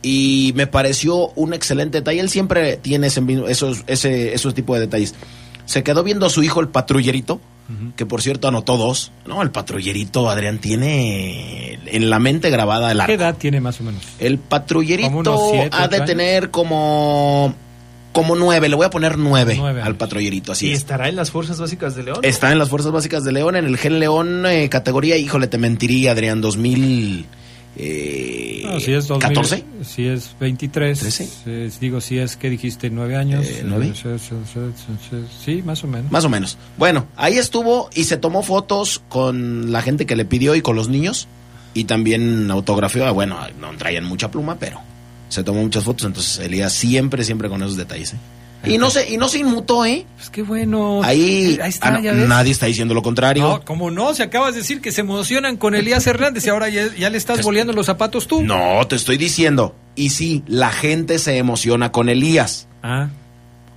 y 0.02 0.52
me 0.56 0.66
pareció 0.66 1.28
un 1.30 1.54
excelente 1.54 1.98
detalle. 1.98 2.20
Él 2.20 2.30
siempre 2.30 2.76
tiene 2.76 3.08
ese, 3.08 3.22
esos, 3.48 3.84
ese, 3.86 4.34
esos 4.34 4.54
tipos 4.54 4.76
de 4.76 4.80
detalles. 4.82 5.14
Se 5.66 5.82
quedó 5.82 6.02
viendo 6.02 6.26
a 6.26 6.30
su 6.30 6.42
hijo, 6.42 6.60
el 6.60 6.68
patrullerito, 6.68 7.40
que 7.96 8.04
por 8.04 8.20
cierto 8.20 8.48
anotó 8.48 8.76
dos. 8.76 9.12
No, 9.26 9.40
el 9.42 9.50
patrullerito, 9.50 10.28
Adrián, 10.28 10.58
tiene 10.58 11.78
en 11.86 12.10
la 12.10 12.18
mente 12.18 12.50
grabada 12.50 12.92
el 12.92 13.00
arco. 13.00 13.08
¿Qué 13.08 13.14
edad 13.14 13.36
tiene 13.36 13.60
más 13.60 13.80
o 13.80 13.84
menos? 13.84 14.02
El 14.18 14.38
patrullerito 14.38 15.52
ha 15.70 15.88
de 15.88 16.00
tener 16.02 16.50
como 16.50 17.54
como 18.14 18.36
nueve, 18.36 18.68
le 18.68 18.76
voy 18.76 18.86
a 18.86 18.90
poner 18.90 19.18
nueve, 19.18 19.60
al 19.60 19.96
patrullerito, 19.96 20.52
así 20.52 20.68
¿Y 20.68 20.72
estará 20.72 21.08
en 21.08 21.16
las 21.16 21.32
Fuerzas 21.32 21.60
Básicas 21.60 21.96
de 21.96 22.04
León? 22.04 22.20
Está 22.22 22.52
en 22.52 22.58
las 22.58 22.70
Fuerzas 22.70 22.92
Básicas 22.92 23.24
de 23.24 23.32
León, 23.32 23.56
en 23.56 23.66
el 23.66 23.76
Gen 23.76 23.98
León, 23.98 24.46
eh, 24.46 24.68
categoría, 24.70 25.18
híjole, 25.18 25.48
te 25.48 25.58
mentiría, 25.58 26.12
Adrián, 26.12 26.40
2000... 26.40 27.26
Eh, 27.76 28.62
no, 28.64 28.78
si 28.78 28.92
es 28.92 29.08
14. 29.08 29.64
Si 29.82 30.06
es 30.06 30.36
23. 30.38 31.80
digo, 31.80 32.00
si 32.00 32.18
es 32.18 32.36
que 32.36 32.48
dijiste 32.48 32.88
9 32.88 33.16
años. 33.16 33.44
Eh, 33.46 33.64
¿Nueve? 33.64 33.92
Sí, 35.44 35.62
más 35.64 35.82
o 35.82 35.88
menos. 35.88 36.12
Más 36.12 36.24
o 36.24 36.28
menos. 36.28 36.56
Bueno, 36.78 37.08
ahí 37.16 37.36
estuvo 37.36 37.90
y 37.92 38.04
se 38.04 38.16
tomó 38.16 38.44
fotos 38.44 39.02
con 39.08 39.72
la 39.72 39.82
gente 39.82 40.06
que 40.06 40.14
le 40.14 40.24
pidió 40.24 40.54
y 40.54 40.62
con 40.62 40.76
los 40.76 40.88
niños. 40.88 41.26
Y 41.74 41.86
también 41.86 42.48
autografió. 42.52 43.12
Bueno, 43.12 43.38
no 43.60 43.76
traían 43.76 44.04
mucha 44.04 44.30
pluma, 44.30 44.56
pero 44.56 44.80
se 45.34 45.42
tomó 45.42 45.62
muchas 45.62 45.84
fotos. 45.84 46.06
Entonces 46.06 46.38
Elías 46.38 46.72
siempre, 46.72 47.24
siempre 47.24 47.48
con 47.48 47.60
esos 47.62 47.76
detalles. 47.76 48.14
¿eh? 48.14 48.16
Y 48.66 48.78
no 48.78 48.88
se, 48.88 49.10
y 49.10 49.16
no 49.16 49.28
se 49.28 49.40
inmutó, 49.40 49.84
¿eh? 49.84 50.06
Pues 50.16 50.30
qué 50.30 50.42
bueno. 50.42 51.02
Ahí, 51.02 51.58
está, 51.62 51.88
ah, 51.88 52.00
nadie 52.00 52.52
está 52.52 52.66
diciendo 52.66 52.94
lo 52.94 53.02
contrario. 53.02 53.42
No, 53.42 53.64
como 53.64 53.90
no, 53.90 54.14
si 54.14 54.22
acabas 54.22 54.54
de 54.54 54.60
decir 54.60 54.80
que 54.80 54.92
se 54.92 55.02
emocionan 55.02 55.56
con 55.56 55.74
Elías 55.74 56.06
Hernández 56.06 56.46
y 56.46 56.50
ahora 56.50 56.68
ya, 56.68 57.10
le 57.10 57.18
estás 57.18 57.42
boleando 57.42 57.72
los 57.72 57.86
zapatos 57.86 58.26
tú. 58.26 58.42
No, 58.42 58.86
te 58.86 58.96
estoy 58.96 59.16
diciendo. 59.16 59.74
Y 59.96 60.10
sí, 60.10 60.42
la 60.46 60.70
gente 60.70 61.18
se 61.18 61.36
emociona 61.36 61.92
con 61.92 62.08
Elías. 62.08 62.68
Ah. 62.82 63.08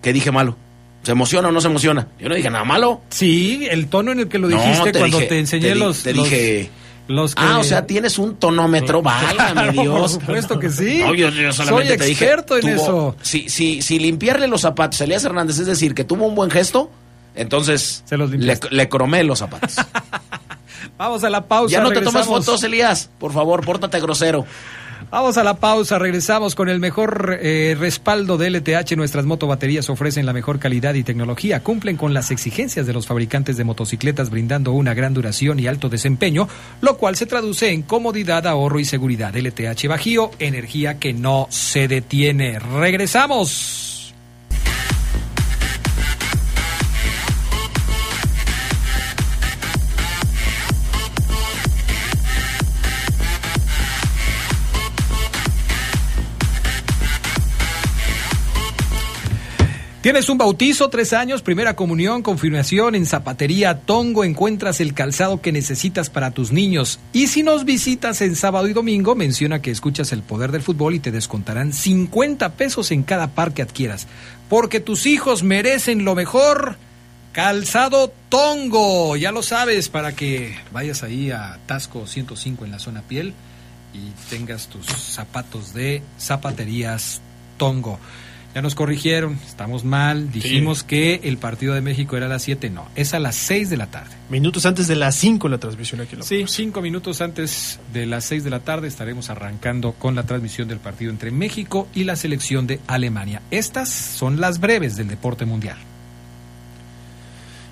¿Qué 0.01 0.13
dije 0.13 0.31
malo? 0.31 0.55
¿Se 1.03 1.11
emociona 1.11 1.49
o 1.49 1.51
no 1.51 1.61
se 1.61 1.67
emociona? 1.67 2.07
Yo 2.19 2.29
no 2.29 2.35
dije 2.35 2.49
nada 2.49 2.63
malo. 2.63 3.01
Sí, 3.09 3.67
el 3.69 3.87
tono 3.87 4.11
en 4.11 4.19
el 4.21 4.27
que 4.27 4.39
lo 4.39 4.47
dijiste 4.47 4.91
cuando 4.93 5.19
te 5.19 5.39
enseñé 5.39 5.75
los. 5.75 6.03
Te 6.03 6.13
dije. 6.13 6.69
Ah, 7.37 7.59
o 7.59 7.63
sea, 7.63 7.85
tienes 7.85 8.17
un 8.19 8.35
tonómetro, 8.35 9.01
válgame 9.01 9.71
Dios. 9.71 9.99
Por 9.99 10.09
supuesto 10.09 10.59
que 10.59 10.69
sí. 10.69 11.01
Soy 11.53 11.87
experto 11.89 12.57
en 12.57 12.69
eso. 12.69 13.15
Si, 13.21 13.49
si, 13.49 13.81
si 13.81 13.99
limpiarle 13.99 14.47
los 14.47 14.61
zapatos 14.61 14.99
a 15.01 15.05
Elías 15.05 15.23
Hernández, 15.23 15.59
es 15.59 15.67
decir, 15.67 15.93
que 15.95 16.03
tuvo 16.03 16.25
un 16.25 16.35
buen 16.35 16.49
gesto, 16.51 16.91
entonces 17.35 18.03
le, 18.09 18.59
le 18.71 18.89
cromé 18.89 19.23
los 19.23 19.39
zapatos. 19.39 19.75
Vamos 20.97 21.23
a 21.23 21.29
la 21.29 21.45
pausa. 21.47 21.71
Ya 21.71 21.81
no 21.81 21.91
te 21.91 22.01
tomas 22.01 22.25
fotos, 22.25 22.63
Elías. 22.63 23.09
Por 23.19 23.31
favor, 23.31 23.63
pórtate 23.63 23.99
grosero. 23.99 24.45
Vamos 25.09 25.37
a 25.37 25.43
la 25.45 25.53
pausa, 25.53 25.97
regresamos 25.97 26.53
con 26.53 26.67
el 26.67 26.81
mejor 26.81 27.39
eh, 27.41 27.77
respaldo 27.79 28.37
de 28.37 28.49
LTH. 28.49 28.97
Nuestras 28.97 29.25
motobaterías 29.25 29.89
ofrecen 29.89 30.25
la 30.25 30.33
mejor 30.33 30.59
calidad 30.59 30.95
y 30.95 31.03
tecnología, 31.03 31.63
cumplen 31.63 31.95
con 31.95 32.13
las 32.13 32.29
exigencias 32.29 32.85
de 32.85 32.91
los 32.91 33.07
fabricantes 33.07 33.55
de 33.55 33.63
motocicletas, 33.63 34.29
brindando 34.29 34.73
una 34.73 34.93
gran 34.93 35.13
duración 35.13 35.61
y 35.61 35.67
alto 35.67 35.87
desempeño, 35.87 36.49
lo 36.81 36.97
cual 36.97 37.15
se 37.15 37.25
traduce 37.25 37.71
en 37.71 37.83
comodidad, 37.83 38.45
ahorro 38.47 38.81
y 38.81 38.85
seguridad. 38.85 39.33
LTH 39.33 39.87
Bajío, 39.87 40.31
energía 40.39 40.99
que 40.99 41.13
no 41.13 41.47
se 41.49 41.87
detiene. 41.87 42.59
Regresamos. 42.59 43.96
Tienes 60.07 60.29
un 60.29 60.37
bautizo, 60.37 60.89
tres 60.89 61.11
años, 61.11 61.41
primera 61.41 61.75
comunión, 61.75 62.23
confirmación 62.23 62.95
en 62.95 63.05
Zapatería 63.05 63.81
Tongo, 63.81 64.23
encuentras 64.23 64.79
el 64.79 64.93
calzado 64.93 65.41
que 65.41 65.51
necesitas 65.51 66.09
para 66.09 66.31
tus 66.31 66.53
niños. 66.53 67.01
Y 67.11 67.27
si 67.27 67.43
nos 67.43 67.65
visitas 67.65 68.21
en 68.21 68.37
sábado 68.37 68.69
y 68.69 68.73
domingo, 68.73 69.15
menciona 69.15 69.61
que 69.61 69.69
escuchas 69.69 70.13
el 70.13 70.23
poder 70.23 70.53
del 70.53 70.61
fútbol 70.61 70.95
y 70.95 71.01
te 71.01 71.11
descontarán 71.11 71.73
50 71.73 72.53
pesos 72.53 72.91
en 72.91 73.03
cada 73.03 73.31
par 73.31 73.53
que 73.53 73.61
adquieras. 73.61 74.07
Porque 74.47 74.79
tus 74.79 75.05
hijos 75.07 75.43
merecen 75.43 76.05
lo 76.05 76.15
mejor. 76.15 76.77
Calzado 77.33 78.13
Tongo, 78.29 79.17
ya 79.17 79.33
lo 79.33 79.43
sabes, 79.43 79.89
para 79.89 80.15
que 80.15 80.55
vayas 80.71 81.03
ahí 81.03 81.31
a 81.31 81.59
Tasco 81.65 82.07
105 82.07 82.63
en 82.63 82.71
la 82.71 82.79
zona 82.79 83.01
piel 83.01 83.33
y 83.93 84.11
tengas 84.29 84.69
tus 84.69 84.85
zapatos 84.85 85.73
de 85.73 86.01
zapaterías 86.17 87.19
Tongo. 87.57 87.99
Ya 88.57 88.63
nos 88.63 88.73
corrigieron, 88.73 89.37
estamos 89.45 89.83
mal, 89.83 90.31
dijimos 90.31 90.83
que 90.83 91.21
el 91.25 91.37
partido 91.37 91.75
de 91.75 91.81
México 91.81 92.17
era 92.17 92.25
a 92.25 92.29
las 92.29 92.41
7, 92.41 92.71
no, 92.71 92.87
es 92.95 93.13
a 93.13 93.19
las 93.19 93.35
6 93.35 93.69
de 93.69 93.77
la 93.77 93.85
tarde. 93.85 94.15
Minutos 94.31 94.65
antes 94.65 94.87
de 94.87 94.95
las 94.95 95.13
5 95.13 95.47
la 95.47 95.59
transmisión 95.59 96.01
aquí. 96.01 96.15
sí, 96.21 96.45
5 96.47 96.81
minutos 96.81 97.21
antes 97.21 97.79
de 97.93 98.07
las 98.07 98.25
6 98.25 98.43
de 98.43 98.49
la 98.49 98.61
tarde 98.61 98.87
estaremos 98.87 99.29
arrancando 99.29 99.91
con 99.91 100.15
la 100.15 100.23
transmisión 100.23 100.67
del 100.67 100.79
partido 100.79 101.11
entre 101.11 101.29
México 101.29 101.87
y 101.93 102.05
la 102.05 102.15
selección 102.15 102.65
de 102.65 102.79
Alemania. 102.87 103.43
Estas 103.51 103.89
son 103.89 104.41
las 104.41 104.59
breves 104.59 104.95
del 104.95 105.07
deporte 105.07 105.45
mundial. 105.45 105.77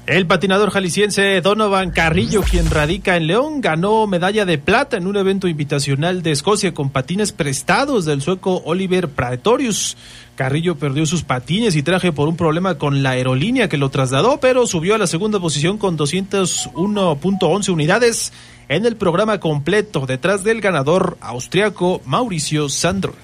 El 0.07 0.27
patinador 0.27 0.69
jalisciense 0.69 1.41
Donovan 1.41 1.89
Carrillo, 1.89 2.43
quien 2.43 2.69
radica 2.69 3.17
en 3.17 3.25
León, 3.25 3.59
ganó 3.59 4.05
medalla 4.05 4.45
de 4.45 4.59
plata 4.59 4.97
en 4.97 5.07
un 5.07 5.17
evento 5.17 5.47
invitacional 5.47 6.21
de 6.21 6.29
Escocia 6.29 6.75
con 6.75 6.91
patines 6.91 7.31
prestados 7.31 8.05
del 8.05 8.21
sueco 8.21 8.61
Oliver 8.65 9.09
Praetorius. 9.09 9.97
Carrillo 10.35 10.75
perdió 10.75 11.07
sus 11.07 11.23
patines 11.23 11.75
y 11.75 11.81
traje 11.81 12.11
por 12.11 12.27
un 12.27 12.37
problema 12.37 12.77
con 12.77 13.01
la 13.01 13.11
aerolínea 13.11 13.67
que 13.67 13.77
lo 13.77 13.89
trasladó, 13.89 14.39
pero 14.39 14.67
subió 14.67 14.93
a 14.93 14.99
la 14.99 15.07
segunda 15.07 15.39
posición 15.39 15.79
con 15.79 15.97
201.11 15.97 17.69
unidades 17.69 18.31
en 18.69 18.85
el 18.85 18.97
programa 18.97 19.39
completo, 19.39 20.05
detrás 20.05 20.43
del 20.43 20.61
ganador 20.61 21.17
austriaco 21.19 22.03
Mauricio 22.05 22.69
Sandro. 22.69 23.15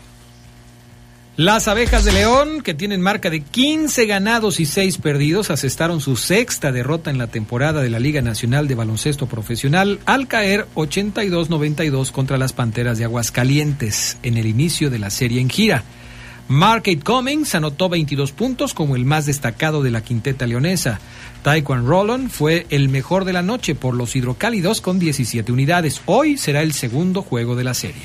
Las 1.37 1.69
abejas 1.69 2.03
de 2.03 2.11
León, 2.11 2.61
que 2.61 2.73
tienen 2.73 2.99
marca 2.99 3.29
de 3.29 3.39
15 3.39 4.05
ganados 4.05 4.59
y 4.59 4.65
6 4.65 4.97
perdidos, 4.97 5.49
asestaron 5.49 6.01
su 6.01 6.17
sexta 6.17 6.73
derrota 6.73 7.09
en 7.09 7.17
la 7.17 7.27
temporada 7.27 7.81
de 7.81 7.89
la 7.89 7.99
Liga 7.99 8.21
Nacional 8.21 8.67
de 8.67 8.75
Baloncesto 8.75 9.27
Profesional 9.27 9.99
al 10.05 10.27
caer 10.27 10.67
82-92 10.75 12.11
contra 12.11 12.37
las 12.37 12.51
Panteras 12.51 12.97
de 12.97 13.05
Aguascalientes 13.05 14.17
en 14.23 14.35
el 14.35 14.45
inicio 14.45 14.89
de 14.89 14.99
la 14.99 15.09
serie 15.09 15.39
en 15.39 15.49
gira. 15.49 15.85
Market 16.49 17.01
Cummings 17.01 17.55
anotó 17.55 17.87
22 17.87 18.33
puntos 18.33 18.73
como 18.73 18.97
el 18.97 19.05
más 19.05 19.25
destacado 19.25 19.81
de 19.83 19.91
la 19.91 20.03
quinteta 20.03 20.45
leonesa. 20.45 20.99
Taekwon 21.43 21.87
Roland 21.87 22.29
fue 22.29 22.67
el 22.69 22.89
mejor 22.89 23.23
de 23.23 23.31
la 23.31 23.41
noche 23.41 23.73
por 23.73 23.95
los 23.95 24.17
hidrocálidos 24.17 24.81
con 24.81 24.99
17 24.99 25.49
unidades. 25.49 26.01
Hoy 26.07 26.37
será 26.37 26.61
el 26.61 26.73
segundo 26.73 27.21
juego 27.21 27.55
de 27.55 27.63
la 27.63 27.73
serie. 27.73 28.03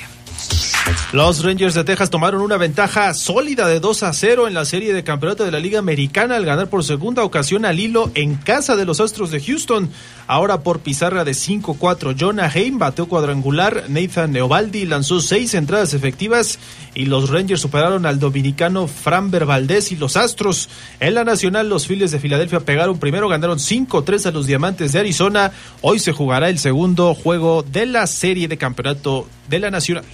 Los 1.13 1.45
Rangers 1.45 1.75
de 1.75 1.85
Texas 1.85 2.11
tomaron 2.11 2.43
una 2.43 2.57
ventaja 2.57 3.13
sólida 3.15 3.67
de 3.67 3.81
2 3.81 4.03
a 4.03 4.13
0 4.13 4.49
en 4.49 4.55
la 4.55 4.65
serie 4.65 4.93
de 4.93 5.03
campeonato 5.03 5.45
de 5.45 5.51
la 5.51 5.59
Liga 5.59 5.79
Americana 5.79 6.37
al 6.37 6.45
ganar 6.45 6.69
por 6.69 6.85
segunda 6.85 7.25
ocasión 7.25 7.65
al 7.65 7.81
hilo 7.81 8.11
en 8.15 8.37
casa 8.37 8.77
de 8.77 8.85
los 8.85 9.01
Astros 9.01 9.31
de 9.31 9.41
Houston. 9.41 9.91
Ahora 10.27 10.61
por 10.61 10.81
pizarra 10.81 11.25
de 11.25 11.33
5-4, 11.33 12.17
Jonah 12.19 12.51
Haim 12.55 12.79
bateó 12.79 13.07
cuadrangular, 13.07 13.85
Nathan 13.89 14.33
Neobaldi 14.33 14.85
lanzó 14.85 15.21
seis 15.21 15.55
entradas 15.55 15.95
efectivas 15.95 16.59
y 16.95 17.07
los 17.07 17.31
Rangers 17.31 17.61
superaron 17.61 18.07
al 18.07 18.19
dominicano 18.19 18.87
Framber 18.87 19.47
Valdez 19.47 19.93
y 19.93 19.97
los 19.97 20.17
Astros. 20.17 20.69
En 21.01 21.15
la 21.15 21.25
nacional, 21.25 21.69
los 21.69 21.87
Phillies 21.87 22.11
de 22.11 22.21
Filadelfia 22.21 22.61
pegaron 22.61 22.99
primero, 22.99 23.29
ganaron 23.29 23.59
5-3 23.59 24.27
a 24.27 24.31
los 24.31 24.47
Diamantes 24.47 24.93
de 24.93 25.01
Arizona. 25.01 25.53
Hoy 25.83 25.99
se 25.99 26.13
jugará 26.13 26.49
el 26.49 26.59
segundo 26.59 27.15
juego 27.15 27.63
de 27.63 27.87
la 27.87 28.07
serie 28.07 28.49
de 28.49 28.57
campeonato 28.57 29.27
de 29.49 29.61
la 29.61 29.71
nacional. 29.71 30.05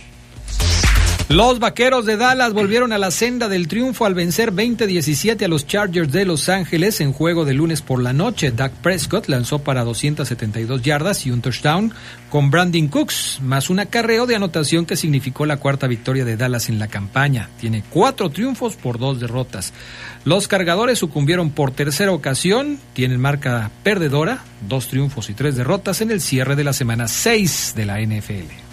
Los 1.33 1.61
vaqueros 1.61 2.05
de 2.05 2.18
Dallas 2.18 2.53
volvieron 2.53 2.93
a 2.93 2.99
la 2.99 3.11
senda 3.11 3.49
del 3.49 3.66
triunfo 3.66 4.05
al 4.05 4.12
vencer 4.12 4.53
20-17 4.53 5.43
a 5.43 5.49
los 5.49 5.66
Chargers 5.66 6.12
de 6.12 6.26
Los 6.26 6.51
Ángeles 6.51 7.01
en 7.01 7.14
juego 7.14 7.47
de 7.47 7.55
lunes 7.55 7.80
por 7.80 8.03
la 8.03 8.12
noche. 8.12 8.51
Dak 8.51 8.74
Prescott 8.74 9.28
lanzó 9.28 9.61
para 9.61 9.83
272 9.83 10.83
yardas 10.83 11.24
y 11.24 11.30
un 11.30 11.41
touchdown 11.41 11.95
con 12.28 12.51
Brandon 12.51 12.87
Cooks, 12.89 13.39
más 13.41 13.70
un 13.70 13.80
acarreo 13.80 14.26
de 14.26 14.37
anotación 14.37 14.85
que 14.85 14.95
significó 14.95 15.47
la 15.47 15.57
cuarta 15.57 15.87
victoria 15.87 16.26
de 16.26 16.37
Dallas 16.37 16.68
en 16.68 16.78
la 16.78 16.89
campaña. 16.89 17.49
Tiene 17.59 17.83
cuatro 17.89 18.28
triunfos 18.28 18.76
por 18.76 18.99
dos 18.99 19.18
derrotas. 19.18 19.72
Los 20.26 20.49
cargadores 20.49 20.99
sucumbieron 20.99 21.49
por 21.49 21.70
tercera 21.70 22.12
ocasión, 22.12 22.78
tienen 22.93 23.18
marca 23.18 23.70
perdedora, 23.83 24.45
dos 24.68 24.89
triunfos 24.89 25.30
y 25.30 25.33
tres 25.33 25.57
derrotas 25.57 26.03
en 26.03 26.11
el 26.11 26.20
cierre 26.20 26.57
de 26.57 26.64
la 26.64 26.74
semana 26.74 27.09
6 27.09 27.72
de 27.74 27.87
la 27.87 28.03
NFL. 28.03 28.72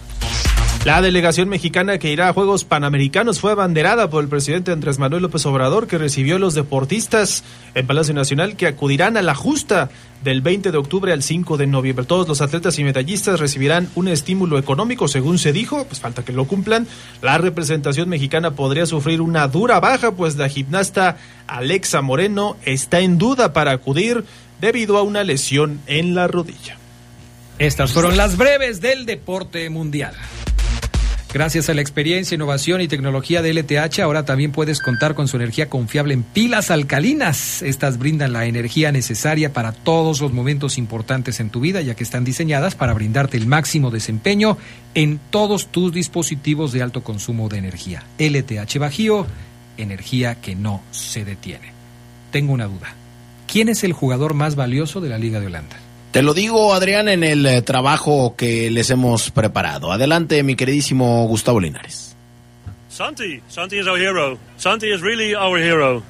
La 0.86 1.01
delegación 1.01 1.49
mexicana 1.49 1.97
que 1.97 2.09
irá 2.09 2.30
a 2.30 2.34
Juegos 2.34 2.63
Panamericanos 2.63 3.41
fue 3.41 3.51
abanderada 3.51 4.09
por 4.09 4.23
el 4.23 4.30
presidente 4.30 4.71
Andrés 4.71 4.97
Manuel 4.97 5.23
López 5.23 5.45
Obrador, 5.45 5.88
que 5.88 5.97
recibió 5.97 6.38
a 6.38 6.39
los 6.39 6.53
deportistas 6.53 7.43
en 7.75 7.86
Palacio 7.86 8.13
Nacional 8.13 8.55
que 8.55 8.65
acudirán 8.65 9.17
a 9.17 9.21
la 9.21 9.36
justa 9.36 9.89
del 10.23 10.39
20 10.39 10.71
de 10.71 10.77
octubre 10.77 11.11
al 11.11 11.21
5 11.21 11.57
de 11.57 11.67
noviembre. 11.67 12.05
Todos 12.05 12.30
los 12.30 12.39
atletas 12.39 12.80
y 12.80 12.86
medallistas 12.86 13.41
recibirán 13.41 13.89
un 13.95 14.07
estímulo 14.07 14.57
económico, 14.57 15.09
según 15.09 15.38
se 15.38 15.51
dijo, 15.51 15.84
pues 15.84 15.99
falta 15.99 16.23
que 16.23 16.32
lo 16.32 16.45
cumplan. 16.45 16.88
La 17.21 17.38
representación 17.38 18.07
mexicana 18.07 18.51
podría 18.51 18.86
sufrir 18.86 19.19
una 19.19 19.49
dura 19.49 19.82
baja, 19.82 20.13
pues 20.13 20.38
la 20.38 20.47
gimnasta 20.47 21.17
Alexa 21.45 22.01
Moreno 22.01 22.55
está 22.63 23.01
en 23.01 23.17
duda 23.17 23.51
para 23.51 23.71
acudir 23.71 24.23
debido 24.61 24.97
a 24.97 25.03
una 25.03 25.25
lesión 25.25 25.82
en 25.88 26.15
la 26.15 26.30
rodilla. 26.30 26.77
Estas 27.59 27.91
fueron 27.91 28.15
las 28.15 28.38
breves 28.38 28.80
del 28.80 29.05
deporte 29.05 29.69
mundial. 29.69 30.15
Gracias 31.32 31.69
a 31.69 31.75
la 31.75 31.82
experiencia, 31.82 32.34
innovación 32.34 32.82
y 32.82 32.88
tecnología 32.88 33.43
de 33.43 33.53
LTH, 33.53 33.99
ahora 33.99 34.25
también 34.25 34.51
puedes 34.51 34.82
contar 34.82 35.13
con 35.13 35.27
su 35.27 35.38
energía 35.38 35.69
confiable 35.69 36.15
en 36.15 36.23
pilas 36.23 36.71
alcalinas. 36.71 37.61
Estas 37.61 37.99
brindan 37.99 38.34
la 38.34 38.45
energía 38.45 38.91
necesaria 38.91 39.53
para 39.53 39.71
todos 39.71 40.21
los 40.21 40.34
momentos 40.34 40.80
importantes 40.80 41.39
en 41.39 41.51
tu 41.51 41.59
vida, 41.59 41.82
ya 41.82 41.93
que 41.93 42.03
están 42.03 42.23
diseñadas 42.23 42.73
para 42.73 42.95
brindarte 42.95 43.38
el 43.38 43.45
máximo 43.45 43.91
desempeño 43.91 44.57
en 44.95 45.19
todos 45.30 45.67
tus 45.67 45.93
dispositivos 45.93 46.71
de 46.71 46.82
alto 46.82 47.03
consumo 47.03 47.47
de 47.47 47.59
energía. 47.59 48.03
LTH 48.17 48.80
Bajío, 48.80 49.27
energía 49.77 50.41
que 50.41 50.55
no 50.55 50.82
se 50.89 51.25
detiene. 51.25 51.73
Tengo 52.32 52.53
una 52.53 52.65
duda. 52.65 52.95
¿Quién 53.45 53.69
es 53.69 53.84
el 53.84 53.93
jugador 53.93 54.34
más 54.34 54.55
valioso 54.55 54.99
de 54.99 55.09
la 55.09 55.19
Liga 55.19 55.39
de 55.39 55.45
Holanda? 55.45 55.77
Te 56.12 56.24
lo 56.24 56.34
digo, 56.34 56.74
Adrián, 56.74 57.07
en 57.07 57.24
el 57.24 57.45
eh, 57.45 57.62
trabajo 57.62 58.36
que 58.36 58.72
les 58.72 58.89
hemos 58.89 59.30
preparado. 59.30 59.91
Adelante, 59.91 60.41
mi 60.41 60.55
queridísimo 60.55 61.28
Gustavo 61.28 61.60
Linares. 61.60 62.16
Santi, 62.89 63.41
Santi 63.47 63.78
is 63.78 63.88
our 63.88 63.97
hero. 63.99 64.38
Santi 64.57 64.91
is 64.91 65.01
really 65.01 65.36
our 65.36 65.60
hero. 65.60 66.03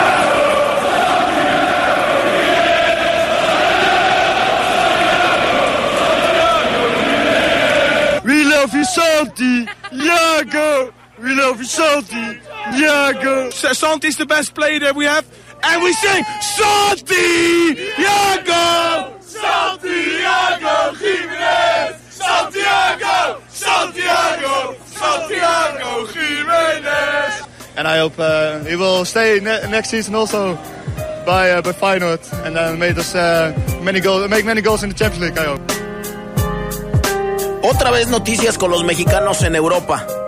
We 8.24 8.44
love 8.46 8.74
you, 8.74 8.86
Santi. 8.86 9.66
Yago. 9.92 10.94
We 11.22 11.36
love 11.36 11.60
you, 11.60 11.66
Santi. 11.66 12.40
Yago. 12.74 13.52
Santi's 13.52 14.18
the 14.18 14.26
best 14.26 14.56
player 14.56 14.80
that 14.80 14.96
we 14.96 15.06
have. 15.06 15.26
And 15.62 15.84
we 15.84 15.92
sing 15.94 16.24
Santi. 16.42 17.76
Yago. 18.02 19.19
Santiago 19.30 20.96
Jiménez! 20.98 21.96
Santiago! 22.10 23.42
Santiago! 23.50 24.76
Santiago 24.88 26.08
Jiménez! 26.08 27.48
And 27.78 27.88
I 27.88 28.00
hope 28.00 28.18
uh, 28.18 28.60
he 28.66 28.76
will 28.76 29.06
stay 29.06 29.40
ne 29.40 29.70
next 29.70 29.90
season 29.90 30.16
also 30.16 30.56
by 31.26 31.52
uh, 31.52 31.62
by 31.62 31.72
Feyenoord 31.72 32.22
and 32.44 32.56
then 32.56 32.80
make 32.80 32.98
us 32.98 33.14
uh, 33.14 33.54
many 33.84 34.00
goals, 34.00 34.28
make 34.30 34.46
many 34.46 34.62
goals 34.62 34.84
in 34.84 34.90
the 34.90 34.96
Champions 34.96 35.24
League. 35.24 35.38
I 35.38 35.46
hope. 35.46 35.62
Otra 37.62 37.92
vez 37.92 38.08
noticias 38.08 38.58
con 38.58 38.72
los 38.72 38.84
mexicanos 38.84 39.44
en 39.44 39.56
Europa. 39.56 40.19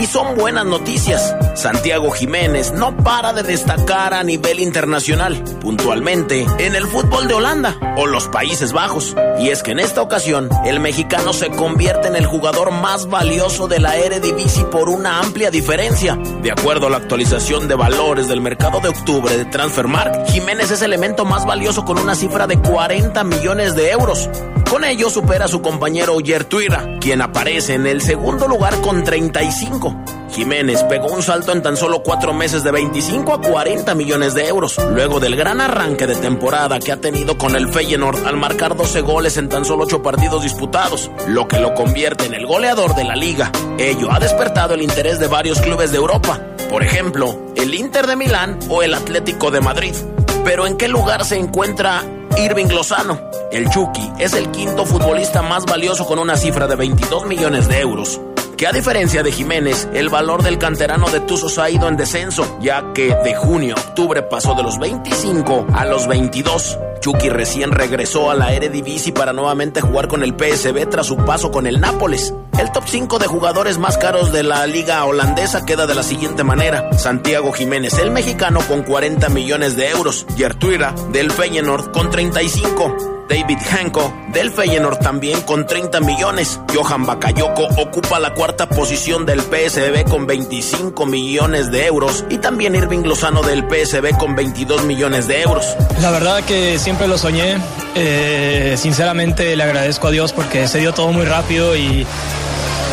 Y 0.00 0.06
son 0.06 0.34
buenas 0.34 0.64
noticias. 0.64 1.36
Santiago 1.54 2.10
Jiménez 2.10 2.72
no 2.72 2.96
para 2.96 3.34
de 3.34 3.42
destacar 3.42 4.14
a 4.14 4.22
nivel 4.22 4.58
internacional, 4.58 5.44
puntualmente 5.60 6.46
en 6.58 6.74
el 6.74 6.86
fútbol 6.86 7.28
de 7.28 7.34
Holanda 7.34 7.76
o 7.98 8.06
los 8.06 8.26
Países 8.28 8.72
Bajos. 8.72 9.14
Y 9.40 9.50
es 9.50 9.62
que 9.62 9.72
en 9.72 9.78
esta 9.78 10.00
ocasión, 10.00 10.48
el 10.64 10.80
mexicano 10.80 11.34
se 11.34 11.50
convierte 11.50 12.08
en 12.08 12.16
el 12.16 12.24
jugador 12.24 12.70
más 12.70 13.10
valioso 13.10 13.68
de 13.68 13.78
la 13.78 13.96
Eredivisie 13.96 14.64
por 14.64 14.88
una 14.88 15.20
amplia 15.20 15.50
diferencia. 15.50 16.16
De 16.42 16.50
acuerdo 16.50 16.86
a 16.86 16.90
la 16.90 16.96
actualización 16.96 17.68
de 17.68 17.74
valores 17.74 18.26
del 18.26 18.40
mercado 18.40 18.80
de 18.80 18.88
octubre 18.88 19.36
de 19.36 19.44
Transfermarkt, 19.44 20.30
Jiménez 20.30 20.70
es 20.70 20.80
el 20.80 20.94
elemento 20.94 21.26
más 21.26 21.44
valioso 21.44 21.84
con 21.84 21.98
una 21.98 22.14
cifra 22.14 22.46
de 22.46 22.58
40 22.58 23.22
millones 23.24 23.74
de 23.74 23.90
euros. 23.90 24.30
Con 24.70 24.84
ello 24.84 25.10
supera 25.10 25.46
a 25.46 25.48
su 25.48 25.60
compañero 25.60 26.16
Tuira, 26.48 27.00
quien 27.00 27.22
aparece 27.22 27.74
en 27.74 27.88
el 27.88 28.00
segundo 28.00 28.46
lugar 28.46 28.80
con 28.80 29.02
35. 29.02 29.96
Jiménez 30.30 30.84
pegó 30.84 31.08
un 31.08 31.24
salto 31.24 31.50
en 31.50 31.60
tan 31.60 31.76
solo 31.76 32.04
cuatro 32.04 32.32
meses 32.32 32.62
de 32.62 32.70
25 32.70 33.34
a 33.34 33.40
40 33.40 33.96
millones 33.96 34.34
de 34.34 34.46
euros, 34.46 34.78
luego 34.94 35.18
del 35.18 35.34
gran 35.34 35.60
arranque 35.60 36.06
de 36.06 36.14
temporada 36.14 36.78
que 36.78 36.92
ha 36.92 37.00
tenido 37.00 37.36
con 37.36 37.56
el 37.56 37.66
Feyenoord 37.66 38.24
al 38.24 38.36
marcar 38.36 38.76
12 38.76 39.00
goles 39.00 39.38
en 39.38 39.48
tan 39.48 39.64
solo 39.64 39.82
8 39.82 40.04
partidos 40.04 40.44
disputados, 40.44 41.10
lo 41.26 41.48
que 41.48 41.58
lo 41.58 41.74
convierte 41.74 42.26
en 42.26 42.34
el 42.34 42.46
goleador 42.46 42.94
de 42.94 43.02
la 43.02 43.16
liga. 43.16 43.50
Ello 43.76 44.12
ha 44.12 44.20
despertado 44.20 44.74
el 44.74 44.82
interés 44.82 45.18
de 45.18 45.26
varios 45.26 45.60
clubes 45.60 45.90
de 45.90 45.96
Europa, 45.96 46.40
por 46.70 46.84
ejemplo, 46.84 47.52
el 47.56 47.74
Inter 47.74 48.06
de 48.06 48.14
Milán 48.14 48.56
o 48.68 48.84
el 48.84 48.94
Atlético 48.94 49.50
de 49.50 49.62
Madrid. 49.62 49.96
Pero 50.44 50.68
¿en 50.68 50.76
qué 50.76 50.86
lugar 50.86 51.24
se 51.24 51.38
encuentra 51.38 52.04
Irving 52.36 52.68
Lozano? 52.68 53.20
El 53.52 53.68
Chucky 53.70 54.12
es 54.18 54.32
el 54.34 54.50
quinto 54.50 54.86
futbolista 54.86 55.42
más 55.42 55.64
valioso 55.66 56.06
con 56.06 56.18
una 56.18 56.36
cifra 56.36 56.66
de 56.66 56.76
22 56.76 57.26
millones 57.26 57.68
de 57.68 57.80
euros 57.80 58.20
que 58.60 58.66
a 58.66 58.72
diferencia 58.72 59.22
de 59.22 59.32
Jiménez, 59.32 59.88
el 59.94 60.10
valor 60.10 60.42
del 60.42 60.58
canterano 60.58 61.08
de 61.08 61.20
Tuzos 61.20 61.58
ha 61.58 61.70
ido 61.70 61.88
en 61.88 61.96
descenso, 61.96 62.58
ya 62.60 62.92
que 62.92 63.14
de 63.24 63.34
junio 63.34 63.74
a 63.74 63.80
octubre 63.80 64.20
pasó 64.20 64.54
de 64.54 64.62
los 64.62 64.78
25 64.78 65.68
a 65.72 65.86
los 65.86 66.06
22. 66.06 66.78
Chucky 67.00 67.30
recién 67.30 67.72
regresó 67.72 68.30
a 68.30 68.34
la 68.34 68.52
Eredivisie 68.52 69.14
para 69.14 69.32
nuevamente 69.32 69.80
jugar 69.80 70.08
con 70.08 70.22
el 70.22 70.34
PSB 70.34 70.90
tras 70.90 71.06
su 71.06 71.16
paso 71.16 71.50
con 71.50 71.66
el 71.66 71.80
Nápoles. 71.80 72.34
El 72.58 72.70
top 72.70 72.84
5 72.86 73.18
de 73.18 73.28
jugadores 73.28 73.78
más 73.78 73.96
caros 73.96 74.30
de 74.30 74.42
la 74.42 74.66
liga 74.66 75.02
holandesa 75.06 75.64
queda 75.64 75.86
de 75.86 75.94
la 75.94 76.02
siguiente 76.02 76.44
manera. 76.44 76.92
Santiago 76.98 77.52
Jiménez, 77.52 77.94
el 77.98 78.10
mexicano, 78.10 78.60
con 78.68 78.82
40 78.82 79.30
millones 79.30 79.74
de 79.74 79.88
euros. 79.88 80.26
Gertuira, 80.36 80.94
del 81.12 81.30
Feyenoord, 81.30 81.92
con 81.92 82.10
35. 82.10 83.19
David 83.30 83.58
Hanko 83.70 84.12
del 84.32 84.50
Feyenoord 84.50 84.98
también 84.98 85.40
con 85.42 85.64
30 85.64 86.00
millones. 86.00 86.58
Johan 86.74 87.06
Bakayoko 87.06 87.62
ocupa 87.78 88.18
la 88.18 88.34
cuarta 88.34 88.68
posición 88.68 89.24
del 89.24 89.40
PSB 89.40 90.02
con 90.10 90.26
25 90.26 91.06
millones 91.06 91.70
de 91.70 91.86
euros 91.86 92.24
y 92.28 92.38
también 92.38 92.74
Irving 92.74 93.04
Lozano 93.04 93.42
del 93.42 93.62
PSB 93.62 94.18
con 94.18 94.34
22 94.34 94.84
millones 94.84 95.28
de 95.28 95.42
euros. 95.42 95.64
La 96.00 96.10
verdad 96.10 96.42
que 96.42 96.80
siempre 96.80 97.06
lo 97.06 97.18
soñé. 97.18 97.58
Eh, 97.94 98.74
sinceramente 98.76 99.54
le 99.54 99.62
agradezco 99.62 100.08
a 100.08 100.10
Dios 100.10 100.32
porque 100.32 100.66
se 100.66 100.78
dio 100.78 100.92
todo 100.92 101.12
muy 101.12 101.24
rápido 101.24 101.76
y 101.76 102.04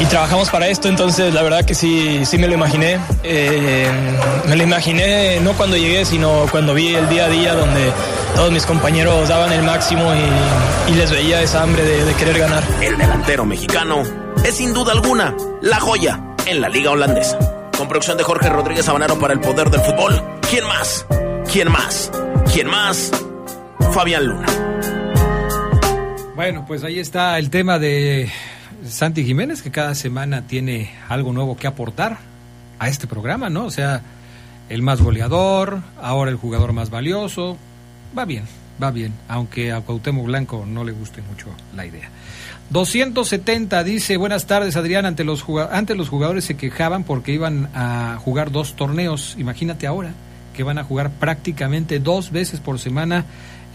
trabajamos 0.10 0.50
para 0.50 0.68
esto, 0.68 0.88
entonces 0.88 1.34
la 1.34 1.42
verdad 1.42 1.66
que 1.66 1.76
sí, 1.76 2.26
sí 2.26 2.38
me 2.38 2.48
lo 2.48 2.54
imaginé. 2.54 3.00
Eh, 3.24 3.88
me 4.48 4.56
lo 4.56 4.64
imaginé 4.64 5.40
no 5.42 5.54
cuando 5.54 5.76
llegué, 5.78 6.06
sino 6.06 6.46
cuando 6.52 6.74
vi 6.74 6.94
el 6.94 7.10
día 7.10 7.26
a 7.26 7.30
día 7.30 7.54
donde 7.56 7.92
todos 8.38 8.52
mis 8.52 8.68
compañeros 8.68 9.30
daban 9.30 9.52
el 9.52 9.64
máximo 9.64 10.14
y, 10.14 10.94
les 10.94 11.10
veía 11.10 11.42
esa 11.42 11.64
hambre 11.64 11.84
de, 11.84 12.06
de 12.06 12.14
querer 12.14 12.38
ganar. 12.38 12.64
El 12.82 12.96
delantero 12.96 13.46
mexicano 13.46 14.04
es 14.46 14.58
sin 14.58 14.76
duda 14.76 14.92
alguna 14.94 15.36
la 15.62 15.80
joya 15.80 16.36
en 16.46 16.62
la 16.62 16.70
liga 16.70 16.92
holandesa. 16.92 17.40
Con 17.76 17.88
producción 17.88 18.16
de 18.16 18.24
Jorge 18.24 18.48
Rodríguez 18.48 18.86
Sabanero 18.86 19.18
para 19.18 19.34
el 19.34 19.40
poder 19.40 19.72
del 19.72 19.82
fútbol. 19.82 20.22
¿Quién 20.48 20.66
más? 20.66 21.08
¿Quién 21.52 21.72
más? 21.72 22.12
¿Quién 22.54 22.68
más? 22.68 23.12
Fabián 23.92 24.28
Luna. 24.28 24.48
Bueno, 26.36 26.64
pues 26.68 26.84
ahí 26.84 27.00
está 27.00 27.40
el 27.40 27.50
tema 27.50 27.80
de 27.80 28.32
Santi 28.88 29.26
Jiménez, 29.26 29.64
que 29.64 29.72
cada 29.72 29.96
semana 29.96 30.46
tiene 30.46 30.94
algo 31.10 31.34
nuevo 31.34 31.58
que 31.58 31.66
aportar 31.66 32.20
a 32.78 32.88
este 32.88 33.08
programa, 33.08 33.50
¿no? 33.50 33.66
O 33.66 33.72
sea, 33.72 34.04
el 34.70 34.84
más 34.84 35.02
goleador, 35.02 35.80
ahora 36.00 36.30
el 36.30 36.38
jugador 36.38 36.72
más 36.74 36.92
valioso 36.92 37.58
va 38.16 38.26
bien, 38.26 38.44
va 38.82 38.92
bien, 38.92 39.14
aunque 39.28 39.72
a 39.72 39.82
Cuauhtémoc 39.82 40.26
Blanco 40.26 40.66
no 40.68 40.84
le 40.84 40.92
guste 40.92 41.22
mucho 41.22 41.48
la 41.76 41.86
idea. 41.86 42.10
270 42.70 43.84
dice, 43.84 44.18
buenas 44.18 44.46
tardes 44.46 44.76
Adrián, 44.76 45.06
ante 45.06 45.24
los, 45.24 45.46
antes 45.72 45.96
los 45.96 46.10
jugadores 46.10 46.44
se 46.44 46.58
quejaban 46.58 47.04
porque 47.04 47.32
iban 47.32 47.70
a 47.74 48.18
jugar 48.20 48.52
dos 48.52 48.76
torneos, 48.76 49.36
imagínate 49.40 49.88
ahora 49.88 50.12
que 50.58 50.64
van 50.64 50.80
a 50.80 50.84
jugar 50.84 51.12
prácticamente 51.12 52.00
dos 52.00 52.32
veces 52.32 52.60
por 52.60 52.80
semana 52.80 53.26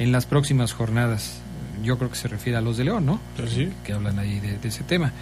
en 0.01 0.11
las 0.11 0.27
próximas 0.27 0.73
jornadas. 0.73 1.39
Yo 1.83 1.97
creo 1.97 2.11
que 2.11 2.17
se 2.17 2.29
refiere 2.29 2.59
a 2.59 2.61
los 2.61 2.77
de 2.77 2.85
León, 2.85 3.07
¿no? 3.07 3.21
Pues 3.37 3.53
sí. 3.53 3.69
Que 3.85 3.93
hablan 3.93 4.19
ahí 4.19 4.41
de, 4.41 4.59
ese 4.69 4.83
tema. 4.83 5.13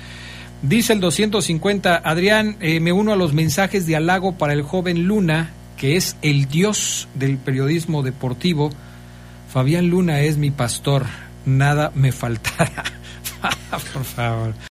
Dice 0.62 0.94
el 0.94 1.00
250, 1.00 1.96
Adrián, 1.96 2.56
eh, 2.60 2.80
me 2.80 2.92
uno 2.92 3.12
a 3.12 3.16
los 3.16 3.34
mensajes 3.34 3.86
de 3.86 3.94
halago 3.94 4.32
para 4.32 4.54
el 4.54 4.62
joven 4.62 5.06
Luna, 5.06 5.50
que 5.76 5.96
es 5.96 6.16
el 6.22 6.48
dios 6.48 7.08
del 7.14 7.36
periodismo 7.36 8.02
deportivo 8.02 8.70
Fabián 9.52 9.88
Luna 9.90 10.20
es 10.20 10.36
mi 10.36 10.52
pastor, 10.52 11.06
nada 11.44 11.90
me 11.96 12.12
faltará. 12.12 12.84
Por 13.92 14.04
favor. 14.04 14.54